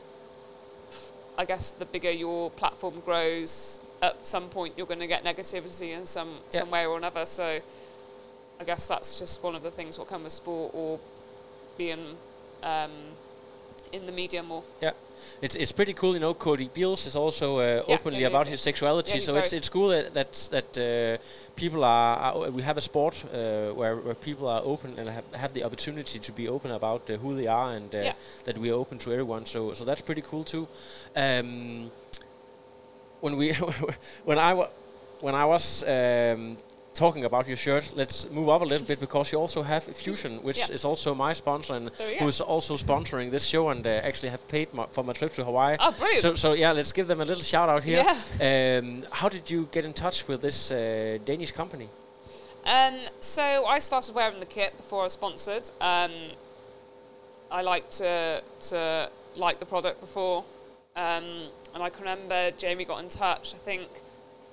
I 1.37 1.43
guess 1.45 1.71
the 1.71 1.85
bigger 1.85 2.11
your 2.11 2.49
platform 2.51 3.01
grows, 3.01 3.79
at 4.01 4.25
some 4.25 4.49
point 4.49 4.75
you're 4.77 4.87
going 4.87 4.99
to 5.01 5.07
get 5.07 5.23
negativity 5.25 5.89
in 5.97 6.05
some, 6.05 6.39
Yeah. 6.51 6.59
some 6.61 6.71
way 6.71 6.85
or 6.85 6.97
another. 6.97 7.25
So 7.25 7.59
I 8.59 8.63
guess 8.63 8.87
that's 8.87 9.19
just 9.19 9.43
one 9.43 9.55
of 9.55 9.63
the 9.63 9.71
things 9.71 9.99
what 9.99 10.07
come 10.07 10.23
with 10.23 10.31
sport 10.31 10.71
or 10.73 10.99
being 11.77 12.15
um, 12.63 12.91
in 13.95 14.05
the 14.05 14.11
media 14.11 14.43
more. 14.43 14.63
it's 15.41 15.55
it's 15.55 15.71
pretty 15.73 15.93
cool 15.93 16.13
you 16.13 16.19
know 16.19 16.33
Cody 16.33 16.69
Beals 16.73 17.05
is 17.05 17.15
also 17.15 17.47
uh, 17.59 17.61
Yeah, 17.63 17.95
openly 17.95 18.19
yeah, 18.21 18.27
about 18.33 18.47
his 18.47 18.61
sexuality 18.61 19.17
yeah, 19.17 19.25
so 19.25 19.35
it's 19.35 19.53
it's 19.53 19.69
cool 19.69 19.89
that 19.89 20.13
that, 20.13 20.31
that 20.51 20.77
uh, 20.77 21.17
people 21.55 21.83
are, 21.83 22.17
are 22.17 22.51
we 22.51 22.61
have 22.63 22.77
a 22.77 22.81
sport 22.81 23.15
uh, 23.25 23.73
where, 23.79 23.95
where 24.05 24.15
people 24.15 24.47
are 24.47 24.61
open 24.63 24.89
and 24.99 25.09
have, 25.09 25.23
have 25.33 25.53
the 25.53 25.63
opportunity 25.63 26.19
to 26.19 26.31
be 26.31 26.47
open 26.47 26.71
about 26.71 27.09
uh, 27.09 27.17
who 27.17 27.35
they 27.35 27.47
are 27.47 27.75
and 27.77 27.93
uh, 27.95 27.97
Yeah. 27.99 28.13
that 28.45 28.57
we 28.57 28.69
are 28.69 28.77
open 28.79 28.97
to 28.99 29.11
everyone 29.11 29.45
so 29.45 29.73
so 29.73 29.85
that's 29.85 30.01
pretty 30.01 30.21
cool 30.21 30.43
too 30.43 30.67
um, 31.15 31.91
when 33.21 33.37
we 33.37 33.53
when 34.25 34.37
I 34.37 34.53
wa- 34.53 34.71
when 35.21 35.35
I 35.35 35.45
was 35.45 35.83
um, 35.83 36.57
talking 36.95 37.25
about 37.25 37.47
your 37.47 37.57
shirt, 37.57 37.93
let's 37.95 38.27
move 38.31 38.49
up 38.49 38.61
a 38.61 38.65
little 38.65 38.87
bit 38.87 38.99
because 38.99 39.31
you 39.31 39.37
also 39.39 39.61
have 39.63 39.83
Fusion, 39.83 40.41
which 40.43 40.57
Yeah. 40.57 40.75
is 40.75 40.85
also 40.85 41.13
my 41.13 41.33
sponsor 41.33 41.75
and 41.75 41.89
There 41.97 42.07
we 42.07 42.13
go. 42.19 42.25
who's 42.25 42.41
also 42.41 42.75
sponsoring 42.77 43.29
this 43.31 43.45
show 43.45 43.69
and 43.69 43.85
uh, 43.85 43.89
actually 44.09 44.29
have 44.29 44.47
paid 44.47 44.73
my, 44.73 44.85
for 44.91 45.03
my 45.03 45.13
trip 45.13 45.33
to 45.33 45.43
Hawaii. 45.43 45.75
Oh, 45.79 45.91
brilliant. 45.91 46.21
So, 46.21 46.35
so 46.35 46.53
yeah, 46.53 46.71
let's 46.73 46.93
give 46.93 47.07
them 47.07 47.21
a 47.21 47.25
little 47.25 47.43
shout 47.43 47.69
out 47.69 47.83
here. 47.83 48.03
Yeah. 48.39 48.79
Um, 48.79 49.03
how 49.11 49.29
did 49.29 49.49
you 49.51 49.67
get 49.71 49.85
in 49.85 49.93
touch 49.93 50.27
with 50.27 50.41
this 50.41 50.71
uh, 50.71 51.17
Danish 51.25 51.51
company? 51.51 51.89
Um, 52.65 52.95
so 53.19 53.65
I 53.67 53.79
started 53.79 54.15
wearing 54.15 54.39
the 54.39 54.45
kit 54.47 54.75
before 54.77 55.01
I 55.01 55.03
was 55.03 55.13
sponsored. 55.13 55.69
Um, 55.81 56.11
I 57.51 57.61
like 57.61 57.89
to 58.01 58.41
to 58.69 59.09
like 59.35 59.59
the 59.59 59.65
product 59.65 60.01
before, 60.01 60.43
um, 60.95 61.25
and 61.73 61.83
I 61.83 61.89
can 61.89 62.01
remember 62.01 62.51
Jamie 62.57 62.85
got 62.85 63.03
in 63.03 63.09
touch. 63.09 63.53
I 63.53 63.57
think 63.57 63.87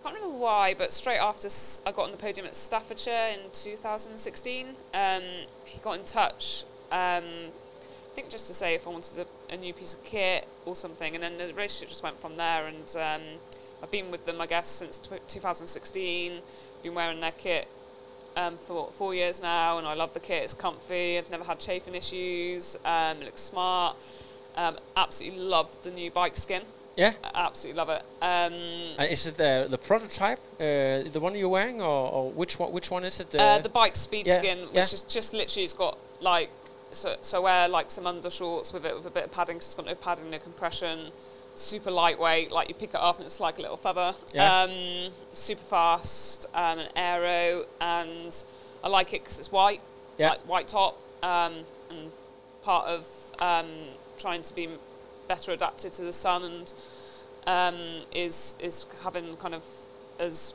I 0.03 0.11
can't 0.11 0.17
remember 0.17 0.37
why, 0.37 0.75
but 0.75 0.93
straight 0.93 1.19
after 1.19 1.47
I 1.87 1.93
got 1.93 2.07
on 2.07 2.11
the 2.11 2.17
podium 2.17 2.45
at 2.45 2.57
Staffordshire 2.57 3.35
in 3.35 3.39
2016, 3.53 4.67
um, 4.95 5.23
he 5.65 5.79
got 5.79 5.97
in 5.97 6.05
touch. 6.05 6.65
Um, 6.91 7.23
I 7.23 8.15
think 8.15 8.29
just 8.29 8.49
to 8.49 8.55
say 8.55 8.75
if 8.75 8.85
I 8.89 8.91
wanted 8.91 9.21
a, 9.21 9.55
a 9.55 9.57
new 9.57 9.73
piece 9.73 9.95
of 9.95 10.03
kit 10.03 10.49
or 10.67 10.75
something, 10.75 11.15
and 11.15 11.23
then 11.23 11.39
the 11.39 11.55
relationship 11.55 11.89
just 11.89 12.03
went 12.03 12.19
from 12.19 12.35
there. 12.35 12.67
And 12.67 12.97
um, 12.97 13.23
I've 13.81 13.93
been 13.93 14.11
with 14.11 14.27
them, 14.27 14.41
I 14.41 14.47
guess, 14.47 14.67
since 14.67 14.99
tw 14.99 15.21
2016. 15.29 16.41
Been 16.83 16.95
wearing 16.97 17.21
their 17.21 17.31
kit 17.31 17.69
um, 18.35 18.57
for 18.57 18.75
what, 18.75 18.95
four 18.95 19.15
years 19.15 19.41
now, 19.41 19.79
and 19.79 19.87
I 19.87 19.95
love 19.95 20.15
the 20.15 20.21
kit. 20.21 20.43
It's 20.43 20.53
comfy. 20.53 21.17
I've 21.17 21.31
never 21.31 21.45
had 21.45 21.61
chafing 21.61 21.95
issues. 21.95 22.77
Um, 22.85 23.19
it 23.19 23.27
looks 23.27 23.41
smart. 23.41 23.97
Um, 24.57 24.79
absolutely 24.97 25.39
love 25.39 25.81
the 25.85 25.93
new 25.93 26.11
bike 26.11 26.37
skin. 26.37 26.63
Yeah. 26.97 27.13
I 27.25 27.47
absolutely 27.47 27.79
love 27.79 27.89
it. 27.89 28.03
Um, 28.21 28.53
Uh, 28.99 29.05
is 29.11 29.27
it 29.27 29.37
the 29.37 29.67
the 29.71 29.79
prototype, 29.79 30.39
uh, 30.61 31.09
the 31.13 31.21
one 31.21 31.35
you're 31.35 31.49
wearing, 31.49 31.81
or, 31.81 32.11
or 32.13 32.31
which 32.31 32.59
one? 32.59 32.71
Which 32.73 32.91
one 32.91 33.05
is 33.05 33.19
it? 33.21 33.35
uh, 33.35 33.59
the 33.59 33.69
bike 33.69 33.97
speed 33.97 34.27
yeah, 34.27 34.39
skin, 34.39 34.59
which 34.67 34.75
yeah. 34.75 34.83
is 34.83 35.03
just 35.03 35.33
literally 35.33 35.65
it's 35.65 35.73
got 35.75 35.97
like 36.21 36.51
so 36.91 37.17
so 37.23 37.41
wear 37.43 37.69
like 37.69 37.91
some 37.91 38.05
undershorts 38.05 38.73
with 38.75 38.85
it 38.85 38.95
with 38.95 39.07
a 39.07 39.11
bit 39.11 39.25
of 39.25 39.33
padding. 39.33 39.57
'cause 39.57 39.67
it's 39.69 39.75
got 39.75 39.87
no 39.87 39.95
padding, 39.95 40.31
no 40.31 40.39
compression. 40.39 41.11
Super 41.55 41.91
lightweight, 41.91 42.51
like 42.51 42.69
you 42.69 42.75
pick 42.75 42.91
it 42.91 43.01
up 43.01 43.17
and 43.17 43.27
it's 43.27 43.41
like 43.41 43.59
a 43.59 43.63
little 43.63 43.77
feather. 43.77 44.15
Yeah. 44.35 44.63
Um, 44.63 45.13
super 45.33 45.63
fast, 45.63 46.47
um, 46.55 46.79
an 46.79 46.89
aero, 46.97 47.67
and 47.81 48.45
I 48.85 48.89
like 48.89 49.13
it 49.13 49.23
because 49.23 49.39
it's 49.39 49.53
white, 49.53 49.81
Yeah. 50.19 50.31
like 50.31 50.41
white 50.49 50.69
top, 50.69 50.97
um, 51.23 51.53
and 51.91 52.11
part 52.65 52.87
of 52.87 53.07
um, 53.41 53.67
trying 54.19 54.43
to 54.43 54.55
be 54.55 54.69
better 55.29 55.53
adapted 55.53 55.93
to 55.95 56.03
the 56.03 56.13
sun 56.13 56.45
and 56.45 56.73
um, 57.47 58.03
is 58.15 58.55
is 58.59 58.87
having 59.03 59.37
kind 59.37 59.55
of 59.55 59.65
as 60.19 60.55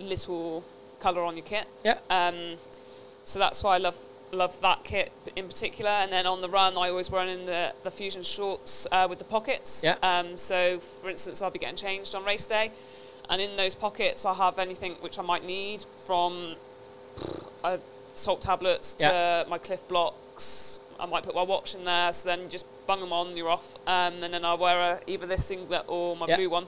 little 0.00 0.64
colour 1.00 1.22
on 1.22 1.36
your 1.36 1.44
kit. 1.44 1.66
Yeah. 1.84 1.98
Um, 2.10 2.56
so 3.24 3.38
that's 3.38 3.62
why 3.62 3.74
I 3.74 3.78
love 3.78 3.98
love 4.30 4.60
that 4.60 4.84
kit 4.84 5.10
in 5.36 5.46
particular. 5.46 5.90
And 5.90 6.12
then 6.12 6.26
on 6.26 6.40
the 6.40 6.48
run, 6.48 6.76
I 6.76 6.90
always 6.90 7.10
run 7.10 7.28
in 7.28 7.46
the 7.46 7.72
the 7.82 7.90
fusion 7.90 8.22
shorts 8.22 8.86
uh, 8.92 9.06
with 9.08 9.18
the 9.18 9.24
pockets. 9.24 9.82
Yeah. 9.84 9.96
Um, 10.02 10.36
so 10.36 10.78
for 10.80 11.10
instance, 11.10 11.42
I'll 11.42 11.50
be 11.50 11.58
getting 11.58 11.76
changed 11.76 12.14
on 12.14 12.24
race 12.24 12.46
day, 12.46 12.70
and 13.28 13.40
in 13.42 13.56
those 13.56 13.74
pockets, 13.74 14.24
I 14.24 14.34
have 14.34 14.58
anything 14.58 14.92
which 15.00 15.18
I 15.18 15.22
might 15.22 15.44
need 15.44 15.84
from 16.04 16.54
uh, 17.64 17.78
salt 18.14 18.40
tablets 18.40 18.94
to 18.96 19.04
Yeah. 19.04 19.44
my 19.48 19.58
Clif 19.58 19.86
Bloks. 19.88 20.80
I 21.00 21.06
might 21.06 21.22
put 21.22 21.34
my 21.34 21.42
watch 21.42 21.74
in 21.74 21.84
there, 21.84 22.12
so 22.12 22.28
then 22.28 22.48
just 22.48 22.66
bung 22.88 23.00
them 23.00 23.12
on, 23.12 23.36
you're 23.36 23.50
off. 23.50 23.76
Um, 23.86 24.24
and 24.24 24.32
then 24.34 24.44
I 24.46 24.54
wear 24.54 24.80
a, 24.80 25.00
either 25.06 25.26
this 25.26 25.44
singlet 25.44 25.84
or 25.86 26.16
my 26.16 26.26
Yeah. 26.26 26.36
blue 26.36 26.48
one. 26.50 26.66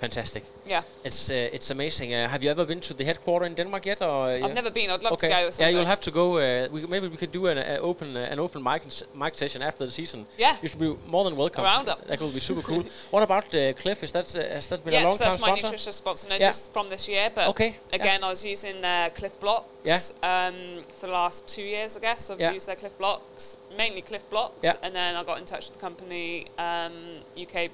Fantastic. 0.00 0.44
Yeah, 0.64 0.82
It's 1.02 1.28
uh, 1.30 1.34
it's 1.56 1.70
amazing. 1.70 2.14
Uh, 2.14 2.28
have 2.28 2.44
you 2.44 2.50
ever 2.50 2.64
been 2.64 2.80
to 2.80 2.94
the 2.94 3.04
headquarter 3.04 3.46
in 3.46 3.54
Denmark 3.54 3.86
yet? 3.86 4.02
Or 4.02 4.30
I've 4.30 4.54
never 4.54 4.70
been. 4.70 4.90
I'd 4.90 5.02
love 5.02 5.12
okay. 5.14 5.28
to 5.28 5.34
go. 5.34 5.50
yeah, 5.58 5.70
you'll 5.70 5.86
have 5.86 6.00
to 6.00 6.10
go. 6.10 6.38
Uh, 6.38 6.68
we, 6.70 6.86
maybe 6.86 7.08
we 7.08 7.16
could 7.16 7.32
do 7.32 7.46
an 7.46 7.58
uh, 7.58 7.78
open 7.80 8.16
uh, 8.16 8.32
an 8.32 8.38
open 8.38 8.62
mic 8.62 8.82
mic 9.14 9.34
session 9.34 9.62
after 9.62 9.84
the 9.86 9.92
season. 9.92 10.26
Yeah. 10.38 10.56
You 10.62 10.68
should 10.68 10.78
be 10.80 10.96
more 11.06 11.24
than 11.24 11.36
welcome. 11.36 11.64
A 11.64 11.66
roundup. 11.66 12.06
That 12.06 12.20
will 12.20 12.32
be 12.32 12.40
super 12.40 12.62
cool. 12.62 12.84
what 13.10 13.22
about 13.22 13.54
uh, 13.54 13.72
Clif? 13.72 14.02
Is 14.04 14.12
that 14.12 14.36
uh, 14.36 14.54
has 14.54 14.66
that 14.68 14.84
been 14.84 14.94
a 14.94 14.96
yeah, 14.98 15.08
long 15.08 15.16
so 15.16 15.24
time 15.24 15.30
that's 15.32 15.42
my 15.42 15.48
sponsor? 15.48 15.66
nutritious 15.66 15.96
sponsor. 15.96 16.28
No, 16.28 16.34
Yeah. 16.36 16.46
just 16.48 16.72
from 16.72 16.88
this 16.88 17.08
year. 17.08 17.30
But 17.34 17.48
Okay, 17.48 17.70
yeah. 17.70 18.00
again, 18.00 18.22
I 18.24 18.28
was 18.28 18.44
using 18.44 18.84
uh, 18.84 19.10
Clif 19.14 19.38
Bloks. 19.40 19.66
Yeah. 19.84 20.00
Um, 20.22 20.54
for 20.98 21.06
the 21.06 21.12
last 21.12 21.46
two 21.54 21.62
years, 21.62 21.96
I 21.96 22.00
guess 22.00 22.30
I've 22.30 22.40
Yeah. 22.40 22.54
used 22.54 22.66
their 22.66 22.76
Clif 22.76 22.96
Bloks, 22.98 23.56
mainly 23.76 24.02
Clif 24.02 24.24
Bloks. 24.30 24.58
Yeah. 24.62 24.74
And 24.82 24.94
then 24.94 25.16
I 25.16 25.24
got 25.24 25.38
in 25.38 25.44
touch 25.44 25.66
with 25.66 25.78
the 25.78 25.80
company, 25.88 26.46
um, 26.58 26.92
UK 27.36 27.70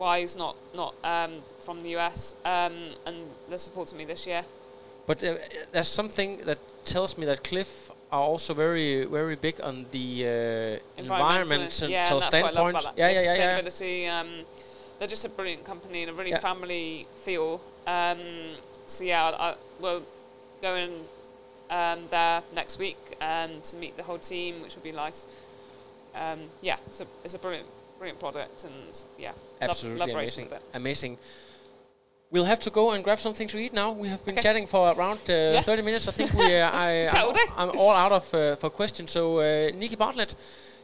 wise, 0.00 0.34
not 0.36 0.56
not 0.74 0.94
um, 1.04 1.32
from 1.60 1.82
the 1.82 1.96
US, 1.96 2.34
um, 2.44 2.72
and 3.06 3.16
they're 3.48 3.58
supporting 3.58 3.98
me 3.98 4.04
this 4.04 4.26
year. 4.26 4.44
But 5.06 5.22
uh, 5.22 5.34
there's 5.72 5.88
something 5.88 6.38
that 6.46 6.58
tells 6.84 7.16
me 7.18 7.26
that 7.26 7.44
Clif 7.44 7.90
are 8.10 8.22
also 8.22 8.54
very 8.54 9.04
very 9.04 9.36
big 9.36 9.60
on 9.60 9.86
the 9.92 10.80
uh, 10.96 11.00
environmental 11.00 11.88
yeah, 11.88 12.10
and 12.12 12.20
that's 12.20 12.32
what 12.32 12.34
I 12.34 12.40
love 12.40 12.52
standpoint. 12.52 12.70
about 12.70 12.96
that. 12.96 12.98
Yeah, 12.98 13.10
yeah, 13.10 13.22
yeah, 13.22 13.34
yeah. 13.34 13.60
Sustainability. 13.60 14.10
Um, 14.10 14.28
they're 14.98 15.08
just 15.08 15.24
a 15.24 15.28
brilliant 15.28 15.64
company 15.64 16.02
and 16.02 16.10
a 16.10 16.14
really 16.14 16.30
Yeah. 16.30 16.40
family 16.40 17.06
feel. 17.24 17.60
Um, 17.86 18.18
so 18.86 19.04
yeah, 19.04 19.24
I, 19.30 19.50
I, 19.50 19.54
we're 19.80 20.00
going 20.60 20.92
um, 21.70 22.00
there 22.10 22.42
next 22.54 22.78
week 22.78 22.98
um, 23.20 23.58
to 23.60 23.76
meet 23.76 23.96
the 23.96 24.02
whole 24.02 24.18
team, 24.18 24.60
which 24.60 24.74
will 24.74 24.82
be 24.82 24.92
nice. 24.92 25.26
Um, 26.14 26.40
yeah, 26.60 26.76
so 26.90 27.06
it's 27.24 27.34
a 27.34 27.38
brilliant, 27.38 27.66
brilliant 28.00 28.18
product, 28.18 28.64
and 28.64 29.04
yeah, 29.18 29.32
Absolutely 29.60 30.00
love, 30.00 30.08
love 30.08 30.16
racing 30.16 30.46
amazing. 30.46 30.74
Amazing. 30.74 31.18
We'll 32.32 32.46
have 32.46 32.60
to 32.60 32.70
go 32.70 32.92
and 32.92 33.04
grab 33.04 33.18
something 33.18 33.48
to 33.48 33.58
eat 33.58 33.72
now. 33.72 33.90
We 33.92 34.08
have 34.08 34.24
been 34.24 34.34
Okay. 34.34 34.42
chatting 34.42 34.66
for 34.66 34.82
around 34.92 35.20
uh, 35.28 35.60
30 35.70 35.82
minutes. 35.82 36.08
I 36.08 36.12
think 36.12 36.32
we, 36.32 36.56
uh, 36.56 36.70
I, 36.86 36.90
am. 37.12 37.34
I'm 37.56 37.70
all 37.78 37.90
out 38.04 38.12
of 38.12 38.34
uh, 38.34 38.56
for 38.56 38.70
questions. 38.70 39.10
So, 39.10 39.40
uh, 39.40 39.70
Nikki 39.80 39.96
Bartlett, 39.96 40.34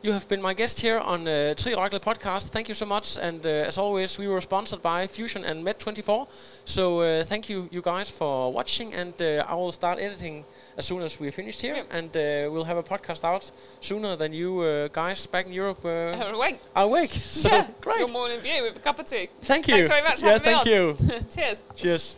you 0.03 0.13
have 0.13 0.29
been 0.29 0.41
my 0.41 0.55
guest 0.55 0.81
here 0.81 0.99
on 0.99 1.27
uh, 1.27 1.55
Tri 1.55 1.75
Oracle 1.75 1.99
podcast. 1.99 2.51
Thank 2.51 2.69
you 2.69 2.75
so 2.75 2.87
much. 2.87 3.19
And 3.19 3.45
uh, 3.45 3.67
as 3.69 3.77
always, 3.79 4.19
we 4.19 4.29
were 4.29 4.41
sponsored 4.41 4.81
by 4.83 5.07
Fusion 5.09 5.45
and 5.45 5.65
Med24. 5.65 6.29
So, 6.65 7.01
uh, 7.01 7.25
thank 7.25 7.49
you, 7.49 7.69
you 7.73 7.83
guys, 7.83 8.09
for 8.11 8.53
watching. 8.53 8.95
And 8.95 9.15
uh, 9.21 9.45
I 9.49 9.55
will 9.55 9.73
start 9.73 9.99
editing 9.99 10.45
as 10.77 10.85
soon 10.87 11.03
as 11.03 11.19
we're 11.19 11.33
finished 11.33 11.61
here. 11.61 11.75
Yep. 11.77 11.87
And 11.91 12.09
uh, 12.17 12.53
we'll 12.53 12.65
have 12.65 12.77
a 12.77 12.83
podcast 12.85 13.25
out 13.25 13.51
sooner 13.81 14.15
than 14.17 14.33
you 14.33 14.61
uh, 14.61 14.89
guys 14.89 15.27
back 15.27 15.47
in 15.47 15.53
Europe 15.53 15.85
uh, 15.85 16.17
Have 16.17 16.35
a 16.35 16.39
wink. 16.39 16.59
are 16.75 16.85
awake. 16.85 17.11
So, 17.37 17.49
yeah, 17.49 17.67
great. 17.81 17.99
Your 17.99 18.09
morning 18.13 18.39
view 18.41 18.63
with 18.63 18.77
a 18.77 18.81
cup 18.81 18.99
of 18.99 19.07
tea. 19.07 19.29
Thank 19.43 19.67
you. 19.69 19.75
Thanks 19.75 19.89
very 19.89 20.03
much 20.03 20.21
for 20.21 20.27
Yeah, 20.27 20.33
having 20.39 20.53
me 20.53 20.65
thank 20.65 20.67
on. 20.67 20.73
you. 20.73 21.21
Cheers. 21.35 21.63
Cheers. 21.75 22.17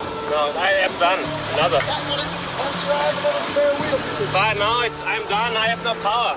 No, 0.00 0.52
I 0.56 0.70
am 0.84 0.90
done. 1.00 1.20
Another. 1.54 1.80
But 4.32 4.54
now 4.58 4.82
it's, 4.82 5.00
I'm 5.02 5.22
done. 5.28 5.56
I 5.56 5.66
have 5.68 5.82
no 5.84 5.94
power. 6.02 6.36